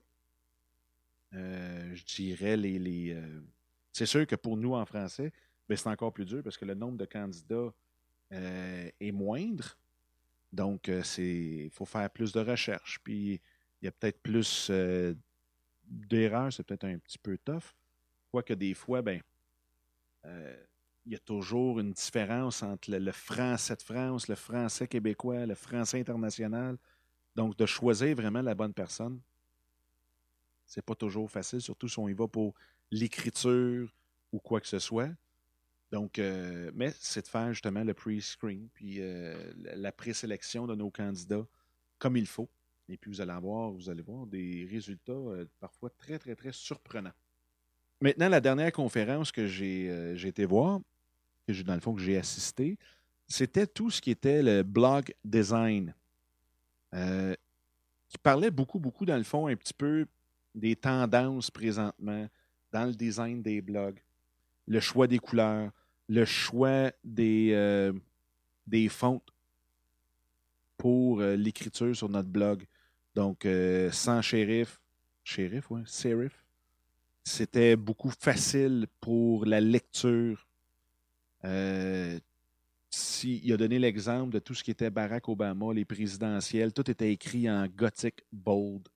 euh, 1.34 1.94
je 1.94 2.04
dirais, 2.04 2.56
les 2.56 3.14
c'est 3.98 4.06
sûr 4.06 4.26
que 4.28 4.36
pour 4.36 4.56
nous 4.56 4.74
en 4.74 4.86
français, 4.86 5.32
ben, 5.68 5.76
c'est 5.76 5.88
encore 5.88 6.12
plus 6.12 6.24
dur 6.24 6.40
parce 6.44 6.56
que 6.56 6.64
le 6.64 6.74
nombre 6.74 6.96
de 6.96 7.04
candidats 7.04 7.74
euh, 8.32 8.90
est 9.00 9.10
moindre. 9.10 9.76
Donc, 10.52 10.88
euh, 10.88 11.02
il 11.18 11.70
faut 11.70 11.84
faire 11.84 12.08
plus 12.08 12.30
de 12.32 12.38
recherches. 12.38 13.00
Puis, 13.02 13.40
il 13.82 13.84
y 13.84 13.88
a 13.88 13.90
peut-être 13.90 14.22
plus 14.22 14.68
euh, 14.70 15.14
d'erreurs, 15.82 16.52
c'est 16.52 16.62
peut-être 16.62 16.84
un 16.84 16.96
petit 16.98 17.18
peu 17.18 17.36
tough. 17.38 17.74
Quoique 18.30 18.54
des 18.54 18.74
fois, 18.74 19.02
ben, 19.02 19.20
il 20.24 21.12
y 21.12 21.16
a 21.16 21.18
toujours 21.18 21.80
une 21.80 21.92
différence 21.92 22.62
entre 22.62 22.90
le, 22.90 23.12
français 23.12 23.74
de 23.74 23.82
France, 23.82 24.28
le 24.28 24.36
français 24.36 24.86
québécois, 24.86 25.44
le 25.44 25.54
français 25.56 25.98
international. 25.98 26.76
Donc, 27.34 27.56
de 27.56 27.66
choisir 27.66 28.14
vraiment 28.14 28.42
la 28.42 28.54
bonne 28.54 28.74
personne, 28.74 29.18
c'est 30.66 30.84
pas 30.84 30.94
toujours 30.94 31.28
facile, 31.30 31.60
surtout 31.60 31.88
si 31.88 31.98
on 31.98 32.08
y 32.08 32.12
va 32.12 32.28
pour 32.28 32.54
l'écriture 32.90 33.92
ou 34.32 34.38
quoi 34.38 34.60
que 34.60 34.66
ce 34.66 34.78
soit. 34.78 35.10
Donc, 35.90 36.18
euh, 36.18 36.70
mais 36.74 36.92
c'est 36.98 37.22
de 37.22 37.28
faire 37.28 37.52
justement 37.52 37.82
le 37.82 37.94
pre-screen, 37.94 38.68
puis 38.74 38.96
euh, 38.98 39.52
la 39.56 39.90
présélection 39.90 40.66
de 40.66 40.74
nos 40.74 40.90
candidats 40.90 41.46
comme 41.98 42.16
il 42.16 42.26
faut. 42.26 42.48
Et 42.88 42.96
puis, 42.96 43.10
vous 43.10 43.20
allez 43.20 43.32
avoir, 43.32 43.70
vous 43.70 43.88
allez 43.90 44.02
voir 44.02 44.26
des 44.26 44.66
résultats 44.70 45.12
euh, 45.12 45.46
parfois 45.60 45.90
très, 45.90 46.18
très, 46.18 46.34
très 46.34 46.52
surprenants. 46.52 47.12
Maintenant, 48.00 48.28
la 48.28 48.40
dernière 48.40 48.72
conférence 48.72 49.32
que 49.32 49.46
j'ai 49.46 50.14
été 50.26 50.44
voir, 50.44 50.80
que 51.46 51.62
dans 51.62 51.74
le 51.74 51.80
fond, 51.80 51.94
que 51.94 52.00
j'ai 52.00 52.16
assisté, 52.16 52.78
c'était 53.26 53.66
tout 53.66 53.90
ce 53.90 54.00
qui 54.00 54.10
était 54.10 54.42
le 54.42 54.62
blog 54.62 55.12
design. 55.24 55.92
Qui 56.92 58.18
parlait 58.22 58.52
beaucoup, 58.52 58.78
beaucoup, 58.78 59.04
dans 59.04 59.16
le 59.16 59.24
fond, 59.24 59.48
un 59.48 59.56
petit 59.56 59.74
peu 59.74 60.06
des 60.54 60.76
tendances 60.76 61.50
présentement 61.50 62.28
dans 62.72 62.86
le 62.86 62.94
design 62.94 63.42
des 63.42 63.60
blogs. 63.60 64.00
Le 64.66 64.80
choix 64.80 65.06
des 65.06 65.18
couleurs, 65.18 65.70
le 66.08 66.24
choix 66.24 66.92
des, 67.04 67.50
euh, 67.52 67.92
des 68.66 68.88
fontes 68.88 69.32
pour 70.76 71.20
euh, 71.20 71.36
l'écriture 71.36 71.96
sur 71.96 72.08
notre 72.08 72.28
blog. 72.28 72.64
Donc, 73.14 73.48
sans 73.90 74.22
shérif, 74.22 74.80
shérif, 75.24 75.70
oui, 75.70 75.80
serif, 75.86 76.44
c'était 77.24 77.74
beaucoup 77.74 78.10
facile 78.10 78.86
pour 79.00 79.44
la 79.44 79.60
lecture 79.60 80.46
euh, 81.44 82.18
il 83.22 83.52
a 83.52 83.56
donné 83.56 83.78
l'exemple 83.78 84.32
de 84.32 84.38
tout 84.38 84.54
ce 84.54 84.64
qui 84.64 84.70
était 84.70 84.90
Barack 84.90 85.28
Obama, 85.28 85.72
les 85.72 85.84
présidentielles, 85.84 86.72
tout 86.72 86.90
était 86.90 87.12
écrit 87.12 87.50
en 87.50 87.66
gothique 87.66 88.24
bold. 88.32 88.88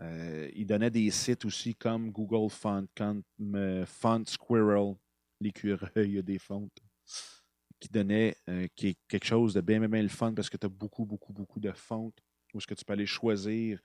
Euh, 0.00 0.50
il 0.54 0.66
donnait 0.66 0.90
des 0.90 1.10
sites 1.10 1.44
aussi 1.44 1.74
comme 1.74 2.10
Google 2.10 2.50
Font, 2.50 2.86
euh, 3.00 3.86
Font 3.86 4.24
Squirrel, 4.24 4.94
l'écureuil 5.40 6.22
des 6.22 6.38
fontes, 6.38 6.78
qui 7.80 7.88
donnait 7.88 8.36
qui 8.74 8.88
est 8.88 8.98
quelque 9.08 9.26
chose 9.26 9.54
de 9.54 9.60
bien, 9.60 9.86
bien, 9.86 10.02
le 10.02 10.08
fun 10.08 10.34
parce 10.34 10.50
que 10.50 10.56
tu 10.56 10.66
as 10.66 10.68
beaucoup, 10.68 11.04
beaucoup, 11.04 11.32
beaucoup 11.32 11.60
de 11.60 11.72
fontes 11.72 12.18
où 12.52 12.58
est-ce 12.58 12.66
que 12.66 12.74
tu 12.74 12.84
peux 12.84 12.92
aller 12.92 13.06
choisir 13.06 13.80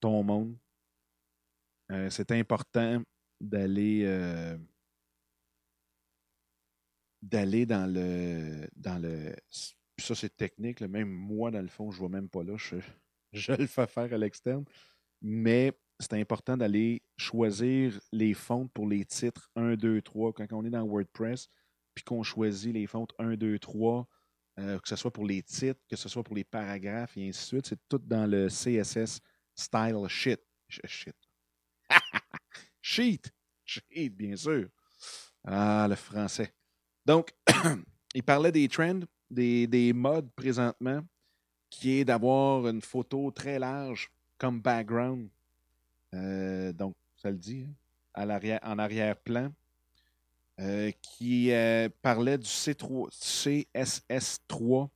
ton 0.00 0.22
monde. 0.22 0.56
c'est 2.08 2.30
important 2.32 3.02
d'aller 3.40 4.06
d'aller 7.22 7.66
dans 7.66 7.92
le. 7.92 8.68
Dans 8.76 9.00
le 9.00 9.34
ça, 9.98 10.14
c'est 10.14 10.36
technique. 10.36 10.80
Même 10.82 11.08
moi, 11.08 11.50
dans 11.50 11.62
le 11.62 11.68
fond, 11.68 11.90
je 11.90 11.98
vois 11.98 12.08
même 12.08 12.28
pas 12.28 12.42
là. 12.42 12.56
Je, 12.56 12.76
le 13.52 13.66
fais 13.66 13.86
faire 13.86 14.12
à 14.12 14.18
l'externe. 14.18 14.64
Mais 15.22 15.72
c'est 15.98 16.14
important 16.14 16.56
d'aller 16.56 17.02
choisir 17.16 17.98
les 18.12 18.34
fontes 18.34 18.70
pour 18.72 18.86
les 18.86 19.04
titres 19.04 19.50
1, 19.56 19.76
2, 19.76 20.02
3. 20.02 20.32
Quand 20.32 20.46
on 20.52 20.64
est 20.64 20.70
dans 20.70 20.86
WordPress, 20.86 21.48
puis 21.94 22.04
qu'on 22.04 22.22
choisit 22.22 22.74
les 22.74 22.86
fontes 22.86 23.12
1, 23.18 23.36
2, 23.36 23.58
3, 23.58 24.06
que 24.56 24.88
ce 24.88 24.96
soit 24.96 25.12
pour 25.12 25.26
les 25.26 25.42
titres, 25.42 25.80
que 25.88 25.96
ce 25.96 26.08
soit 26.08 26.22
pour 26.22 26.34
les 26.34 26.44
paragraphes 26.44 27.16
et 27.16 27.28
ainsi 27.28 27.40
de 27.40 27.46
suite, 27.46 27.66
c'est 27.66 27.88
tout 27.88 27.98
dans 27.98 28.30
le 28.30 28.48
CSS 28.48 29.20
style 29.54 30.06
shit. 30.08 30.40
Shit. 30.68 31.14
Sheet. 32.82 33.32
Sheet, 33.64 34.10
bien 34.10 34.36
sûr. 34.36 34.68
Ah, 35.44 35.86
le 35.88 35.94
français. 35.94 36.52
Donc, 37.04 37.32
il 38.14 38.22
parlait 38.22 38.52
des 38.52 38.68
trends, 38.68 39.00
des, 39.30 39.92
modes 39.94 40.30
présentement, 40.34 41.02
qui 41.70 42.00
est 42.00 42.04
d'avoir 42.04 42.66
une 42.68 42.80
photo 42.80 43.30
très 43.30 43.58
large 43.58 44.10
comme 44.38 44.60
background. 44.60 45.28
Euh, 46.14 46.72
donc, 46.72 46.94
ça 47.16 47.30
le 47.30 47.36
dit, 47.36 47.66
hein, 48.14 48.28
à 48.28 48.70
en 48.70 48.78
arrière-plan. 48.78 49.52
Euh, 50.58 50.90
qui 51.02 51.52
euh, 51.52 51.90
parlait 52.00 52.38
du 52.38 52.46
C3, 52.46 53.10
CSS3 53.10 54.88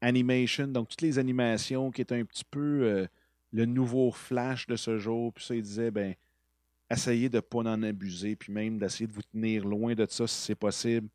Animation, 0.00 0.68
donc 0.68 0.88
toutes 0.88 1.00
les 1.00 1.18
animations 1.18 1.90
qui 1.90 2.02
étaient 2.02 2.20
un 2.20 2.24
petit 2.24 2.44
peu 2.44 3.08
le 3.52 3.64
nouveau 3.64 4.12
flash 4.12 4.66
de 4.66 4.76
ce 4.76 4.98
jour. 4.98 5.32
Puis 5.32 5.44
ça, 5.46 5.54
il 5.54 5.62
disait, 5.62 5.90
ben, 5.90 6.14
essayez 6.90 7.28
de 7.28 7.36
ne 7.36 7.40
pas 7.40 7.60
en 7.60 7.82
abuser, 7.82 8.36
puis 8.36 8.52
même 8.52 8.78
d'essayer 8.78 9.06
de 9.06 9.12
vous 9.12 9.22
tenir 9.22 9.64
loin 9.64 9.94
de 9.94 10.06
ça 10.08 10.26
si 10.26 10.36
c'est 10.36 10.54
possible 10.54 11.08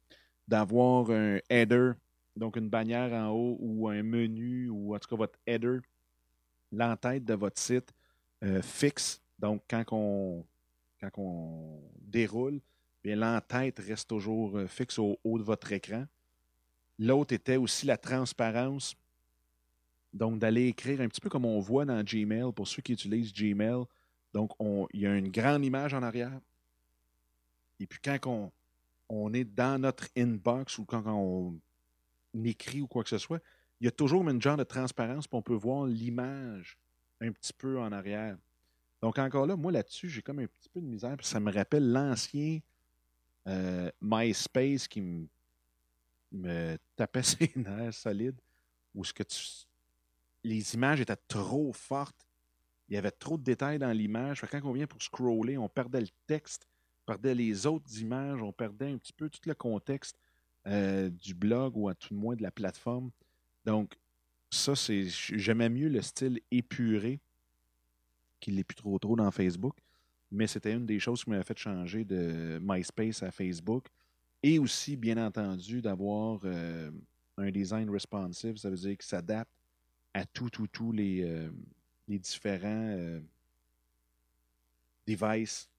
d'avoir 0.48 1.12
un 1.12 1.38
header, 1.50 1.92
donc 2.36 2.56
une 2.56 2.70
bannière 2.70 3.14
en 3.14 3.30
haut 3.30 3.58
ou 3.60 3.88
un 3.88 4.02
menu 4.02 4.70
ou 4.70 4.96
en 4.96 5.00
tout 5.00 5.08
cas 5.08 5.16
votre 5.16 5.38
header, 5.46 5.80
l'entête 6.72 7.26
de 7.26 7.34
votre 7.34 7.60
site 7.60 7.94
euh, 8.44 8.62
fixe. 8.62 9.22
Donc, 9.38 9.64
quand 9.70 9.86
on, 9.92 10.46
déroule, 12.02 12.60
l'entête 13.04 13.80
reste 13.80 14.10
toujours 14.10 14.58
euh, 14.58 14.68
fixe 14.68 15.00
au 15.00 15.18
haut 15.24 15.38
de 15.38 15.44
votre 15.44 15.72
écran. 15.72 16.06
L'autre 16.98 17.34
était 17.34 17.58
aussi 17.58 17.86
la 17.86 17.98
transparence. 17.98 18.96
Donc, 20.14 20.40
d'aller 20.40 20.68
écrire 20.68 21.02
un 21.02 21.08
petit 21.08 21.22
peu 21.22 21.30
comme 21.30 21.46
on 21.46 21.60
voit 21.60 21.86
dans 21.86 22.04
Gmail, 22.04 22.52
pour 22.54 22.68
ceux 22.68 22.82
qui 22.82 22.94
utilisent 22.94 23.34
Gmail. 23.34 23.84
Donc, 24.34 24.52
il 24.94 25.02
y 25.02 25.08
a 25.08 25.16
une 25.16 25.30
grande 25.30 25.64
image 25.64 25.94
en 25.94 26.04
arrière. 26.04 26.40
Et 27.80 27.88
puis, 27.88 28.00
quand 28.04 28.52
on 29.08 29.34
est 29.34 29.44
dans 29.44 29.80
notre 29.80 30.08
inbox 30.18 30.78
ou 30.78 30.86
quand 30.86 31.04
on 31.06 31.60
écrit 32.44 32.82
ou 32.82 32.88
quoi 32.88 33.04
que 33.04 33.10
ce 33.10 33.18
soit, 33.18 33.42
il 33.80 33.86
y 33.86 33.88
a 33.88 33.92
toujours 33.92 34.28
une 34.28 34.42
genre 34.42 34.58
de 34.58 34.64
transparence, 34.64 35.28
puis 35.28 35.38
on 35.38 35.42
peut 35.42 35.56
voir 35.56 35.86
l'image 35.86 36.78
un 37.22 37.32
petit 37.32 37.54
peu 37.54 37.80
en 37.80 37.92
arrière. 37.92 38.38
Donc, 39.02 39.18
encore 39.18 39.46
là, 39.46 39.56
moi, 39.56 39.72
là-dessus, 39.72 40.10
j'ai 40.10 40.22
comme 40.22 40.40
un 40.40 40.48
petit 40.48 40.70
peu 40.70 40.82
de 40.82 40.86
misère, 40.86 41.16
puis 41.16 41.26
ça 41.26 41.40
me 41.40 41.52
rappelle 41.52 41.92
l'ancien 41.92 42.60
euh, 43.48 43.90
MySpace 44.02 44.88
qui 44.88 45.28
me, 46.32 46.78
tapait 46.96 47.24
ses 47.24 47.52
nerfs 47.56 47.94
solides, 47.94 48.40
où 48.94 49.04
ce 49.04 49.14
que 49.14 49.24
les 50.44 50.74
images 50.76 51.02
étaient 51.02 51.16
trop 51.28 51.72
fortes. 51.74 52.26
Il 52.90 52.96
y 52.96 52.98
avait 52.98 53.12
trop 53.12 53.38
de 53.38 53.44
détails 53.44 53.80
dans 53.80 53.92
l'image. 53.92 54.42
Quand 54.52 54.62
on 54.64 54.74
vient 54.74 54.88
pour 54.88 55.02
scroller, 55.02 55.58
on 55.58 55.70
perdait 55.70 56.02
le 56.02 56.08
texte 56.26 56.66
perdait 57.10 57.34
les 57.34 57.66
autres 57.66 58.00
images, 58.00 58.40
on 58.44 58.52
perdait 58.52 58.92
un 58.92 58.98
petit 58.98 59.14
peu 59.14 59.32
tout 59.32 59.40
le 59.48 59.56
contexte 59.56 60.16
euh, 60.68 61.10
du 61.10 61.34
blog 61.34 61.76
ou 61.76 61.90
à 61.90 61.96
tout 61.96 62.14
le 62.14 62.20
moins 62.20 62.36
de 62.36 62.44
la 62.44 62.52
plateforme. 62.52 63.10
Donc, 63.70 63.94
ça, 64.50 64.76
c'est. 64.76 65.06
J'aimais 65.06 65.70
mieux 65.70 65.90
le 65.90 66.02
style 66.02 66.40
épuré 66.50 67.20
qu'il 68.40 68.56
n'est 68.56 68.64
plus 68.64 68.74
trop 68.74 68.98
trop 68.98 69.16
dans 69.16 69.30
Facebook. 69.30 69.76
Mais 70.32 70.48
c'était 70.48 70.74
une 70.74 70.88
des 70.88 71.00
choses 71.00 71.24
qui 71.24 71.30
m'a 71.30 71.44
fait 71.44 71.56
changer 71.56 72.04
de 72.04 72.60
MySpace 72.64 73.22
à 73.22 73.30
Facebook. 73.30 73.86
Et 74.42 74.58
aussi, 74.58 74.96
bien 74.96 75.24
entendu, 75.24 75.84
d'avoir 75.84 76.40
euh, 76.46 76.90
un 77.38 77.52
design 77.52 77.92
responsive. 77.92 78.58
Ça 78.58 78.72
veut 78.72 78.76
dire 78.76 78.98
qu'il 78.98 79.08
s'adapte 79.08 79.52
à 80.16 80.26
tout, 80.26 80.50
tout, 80.50 80.66
tous 80.66 80.92
les, 80.92 81.22
euh, 81.22 81.52
les 82.08 82.18
différents 82.18 83.22
devices 85.06 85.70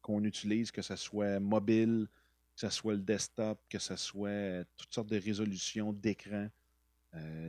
qu'on 0.00 0.22
utilise, 0.22 0.70
que 0.70 0.82
ce 0.82 0.94
soit 0.94 1.40
mobile, 1.40 2.06
que 2.54 2.60
ce 2.60 2.70
soit 2.70 2.94
le 2.94 3.00
desktop, 3.00 3.60
que 3.68 3.80
ce 3.80 3.96
soit 3.96 4.64
toutes 4.76 4.94
sortes 4.94 5.10
de 5.10 5.18
résolutions 5.18 5.92
d'écran, 5.92 6.46
euh, 6.46 6.59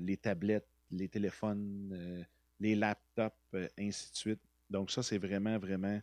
les 0.02 0.18
tablettes, 0.18 0.68
les 0.92 1.08
téléphones, 1.08 1.92
euh, 1.94 2.24
les 2.60 2.76
laptops, 2.76 3.36
euh, 3.54 3.68
ainsi 3.80 4.12
de 4.12 4.18
suite. 4.18 4.42
Donc 4.70 4.92
ça, 4.92 5.04
c'est 5.04 5.18
vraiment, 5.18 5.58
vraiment 5.58 6.00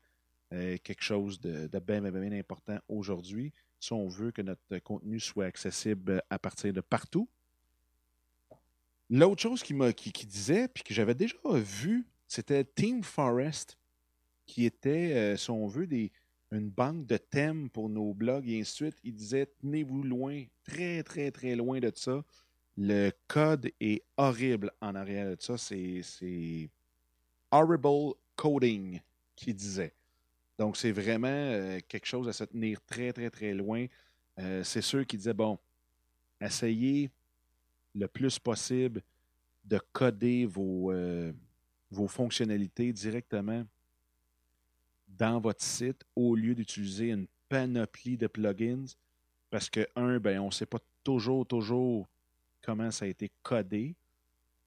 quelque 0.51 1.03
chose 1.03 1.39
de, 1.41 1.69
bien, 1.79 2.01
bien, 2.01 2.11
bien 2.11 2.33
important 2.33 2.79
aujourd'hui 2.89 3.53
si 3.79 3.93
on 3.93 4.09
veut 4.09 4.31
que 4.31 4.41
notre 4.41 4.79
contenu 4.79 5.21
soit 5.21 5.45
accessible 5.45 6.23
à 6.31 6.39
partir 6.39 6.73
de 6.73 6.81
partout. 6.81 7.29
L'autre 9.11 9.43
chose 9.43 9.63
qui, 9.63 9.75
qui, 9.95 10.11
qui 10.11 10.27
disait, 10.27 10.69
puis 10.69 10.83
que 10.83 10.95
j'avais 10.95 11.15
déjà 11.15 11.37
vu, 11.53 12.07
c'était 12.27 12.65
Team 12.65 13.03
Forest, 13.03 13.77
qui 14.47 14.65
était, 14.65 15.37
si 15.37 15.51
on 15.51 15.67
veut, 15.67 15.87
une 16.51 16.71
banque 16.71 17.07
de 17.07 17.19
thèmes 17.19 17.69
pour 17.69 17.91
nos 17.91 18.15
blogs 18.15 18.49
et 18.49 18.61
ainsi 18.61 18.73
de 18.73 18.91
suite. 18.91 18.97
Il 19.05 19.15
disait 19.15 19.47
tenez-vous 19.61 20.03
loin, 20.03 20.45
très, 20.65 21.03
très, 21.03 21.31
très 21.31 21.57
loin 21.57 21.79
de 21.79 21.93
ça. 21.95 22.25
Le 22.81 23.11
code 23.27 23.73
est 23.81 24.05
horrible 24.17 24.71
en 24.81 24.95
arrière 24.95 25.37
de 25.37 25.43
ça. 25.43 25.59
C'est 25.59 26.71
horrible 27.51 28.15
coding 28.37 29.01
qui 29.35 29.53
disait. 29.53 29.93
Donc, 30.61 30.77
c'est 30.77 30.93
vraiment 30.93 31.27
euh, 31.27 31.81
quelque 31.89 32.07
chose 32.07 32.29
à 32.29 32.33
se 32.33 32.45
tenir 32.45 32.81
très, 32.87 33.13
très, 33.13 33.31
très 33.31 33.53
loin. 33.53 33.87
Euh, 34.39 34.63
c'est 34.63 34.81
ceux 34.81 35.03
qui 35.03 35.17
disaient 35.17 35.35
bon, 35.35 35.59
essayez 36.41 37.11
le 37.97 38.07
plus 38.07 38.39
possible 38.39 39.03
de 39.65 39.81
coder 39.93 40.47
vos, 40.47 40.93
euh, 40.93 41.33
vos 41.91 42.07
fonctionnalités 42.07 42.93
directement 42.93 43.65
dans 45.09 45.41
votre 45.41 45.65
site 45.65 46.05
au 46.15 46.37
lieu 46.37 46.55
d'utiliser 46.55 47.09
une 47.09 47.27
panoplie 47.49 48.17
de 48.17 48.29
plugins 48.29 48.87
Parce 49.51 49.69
que, 49.69 49.85
un, 49.97 50.21
ben, 50.21 50.39
on 50.39 50.47
ne 50.47 50.53
sait 50.53 50.67
pas 50.67 50.79
toujours, 51.03 51.45
toujours 51.45 52.07
comment 52.63 52.91
ça 52.91 53.05
a 53.05 53.09
été 53.09 53.31
codé. 53.43 53.97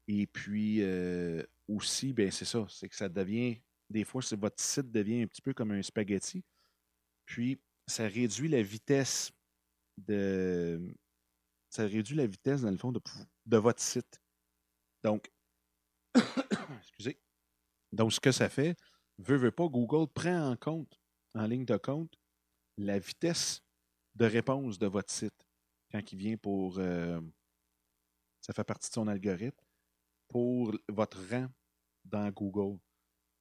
Et 0.07 0.27
puis 0.27 0.81
euh, 0.81 1.43
aussi, 1.67 2.13
ben, 2.13 2.31
c'est 2.31 2.45
ça, 2.45 2.65
c'est 2.69 2.89
que 2.89 2.95
ça 2.95 3.09
devient, 3.09 3.61
des 3.89 4.03
fois, 4.03 4.21
votre 4.31 4.61
site 4.61 4.91
devient 4.91 5.21
un 5.23 5.27
petit 5.27 5.41
peu 5.41 5.53
comme 5.53 5.71
un 5.71 5.81
spaghetti. 5.81 6.43
Puis, 7.25 7.59
ça 7.87 8.07
réduit 8.07 8.47
la 8.47 8.61
vitesse 8.61 9.31
de. 9.97 10.81
Ça 11.69 11.85
réduit 11.85 12.15
la 12.15 12.27
vitesse, 12.27 12.61
dans 12.61 12.71
le 12.71 12.77
fond, 12.77 12.91
de, 12.91 12.99
de 13.45 13.57
votre 13.57 13.81
site. 13.81 14.21
Donc, 15.03 15.31
excusez. 16.81 17.17
Donc, 17.93 18.11
ce 18.11 18.19
que 18.19 18.31
ça 18.31 18.49
fait, 18.49 18.77
veut, 19.17 19.37
veut 19.37 19.51
pas, 19.51 19.67
Google 19.67 20.11
prend 20.11 20.51
en 20.51 20.55
compte, 20.57 20.99
en 21.33 21.45
ligne 21.45 21.65
de 21.65 21.77
compte, 21.77 22.19
la 22.77 22.99
vitesse 22.99 23.63
de 24.15 24.25
réponse 24.25 24.77
de 24.77 24.87
votre 24.87 25.11
site 25.11 25.47
quand 25.91 26.11
il 26.11 26.17
vient 26.17 26.37
pour. 26.37 26.79
Euh, 26.79 27.21
ça 28.41 28.53
fait 28.53 28.63
partie 28.63 28.89
de 28.89 28.93
son 28.93 29.07
algorithme 29.07 29.63
pour 30.27 30.75
votre 30.89 31.19
rang 31.29 31.47
dans 32.05 32.29
Google. 32.31 32.79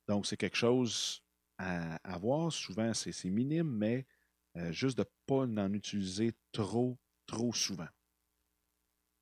Donc, 0.07 0.26
c'est 0.26 0.36
quelque 0.36 0.57
chose 0.57 1.22
à, 1.59 2.18
voir. 2.18 2.53
Souvent, 2.53 2.92
c'est 2.94 3.24
minime, 3.24 3.70
mais 3.70 4.07
euh, 4.57 4.72
juste 4.72 4.98
de 4.98 5.03
ne 5.03 5.09
pas 5.26 5.62
en 5.62 5.72
utiliser 5.72 6.32
trop, 6.53 6.98
trop 7.26 7.53
souvent. 7.53 7.88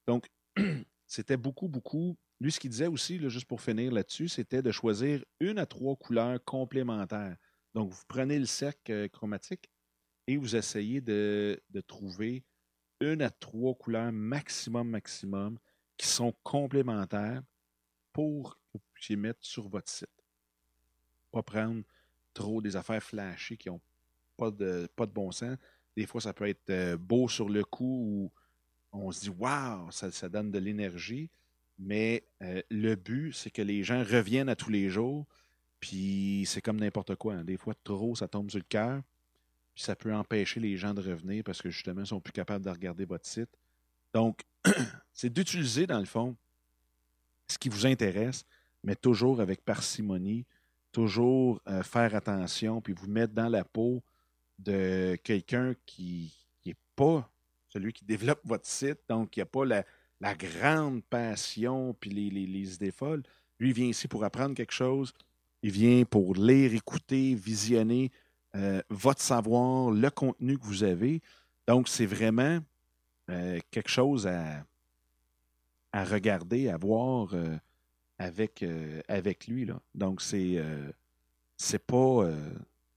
Donc, 0.06 0.28
c'était 1.06 1.36
beaucoup, 1.36 1.68
beaucoup. 1.68 2.16
Lui, 2.40 2.52
ce 2.52 2.60
qu'il 2.60 2.70
disait 2.70 2.86
aussi, 2.86 3.18
juste 3.28 3.46
pour 3.46 3.60
finir 3.60 3.92
là-dessus, 3.92 4.28
c'était 4.28 4.62
de 4.62 4.70
choisir 4.70 5.24
une 5.40 5.58
à 5.58 5.66
trois 5.66 5.96
couleurs 5.96 6.42
complémentaires. 6.44 7.36
Donc, 7.74 7.90
vous 7.90 8.04
prenez 8.08 8.38
le 8.38 8.46
cercle 8.46 8.92
euh, 8.92 9.08
chromatique 9.08 9.68
et 10.26 10.36
vous 10.36 10.56
essayez 10.56 11.00
de, 11.00 11.60
de, 11.70 11.80
trouver 11.80 12.44
une 13.00 13.22
à 13.22 13.30
trois 13.30 13.74
couleurs 13.74 14.12
maximum, 14.12 14.88
maximum 14.88 15.58
qui 15.98 16.06
sont 16.06 16.32
complémentaires 16.42 17.42
pour 18.12 18.54
que 18.54 18.60
vous 18.74 18.80
puissiez 18.94 19.16
mettre 19.16 19.40
sur 19.42 19.68
votre 19.68 19.90
site. 19.90 20.08
Pas 21.30 21.42
prendre 21.42 21.82
trop 22.32 22.62
des 22.62 22.76
affaires 22.76 23.02
flashées 23.02 23.56
qui 23.56 23.68
n'ont 23.68 23.80
pas 24.36 24.50
de, 24.50 24.88
bon 25.12 25.32
sens. 25.32 25.58
Des 25.96 26.06
fois, 26.06 26.20
ça 26.20 26.32
peut 26.32 26.48
être 26.48 26.70
euh, 26.70 26.96
beau 26.96 27.28
sur 27.28 27.48
le 27.48 27.64
coup 27.64 27.84
ou 28.06 28.32
on 28.92 29.10
se 29.10 29.20
dit 29.22 29.30
Waouh, 29.30 29.90
ça, 29.90 30.28
donne 30.28 30.50
de 30.50 30.58
l'énergie. 30.58 31.28
Mais 31.78 32.24
euh, 32.42 32.62
le 32.70 32.94
but, 32.94 33.32
c'est 33.32 33.50
que 33.50 33.62
les 33.62 33.82
gens 33.82 34.02
reviennent 34.02 34.48
à 34.48 34.56
tous 34.56 34.70
les 34.70 34.88
jours. 34.88 35.26
Puis 35.80 36.44
c'est 36.46 36.62
comme 36.62 36.80
n'importe 36.80 37.16
quoi. 37.16 37.34
Hein. 37.34 37.44
Des 37.44 37.56
fois, 37.56 37.74
trop, 37.84 38.14
ça 38.14 38.28
tombe 38.28 38.50
sur 38.50 38.58
le 38.58 38.64
cœur. 38.64 39.02
Puis 39.74 39.84
ça 39.84 39.94
peut 39.94 40.14
empêcher 40.14 40.60
les 40.60 40.76
gens 40.76 40.94
de 40.94 41.02
revenir 41.02 41.44
parce 41.44 41.60
que 41.60 41.70
justement, 41.70 42.00
ils 42.00 42.06
sont 42.06 42.20
plus 42.20 42.32
capables 42.32 42.64
de 42.64 42.70
regarder 42.70 43.04
votre 43.04 43.26
site. 43.26 43.50
Donc, 44.12 44.42
c'est 45.12 45.32
d'utiliser, 45.32 45.86
dans 45.86 45.98
le 45.98 46.04
fond, 46.04 46.36
ce 47.48 47.58
qui 47.58 47.68
vous 47.68 47.86
intéresse, 47.86 48.44
mais 48.84 48.94
toujours 48.94 49.40
avec 49.40 49.64
parcimonie, 49.64 50.44
toujours 50.92 51.60
euh, 51.68 51.82
faire 51.82 52.14
attention, 52.14 52.80
puis 52.80 52.92
vous 52.92 53.08
mettre 53.08 53.34
dans 53.34 53.48
la 53.48 53.64
peau 53.64 54.02
de 54.58 55.16
quelqu'un 55.22 55.74
qui 55.86 56.34
n'est 56.66 56.76
pas 56.96 57.30
celui 57.68 57.92
qui 57.92 58.04
développe 58.04 58.40
votre 58.44 58.66
site, 58.66 58.98
donc 59.08 59.30
qui 59.30 59.40
n'a 59.40 59.46
pas 59.46 59.64
la, 59.64 59.84
grande 60.34 61.02
passion 61.04 61.94
puis 62.00 62.10
les, 62.10 62.74
idées 62.74 62.90
folles. 62.90 63.22
Lui, 63.60 63.70
il 63.70 63.74
vient 63.74 63.86
ici 63.86 64.08
pour 64.08 64.24
apprendre 64.24 64.54
quelque 64.54 64.72
chose. 64.72 65.12
Il 65.62 65.70
vient 65.70 66.04
pour 66.04 66.34
lire, 66.34 66.74
écouter, 66.74 67.34
visionner 67.34 68.10
euh, 68.56 68.80
votre 68.88 69.20
savoir, 69.20 69.90
le 69.90 70.10
contenu 70.10 70.58
que 70.58 70.64
vous 70.64 70.82
avez. 70.82 71.20
Donc, 71.66 71.88
c'est 71.88 72.06
vraiment 72.06 72.60
euh, 73.30 73.58
quelque 73.70 73.90
chose 73.90 74.26
à, 74.26 74.64
à 75.92 76.04
regarder, 76.04 76.68
à 76.70 76.78
voir 76.78 77.28
euh, 77.34 77.56
avec, 78.18 78.62
euh, 78.62 79.02
avec 79.06 79.46
lui. 79.46 79.66
Là. 79.66 79.80
Donc, 79.94 80.22
c'est 80.22 80.62
c'est 81.56 81.84
pas. 81.84 82.30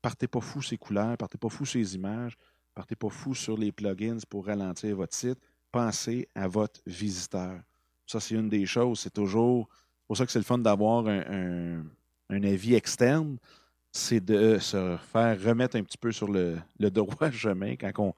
partez 0.01 0.27
pas 0.27 0.41
fou 0.41 0.61
ces 0.61 0.77
couleurs, 0.77 1.17
partez 1.17 1.37
pas 1.37 1.49
fou 1.49 1.65
ces 1.65 1.95
images, 1.95 2.37
partez 2.73 2.95
pas 2.95 3.09
fou 3.09 3.35
sur 3.35 3.57
les 3.57 3.71
plugins 3.71 4.19
pour 4.29 4.45
ralentir 4.45 4.95
votre 4.95 5.15
site. 5.15 5.39
Pensez 5.71 6.27
à 6.35 6.47
votre 6.47 6.81
visiteur. 6.85 7.59
Ça, 8.05 8.19
c'est 8.19 8.35
une 8.35 8.49
des 8.49 8.65
choses. 8.65 8.99
C'est 8.99 9.13
toujours. 9.13 9.67
C'est 9.71 10.07
pour 10.07 10.17
ça 10.17 10.25
que 10.25 10.31
c'est 10.31 10.39
le 10.39 10.45
fun 10.45 10.57
d'avoir 10.57 11.07
un, 11.07 11.83
un, 12.29 12.43
avis 12.43 12.75
externe. 12.75 13.37
C'est 13.91 14.23
de 14.23 14.57
se 14.59 14.97
faire 15.11 15.41
remettre 15.41 15.77
un 15.77 15.83
petit 15.83 15.97
peu 15.97 16.11
sur 16.11 16.29
le, 16.29 16.57
le 16.79 16.91
droit 16.91 17.31
chemin 17.31 17.75
quand 17.75 17.91
on, 17.99 18.13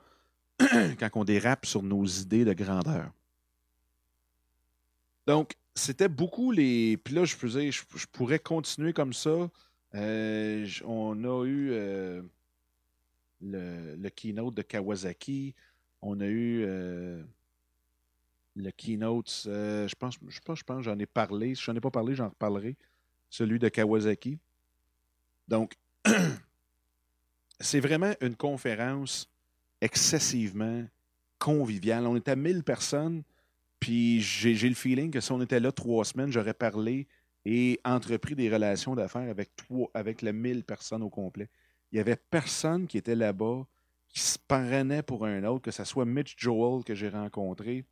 quand 0.99 1.09
on 1.15 1.23
dérape 1.23 1.65
sur 1.65 1.83
nos 1.83 2.05
idées 2.05 2.45
de 2.45 2.53
grandeur. 2.53 3.11
Donc, 5.25 5.55
c'était 5.75 6.09
beaucoup 6.09 6.51
les. 6.51 6.97
Puis 6.97 7.15
là, 7.15 7.25
je 7.25 7.35
faisais, 7.35 7.71
je, 7.71 7.83
pourrais 8.11 8.39
continuer 8.39 8.93
comme 8.93 9.13
ça. 9.13 9.49
Euh, 9.95 10.67
on 10.85 11.23
a 11.23 11.45
eu 11.45 11.69
euh, 11.71 12.21
le, 13.41 14.09
keynote 14.09 14.55
de 14.55 14.61
Kawasaki. 14.61 15.55
On 16.01 16.19
a 16.19 16.25
eu 16.25 16.63
euh, 16.65 17.23
le 18.55 18.71
keynote, 18.71 19.43
je 19.45 19.95
pense, 19.95 20.15
je 20.27 20.39
pense, 20.41 20.59
je 20.59 20.63
pense, 20.63 20.83
j'en 20.83 20.99
ai 20.99 21.05
parlé. 21.05 21.55
Si 21.55 21.63
j'en 21.63 21.75
ai 21.75 21.81
pas 21.81 21.91
parlé, 21.91 22.15
j'en 22.15 22.29
reparlerai. 22.29 22.75
Celui 23.29 23.57
de 23.57 23.69
Kawasaki. 23.69 24.37
Donc, 25.47 25.73
c'est 27.59 27.79
vraiment 27.79 28.13
une 28.21 28.35
conférence 28.35 29.32
excessivement 29.83 30.85
conviviale. 31.39 32.07
On 32.07 32.15
était 32.15 32.31
à 32.31 32.35
1000 32.35 32.63
personnes. 32.63 33.23
Puis 33.79 34.21
j'ai 34.21 34.69
le 34.69 34.75
feeling 34.75 35.11
que 35.11 35.19
si 35.19 35.31
on 35.33 35.41
était 35.41 35.59
là 35.59 35.71
trois 35.73 36.05
semaines, 36.05 36.31
j'aurais 36.31 36.53
parlé 36.53 37.05
et 37.45 37.81
entrepris 37.83 38.33
des 38.33 38.49
relations 38.49 38.95
d'affaires 38.95 39.29
avec, 39.29 39.53
trois, 39.57 39.89
avec 39.93 40.21
les 40.21 40.31
1000 40.31 40.63
personnes 40.63 41.03
au 41.03 41.09
complet. 41.09 41.49
Il 41.91 41.95
n'y 41.95 41.99
avait 41.99 42.15
personne 42.15 42.87
qui 42.87 42.97
était 42.97 43.15
là-bas 43.15 43.67
qui 44.07 44.21
se 44.21 44.39
parrainait 44.39 45.03
pour 45.03 45.25
un 45.25 45.43
autre, 45.43 45.63
que 45.63 45.71
ce 45.71 45.83
soit 45.83 46.05
Mitch 46.05 46.35
Joel 46.37 46.83
que 46.85 46.95
j'ai 46.95 47.09
rencontré 47.09 47.83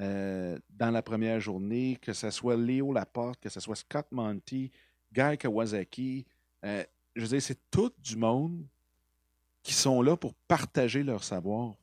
euh, 0.00 0.58
dans 0.70 0.90
la 0.90 1.02
première 1.02 1.38
journée, 1.38 1.96
que 2.00 2.12
ce 2.12 2.30
soit 2.30 2.56
Léo 2.56 2.92
Laporte, 2.92 3.38
que 3.40 3.50
ce 3.50 3.60
soit 3.60 3.76
Scott 3.76 4.06
Monty, 4.10 4.72
Guy 5.12 5.38
Kawasaki. 5.38 6.26
Euh, 6.64 6.82
je 7.14 7.22
veux 7.22 7.28
dire, 7.28 7.42
c'est 7.42 7.70
tout 7.70 7.92
du 7.98 8.16
monde 8.16 8.64
qui 9.62 9.74
sont 9.74 10.02
là 10.02 10.16
pour 10.16 10.34
partager 10.48 11.02
leur 11.02 11.24
savoir. 11.24 11.74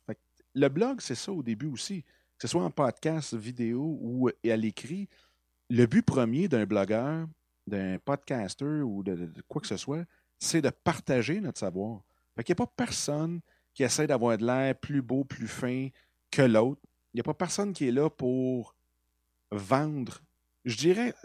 le 0.53 0.69
blog, 0.69 1.01
c'est 1.01 1.15
ça 1.15 1.31
au 1.31 1.43
début 1.43 1.67
aussi 1.67 2.03
que 2.37 2.47
ce 2.47 2.51
soit 2.51 2.63
en 2.63 2.69
podcast, 2.69 3.33
vidéo 3.33 3.97
ou 3.99 4.29
à 4.29 4.55
l'écrit, 4.55 5.09
le 5.69 5.85
but 5.85 6.03
premier 6.03 6.47
d'un 6.47 6.65
blogueur, 6.65 7.27
d'un 7.65 7.97
podcaster 7.97 8.81
ou 8.83 9.03
de, 9.03 9.33
quoi 9.47 9.59
que 9.59 9.67
ce 9.67 9.77
soit, 9.77 10.05
c'est 10.39 10.61
de 10.61 10.69
partager 10.69 11.41
notre 11.41 11.59
savoir. 11.59 12.03
Fait 12.35 12.43
qu'il 12.43 12.53
n'y 12.53 12.61
a 12.61 12.65
pas 12.65 12.73
personne 12.75 13.41
qui 13.73 13.83
essaie 13.83 14.07
d'avoir 14.07 14.37
de 14.37 14.45
l'air 14.45 14.75
plus 14.75 15.01
beau, 15.01 15.23
plus 15.23 15.47
fin 15.47 15.89
que 16.29 16.43
l'autre. 16.43 16.81
Il 17.13 17.17
n'y 17.17 17.21
a 17.21 17.23
pas 17.23 17.33
personne 17.33 17.73
qui 17.73 17.87
est 17.87 17.91
là 17.91 18.09
pour 18.09 18.75
vendre. 19.51 20.21
Je 20.63 20.77
dirais, 20.77 21.15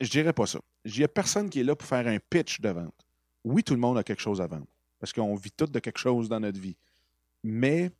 je 0.00 0.08
dirais 0.08 0.32
pas 0.32 0.46
ça. 0.46 0.60
Il 0.86 0.96
n'y 0.96 1.04
a 1.04 1.08
personne 1.08 1.50
qui 1.50 1.60
est 1.60 1.64
là 1.64 1.76
pour 1.76 1.86
faire 1.86 2.06
un 2.06 2.18
pitch 2.18 2.60
de 2.60 2.70
vente. 2.70 3.06
Oui, 3.44 3.62
tout 3.62 3.74
le 3.74 3.80
monde 3.80 3.98
a 3.98 4.02
quelque 4.02 4.22
chose 4.22 4.40
à 4.40 4.46
vendre. 4.46 4.66
Parce 4.98 5.12
qu'on 5.12 5.34
vit 5.34 5.52
tout 5.52 5.66
de 5.66 5.78
quelque 5.78 5.98
chose 5.98 6.28
dans 6.28 6.40
notre 6.40 6.60
vie. 6.60 6.76
Mais 7.42 7.92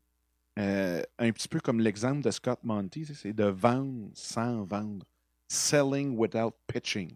euh, 0.58 1.02
un 1.18 1.30
petit 1.32 1.48
peu 1.48 1.60
comme 1.60 1.80
l'exemple 1.80 2.22
de 2.22 2.30
Scott 2.30 2.60
Monty, 2.62 3.06
c'est 3.06 3.32
de 3.32 3.44
vendre 3.44 4.10
sans 4.14 4.64
vendre. 4.64 5.04
Selling 5.48 6.16
without 6.16 6.52
pitching. 6.66 7.14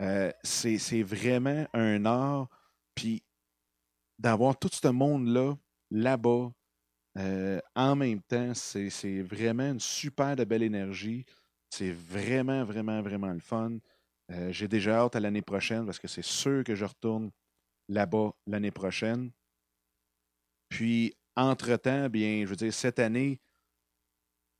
Euh, 0.00 0.32
c'est 0.42 1.02
vraiment 1.02 1.66
un 1.74 2.04
art. 2.06 2.48
Puis 2.94 3.22
d'avoir 4.18 4.58
tout 4.58 4.70
ce 4.72 4.88
monde-là, 4.88 5.56
là-bas, 5.90 6.52
euh, 7.18 7.60
en 7.74 7.96
même 7.96 8.22
temps, 8.22 8.52
c'est 8.54 9.20
vraiment 9.22 9.72
une 9.72 9.80
super 9.80 10.36
de 10.36 10.44
belle 10.44 10.62
énergie. 10.62 11.26
C'est 11.68 11.92
vraiment, 11.92 12.64
vraiment, 12.64 13.02
vraiment 13.02 13.32
le 13.32 13.40
fun. 13.40 13.78
J'ai 14.50 14.68
déjà 14.68 15.00
hâte 15.00 15.16
à 15.16 15.20
l'année 15.20 15.42
prochaine 15.42 15.84
parce 15.84 15.98
que 15.98 16.06
c'est 16.06 16.24
sûr 16.24 16.62
que 16.62 16.76
je 16.76 16.84
retourne 16.84 17.32
là-bas 17.90 18.32
l'année 18.46 18.70
prochaine. 18.70 19.30
Puis 20.68 21.14
entre-temps, 21.36 22.08
bien, 22.08 22.42
je 22.44 22.46
veux 22.46 22.56
dire, 22.56 22.72
cette 22.72 22.98
année, 22.98 23.40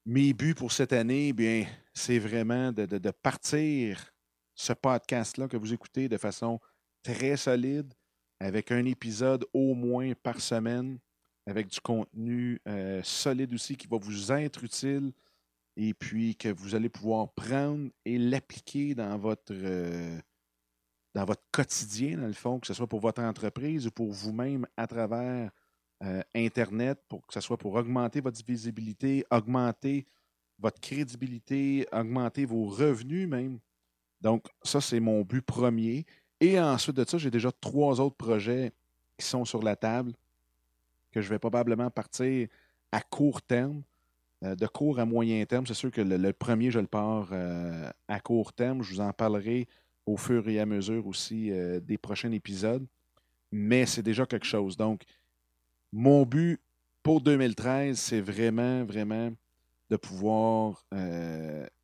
mes 0.04 0.32
buts 0.32 0.54
pour 0.54 0.72
cette 0.72 0.92
année, 0.92 1.32
bien, 1.32 1.66
c'est 1.94 2.18
vraiment 2.18 2.72
de, 2.72 3.10
partir 3.10 4.12
ce 4.54 4.72
podcast-là 4.72 5.48
que 5.48 5.56
vous 5.56 5.72
écoutez 5.72 6.08
de 6.08 6.16
façon 6.16 6.60
très 7.02 7.36
solide, 7.36 7.94
avec 8.40 8.72
un 8.72 8.84
épisode 8.84 9.46
au 9.52 9.74
moins 9.74 10.12
par 10.14 10.40
semaine, 10.40 10.98
avec 11.46 11.68
du 11.68 11.80
contenu 11.80 12.60
euh, 12.68 13.02
solide 13.02 13.52
aussi 13.54 13.76
qui 13.76 13.86
va 13.86 13.98
vous 13.98 14.32
être 14.32 14.64
utile 14.64 15.12
et 15.76 15.94
puis 15.94 16.36
que 16.36 16.48
vous 16.48 16.74
allez 16.74 16.88
pouvoir 16.88 17.32
prendre 17.32 17.90
et 18.04 18.18
l'appliquer 18.18 18.94
dans 18.94 19.16
votre, 19.18 19.52
euh, 19.52 20.18
dans 21.14 21.24
votre 21.24 21.42
quotidien, 21.50 22.18
dans 22.18 22.26
le 22.26 22.32
fond, 22.32 22.60
que 22.60 22.66
ce 22.66 22.74
soit 22.74 22.86
pour 22.86 23.00
votre 23.00 23.22
entreprise 23.22 23.86
ou 23.86 23.90
pour 23.90 24.10
vous-même 24.12 24.66
à 24.76 24.86
travers 24.86 25.50
euh, 26.02 26.22
Internet, 26.34 27.00
pour 27.08 27.26
que 27.26 27.34
ce 27.34 27.40
soit 27.40 27.58
pour 27.58 27.74
augmenter 27.74 28.20
votre 28.20 28.44
visibilité, 28.44 29.24
augmenter 29.30 30.06
votre 30.58 30.80
crédibilité, 30.80 31.86
augmenter 31.92 32.44
vos 32.44 32.66
revenus 32.66 33.28
même. 33.28 33.58
Donc, 34.20 34.46
ça, 34.62 34.80
c'est 34.80 35.00
mon 35.00 35.22
but 35.22 35.42
premier. 35.42 36.04
Et 36.40 36.60
ensuite 36.60 36.96
de 36.96 37.04
ça, 37.04 37.18
j'ai 37.18 37.30
déjà 37.30 37.50
trois 37.52 38.00
autres 38.00 38.16
projets 38.16 38.72
qui 39.18 39.26
sont 39.26 39.44
sur 39.44 39.62
la 39.62 39.76
table 39.76 40.12
que 41.10 41.20
je 41.20 41.28
vais 41.28 41.38
probablement 41.38 41.90
partir 41.90 42.48
à 42.92 43.00
court 43.00 43.42
terme. 43.42 43.82
Euh, 44.42 44.54
de 44.54 44.66
court 44.66 44.98
à 44.98 45.04
moyen 45.04 45.44
terme, 45.44 45.66
c'est 45.66 45.74
sûr 45.74 45.90
que 45.90 46.00
le, 46.00 46.32
premier, 46.32 46.70
je 46.70 46.78
le 46.78 46.86
pars 46.86 47.28
euh, 47.32 47.90
à 48.08 48.20
court 48.20 48.52
terme. 48.52 48.82
Je 48.82 48.94
vous 48.94 49.00
en 49.00 49.12
parlerai 49.12 49.68
au 50.12 50.16
fur 50.16 50.48
et 50.48 50.60
à 50.60 50.66
mesure 50.66 51.06
aussi 51.06 51.50
euh, 51.50 51.80
des 51.80 51.98
prochains 51.98 52.32
épisodes. 52.32 52.86
Mais 53.52 53.86
c'est 53.86 54.02
déjà 54.02 54.26
quelque 54.26 54.46
chose. 54.46 54.76
Donc, 54.76 55.02
mon 55.92 56.24
but 56.24 56.60
pour 57.02 57.20
2013, 57.20 57.98
c'est 57.98 58.20
vraiment, 58.20 58.84
vraiment 58.84 59.32
de 59.88 59.96
pouvoir 59.96 60.84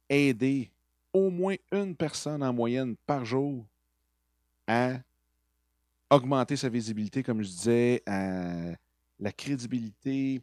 aider 0.08 0.70
au 1.12 1.30
moins 1.30 1.56
une 1.72 1.96
personne 1.96 2.42
en 2.42 2.52
moyenne 2.52 2.94
par 3.06 3.24
jour 3.24 3.66
à 4.66 4.98
augmenter 6.10 6.56
sa 6.56 6.68
visibilité, 6.68 7.22
comme 7.22 7.42
je 7.42 7.48
disais, 7.48 8.02
à 8.06 8.72
la 9.18 9.32
crédibilité, 9.32 10.42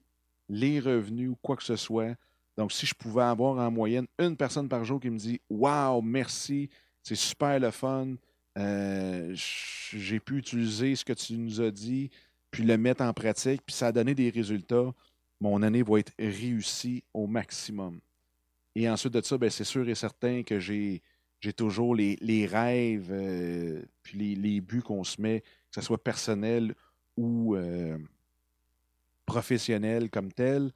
les 0.49 0.79
revenus 0.79 1.35
quoi 1.41 1.55
que 1.55 1.63
ce 1.63 1.75
soit. 1.75 2.15
Donc, 2.57 2.71
si 2.71 2.85
je 2.85 2.93
pouvais 2.93 3.23
avoir 3.23 3.57
en 3.57 3.71
moyenne 3.71 4.07
une 4.19 4.35
personne 4.35 4.67
par 4.67 4.83
jour 4.83 4.99
qui 4.99 5.09
me 5.09 5.17
dit 5.17 5.39
Waouh, 5.49 6.01
merci, 6.01 6.69
c'est 7.03 7.15
super 7.15 7.59
le 7.59 7.71
fun, 7.71 8.15
euh, 8.57 9.33
j'ai 9.35 10.19
pu 10.19 10.37
utiliser 10.37 10.95
ce 10.95 11.03
que 11.03 11.13
tu 11.13 11.33
nous 11.37 11.61
as 11.61 11.71
dit, 11.71 12.09
puis 12.51 12.63
le 12.63 12.77
mettre 12.77 13.03
en 13.03 13.13
pratique, 13.13 13.61
puis 13.65 13.75
ça 13.75 13.87
a 13.87 13.91
donné 13.91 14.15
des 14.15 14.29
résultats, 14.29 14.93
mon 15.41 15.61
année 15.61 15.83
va 15.83 15.99
être 15.99 16.13
réussie 16.17 17.03
au 17.13 17.27
maximum. 17.27 17.99
Et 18.75 18.89
ensuite 18.89 19.13
de 19.13 19.21
ça, 19.21 19.37
ben, 19.37 19.49
c'est 19.49 19.63
sûr 19.63 19.87
et 19.87 19.95
certain 19.95 20.43
que 20.43 20.59
j'ai, 20.59 21.01
toujours 21.55 21.95
les, 21.95 22.47
rêves, 22.49 23.09
euh, 23.11 23.81
puis 24.01 24.35
les, 24.35 24.61
buts 24.61 24.81
qu'on 24.81 25.03
se 25.03 25.21
met, 25.21 25.41
que 25.41 25.75
ce 25.75 25.81
soit 25.81 26.01
personnel 26.01 26.73
ou 27.17 27.55
euh, 27.55 27.97
professionnel 29.25 30.09
comme 30.09 30.31
tel. 30.31 30.71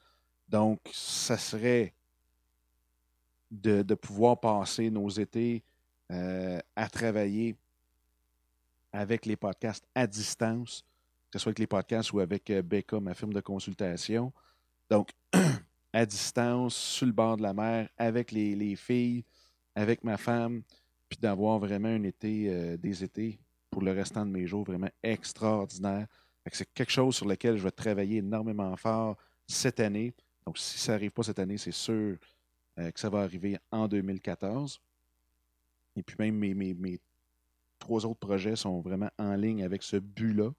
Donc, 0.50 0.80
ça 0.92 1.38
serait 1.38 1.94
de, 3.52 3.82
pouvoir 3.94 4.40
passer 4.40 4.90
nos 4.90 5.10
étés 5.10 5.64
euh, 6.12 6.60
à 6.76 6.88
travailler 6.88 7.56
avec 8.94 9.26
les 9.26 9.36
podcasts 9.36 9.86
à 9.94 10.08
distance, 10.08 10.86
que 11.30 11.38
ce 11.38 11.44
soit 11.44 11.50
avec 11.50 11.60
les 11.60 11.68
podcasts 11.68 12.14
ou 12.14 12.22
avec 12.22 12.50
euh, 12.50 12.62
Becca, 12.62 13.00
ma 13.02 13.14
firme 13.14 13.34
de 13.34 13.42
consultation. 13.42 14.32
Donc, 14.90 15.10
à 15.94 16.06
distance, 16.06 16.76
sur 16.76 17.06
le 17.06 17.12
bord 17.12 17.36
de 17.36 17.44
la 17.44 17.54
mer, 17.54 17.90
avec 17.98 18.32
les, 18.32 18.76
filles, 18.78 19.26
avec 19.76 20.04
ma 20.06 20.16
femme, 20.16 20.64
puis 21.10 21.20
d'avoir 21.22 21.60
vraiment 21.60 21.90
un 21.90 22.04
été, 22.04 22.48
euh, 22.48 22.78
des 22.78 23.04
étés 23.04 23.38
pour 23.70 23.82
le 23.82 23.92
restant 23.92 24.26
de 24.26 24.32
mes 24.32 24.48
jours 24.48 24.64
vraiment 24.64 24.90
extraordinaire. 25.04 26.08
C'est 26.54 26.74
quelque 26.74 26.92
chose 26.92 27.18
sur 27.18 27.28
lequel 27.28 27.58
je 27.58 27.64
vais 27.64 27.72
travailler 27.72 28.20
énormément 28.20 28.74
fort 28.78 29.18
cette 29.46 29.82
année. 29.82 30.14
Donc, 30.46 30.58
si 30.58 30.78
ça 30.78 30.94
n'arrive 30.94 31.12
pas 31.12 31.24
cette 31.24 31.40
année, 31.40 31.58
c'est 31.58 31.74
sûr 31.74 32.18
que 32.78 33.00
ça 33.00 33.10
va 33.10 33.24
arriver 33.24 33.58
en 33.72 33.88
2014. 33.88 34.80
Et 35.98 36.04
puis 36.04 36.16
même 36.20 36.36
mes, 36.36 36.54
mes, 36.54 37.00
trois 37.80 38.06
autres 38.06 38.20
projets 38.20 38.56
sont 38.56 38.80
vraiment 38.82 39.10
en 39.18 39.36
ligne 39.36 39.64
avec 39.64 39.84
ce 39.84 39.98
but-là. 39.98 40.52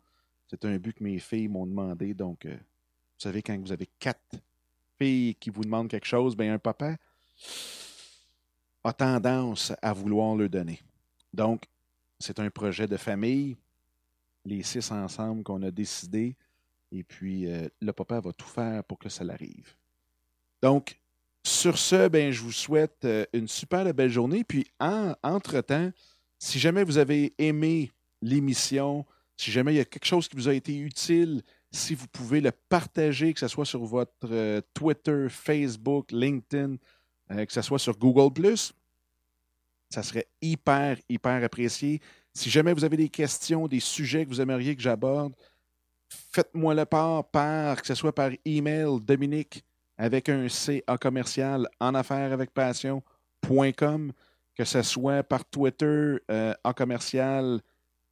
C'est 0.49 0.65
un 0.65 0.77
but 0.79 0.95
que 0.95 1.05
mes 1.05 1.19
filles 1.19 1.49
m'ont 1.49 1.67
demandé. 1.67 2.15
Donc, 2.15 2.47
euh, 2.47 2.55
vous 2.55 3.21
savez, 3.21 3.43
quand 3.43 3.59
vous 3.59 3.73
avez 3.73 3.89
quatre 3.99 4.37
filles 4.99 5.35
qui 5.35 5.51
vous 5.51 5.65
demandent 5.65 5.89
quelque 5.89 6.07
chose, 6.07 6.37
bien, 6.37 6.55
un 6.55 6.59
papa 6.59 6.97
a 8.85 8.93
tendance 8.93 9.73
à 9.83 9.93
vouloir 9.93 10.35
le 10.35 10.49
donner. 10.49 10.81
Donc, 11.33 11.65
c'est 12.19 12.41
un 12.41 12.51
projet 12.51 12.87
de 12.87 12.97
famille 12.97 13.57
les 14.49 14.63
six 14.63 14.91
ensemble 14.91 15.43
qu'on 15.43 15.63
a 15.63 15.71
décidé. 15.71 16.37
Et 16.91 17.05
puis, 17.05 17.47
euh, 17.47 17.69
le 17.81 17.93
papa 17.93 18.21
va 18.21 18.33
tout 18.33 18.47
faire 18.47 18.83
pour 18.85 18.99
que 18.99 19.09
ça 19.09 19.25
l'arrive. 19.25 19.77
Donc, 20.63 20.99
sur 21.49 21.79
ce, 21.79 22.09
ben, 22.09 22.31
je 22.31 22.43
vous 22.43 22.53
souhaite 22.53 23.05
euh, 23.05 23.25
une 23.33 23.49
super 23.49 23.93
belle 23.95 24.11
journée. 24.11 24.45
Puis, 24.45 24.67
en, 24.79 25.15
entre-temps, 25.23 25.91
si 26.39 26.59
jamais 26.59 26.85
vous 26.85 26.99
avez 26.99 27.35
aimé 27.39 27.91
l'émission, 28.23 29.07
si 29.37 29.51
jamais 29.51 29.75
il 29.75 29.77
y 29.77 29.81
a 29.81 29.85
quelque 29.85 30.07
chose 30.07 30.29
qui 30.29 30.37
vous 30.37 30.49
a 30.49 30.55
été 30.55 30.77
utile, 30.77 31.43
si 31.71 31.95
vous 31.95 32.07
pouvez 32.09 32.41
le 32.41 32.53
partager, 32.53 33.33
que 33.33 33.41
ce 33.41 33.49
soit 33.49 33.65
sur 33.65 33.85
votre 33.85 34.13
euh, 34.25 34.61
Twitter, 34.75 35.27
Facebook, 35.31 36.13
LinkedIn, 36.13 36.77
que 37.31 37.53
ce 37.53 37.61
soit 37.61 37.79
sur 37.79 37.97
Google, 37.99 38.55
ça 39.91 40.03
serait 40.03 40.29
hyper, 40.41 40.97
hyper 41.11 41.45
apprécié. 41.45 42.01
Si 42.33 42.49
jamais 42.49 42.73
vous 42.73 42.85
avez 42.85 42.97
des 42.97 43.11
questions, 43.11 43.69
des 43.69 43.81
sujets 43.81 44.25
que 44.25 44.31
vous 44.31 44.41
aimeriez 44.41 44.75
que 44.75 44.81
j'aborde, 44.81 45.35
faites-moi 46.09 46.75
le 46.75 46.87
part 46.87 47.29
par, 47.29 47.83
que 47.83 47.87
ce 47.87 47.95
soit 47.95 48.15
par 48.15 48.31
email, 48.47 48.99
Dominique, 49.03 49.63
avec 49.99 50.29
un 50.29 50.49
C 50.49 50.85
A 50.87 50.97
commercial 50.97 51.69
en 51.81 51.95
affaires 51.95 52.33
avec 52.33 52.53
passion.com, 52.53 54.13
que 54.55 54.65
ce 54.65 54.83
soit 54.83 55.25
par 55.25 55.45
Twitter, 55.45 56.17
euh, 56.31 56.55
en 56.65 56.73
commercial, 56.73 57.61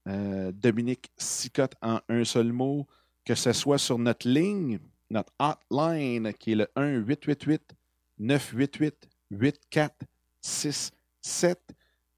euh, 0.09 0.53
Dominique 0.53 1.11
Sicotte 1.17 1.75
en 1.81 2.01
un 2.09 2.25
seul 2.25 2.53
mot, 2.53 2.87
que 3.25 3.35
ce 3.35 3.53
soit 3.53 3.79
sur 3.79 3.99
notre 3.99 4.29
ligne, 4.29 4.79
notre 5.11 5.33
hotline, 5.39 6.33
qui 6.35 6.53
est 6.53 6.57
le 6.57 6.69
1 6.77 6.99
888 6.99 7.75
988 8.19 9.09
8467 9.31 11.61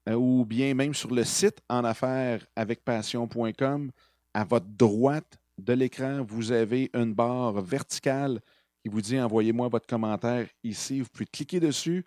euh, 0.07 0.13
ou 0.13 0.45
bien 0.45 0.73
même 0.73 0.93
sur 0.93 1.13
le 1.13 1.23
site 1.23 1.59
en 1.69 1.83
affaires 1.83 2.45
avec 2.55 2.83
passion.com, 2.83 3.91
à 4.33 4.43
votre 4.43 4.67
droite 4.67 5.39
de 5.57 5.73
l'écran, 5.73 6.23
vous 6.23 6.51
avez 6.51 6.89
une 6.93 7.13
barre 7.13 7.61
verticale 7.61 8.39
qui 8.83 8.89
vous 8.89 9.01
dit 9.01 9.19
envoyez-moi 9.19 9.67
votre 9.67 9.87
commentaire 9.87 10.47
ici. 10.63 11.01
Vous 11.01 11.09
pouvez 11.09 11.25
cliquer 11.25 11.59
dessus 11.59 12.05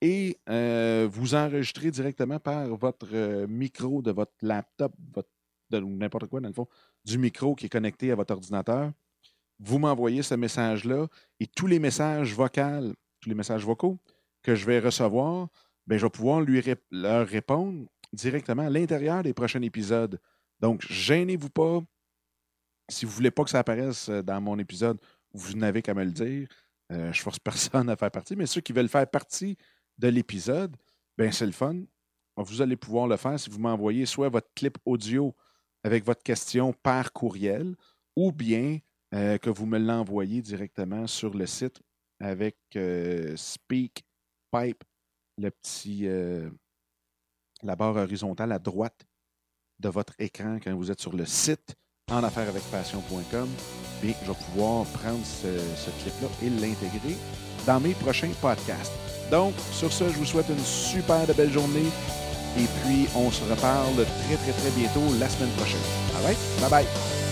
et 0.00 0.38
euh, 0.48 1.08
vous 1.10 1.34
enregistrer 1.34 1.90
directement 1.90 2.38
par 2.38 2.66
votre 2.76 3.08
euh, 3.12 3.46
micro 3.46 4.02
de 4.02 4.10
votre 4.10 4.34
laptop, 4.42 4.92
votre, 5.14 5.30
de 5.70 5.80
n'importe 5.80 6.26
quoi 6.26 6.40
dans 6.40 6.48
le 6.48 6.54
fond, 6.54 6.68
du 7.04 7.18
micro 7.18 7.54
qui 7.54 7.66
est 7.66 7.70
connecté 7.70 8.10
à 8.10 8.14
votre 8.14 8.34
ordinateur. 8.34 8.92
Vous 9.58 9.78
m'envoyez 9.78 10.22
ce 10.22 10.34
message-là 10.34 11.06
et 11.40 11.46
tous 11.46 11.66
les 11.66 11.78
messages 11.78 12.34
vocaux, 12.34 12.92
tous 13.20 13.28
les 13.28 13.34
messages 13.34 13.64
vocaux 13.64 13.98
que 14.42 14.54
je 14.54 14.66
vais 14.66 14.78
recevoir, 14.78 15.48
ben, 15.86 15.98
je 15.98 16.04
vais 16.04 16.10
pouvoir 16.10 16.40
lui 16.40 16.62
leur 16.90 17.26
répondre 17.26 17.86
directement 18.12 18.66
à 18.66 18.70
l'intérieur 18.70 19.22
des 19.22 19.32
prochains 19.32 19.62
épisodes. 19.62 20.20
Donc, 20.60 20.82
gênez-vous 20.88 21.50
pas. 21.50 21.80
Si 22.88 23.04
vous 23.04 23.12
ne 23.12 23.16
voulez 23.16 23.30
pas 23.30 23.44
que 23.44 23.50
ça 23.50 23.60
apparaisse 23.60 24.08
euh, 24.08 24.22
dans 24.22 24.40
mon 24.40 24.58
épisode, 24.58 24.98
vous 25.34 25.54
n'avez 25.54 25.82
qu'à 25.82 25.94
me 25.94 26.04
le 26.04 26.10
dire. 26.10 26.48
Euh, 26.92 27.12
je 27.12 27.20
force 27.20 27.38
personne 27.44 27.88
à 27.90 27.96
faire 27.96 28.10
partie, 28.10 28.36
mais 28.36 28.46
ceux 28.46 28.60
qui 28.60 28.72
veulent 28.72 28.88
faire 28.88 29.08
partie 29.08 29.56
de 29.98 30.08
l'épisode, 30.08 30.76
ben 31.16 31.30
c'est 31.30 31.46
le 31.46 31.52
fun. 31.52 31.82
Vous 32.36 32.62
allez 32.62 32.76
pouvoir 32.76 33.06
le 33.06 33.16
faire 33.16 33.38
si 33.38 33.50
vous 33.50 33.60
m'envoyez 33.60 34.06
soit 34.06 34.28
votre 34.28 34.52
clip 34.54 34.78
audio 34.84 35.34
avec 35.84 36.04
votre 36.04 36.22
question 36.22 36.72
par 36.72 37.12
courriel 37.12 37.76
ou 38.16 38.32
bien 38.32 38.78
euh, 39.14 39.38
que 39.38 39.50
vous 39.50 39.66
me 39.66 39.78
l'envoyez 39.78 40.42
directement 40.42 41.06
sur 41.06 41.34
le 41.34 41.46
site 41.46 41.80
avec 42.18 42.56
SpeakPipe 43.36 44.84
le 45.38 45.50
petit, 45.50 46.06
euh, 46.06 46.48
la 47.62 47.76
barre 47.76 47.96
horizontale 47.96 48.52
à 48.52 48.58
droite 48.58 49.04
de 49.80 49.88
votre 49.88 50.14
écran 50.18 50.58
quand 50.62 50.74
vous 50.74 50.90
êtes 50.90 51.00
sur 51.00 51.14
le 51.14 51.24
site 51.24 51.74
en 52.10 52.22
affaires 52.22 52.48
avec 52.48 52.62
passion.com. 52.64 53.48
Et 54.02 54.14
je 54.22 54.28
vais 54.28 54.38
pouvoir 54.52 54.84
prendre 54.86 55.24
ce, 55.24 55.90
clip-là 56.02 56.28
et 56.42 56.50
l'intégrer 56.50 57.16
dans 57.66 57.80
mes 57.80 57.94
prochains 57.94 58.30
podcasts. 58.40 58.92
Donc, 59.30 59.54
sur 59.72 59.92
ce, 59.92 60.04
je 60.04 60.18
vous 60.18 60.26
souhaite 60.26 60.48
une 60.50 60.64
super 60.64 61.26
belle 61.34 61.52
journée. 61.52 61.86
Et 62.58 62.66
puis, 62.82 63.08
on 63.16 63.30
se 63.30 63.42
reparle 63.50 63.94
très, 63.94 64.36
très, 64.36 64.52
très 64.52 64.70
bientôt 64.76 65.00
la 65.18 65.28
semaine 65.28 65.50
prochaine. 65.56 65.80
All? 66.16 66.34
Bye 66.60 66.70
bye. 66.70 67.23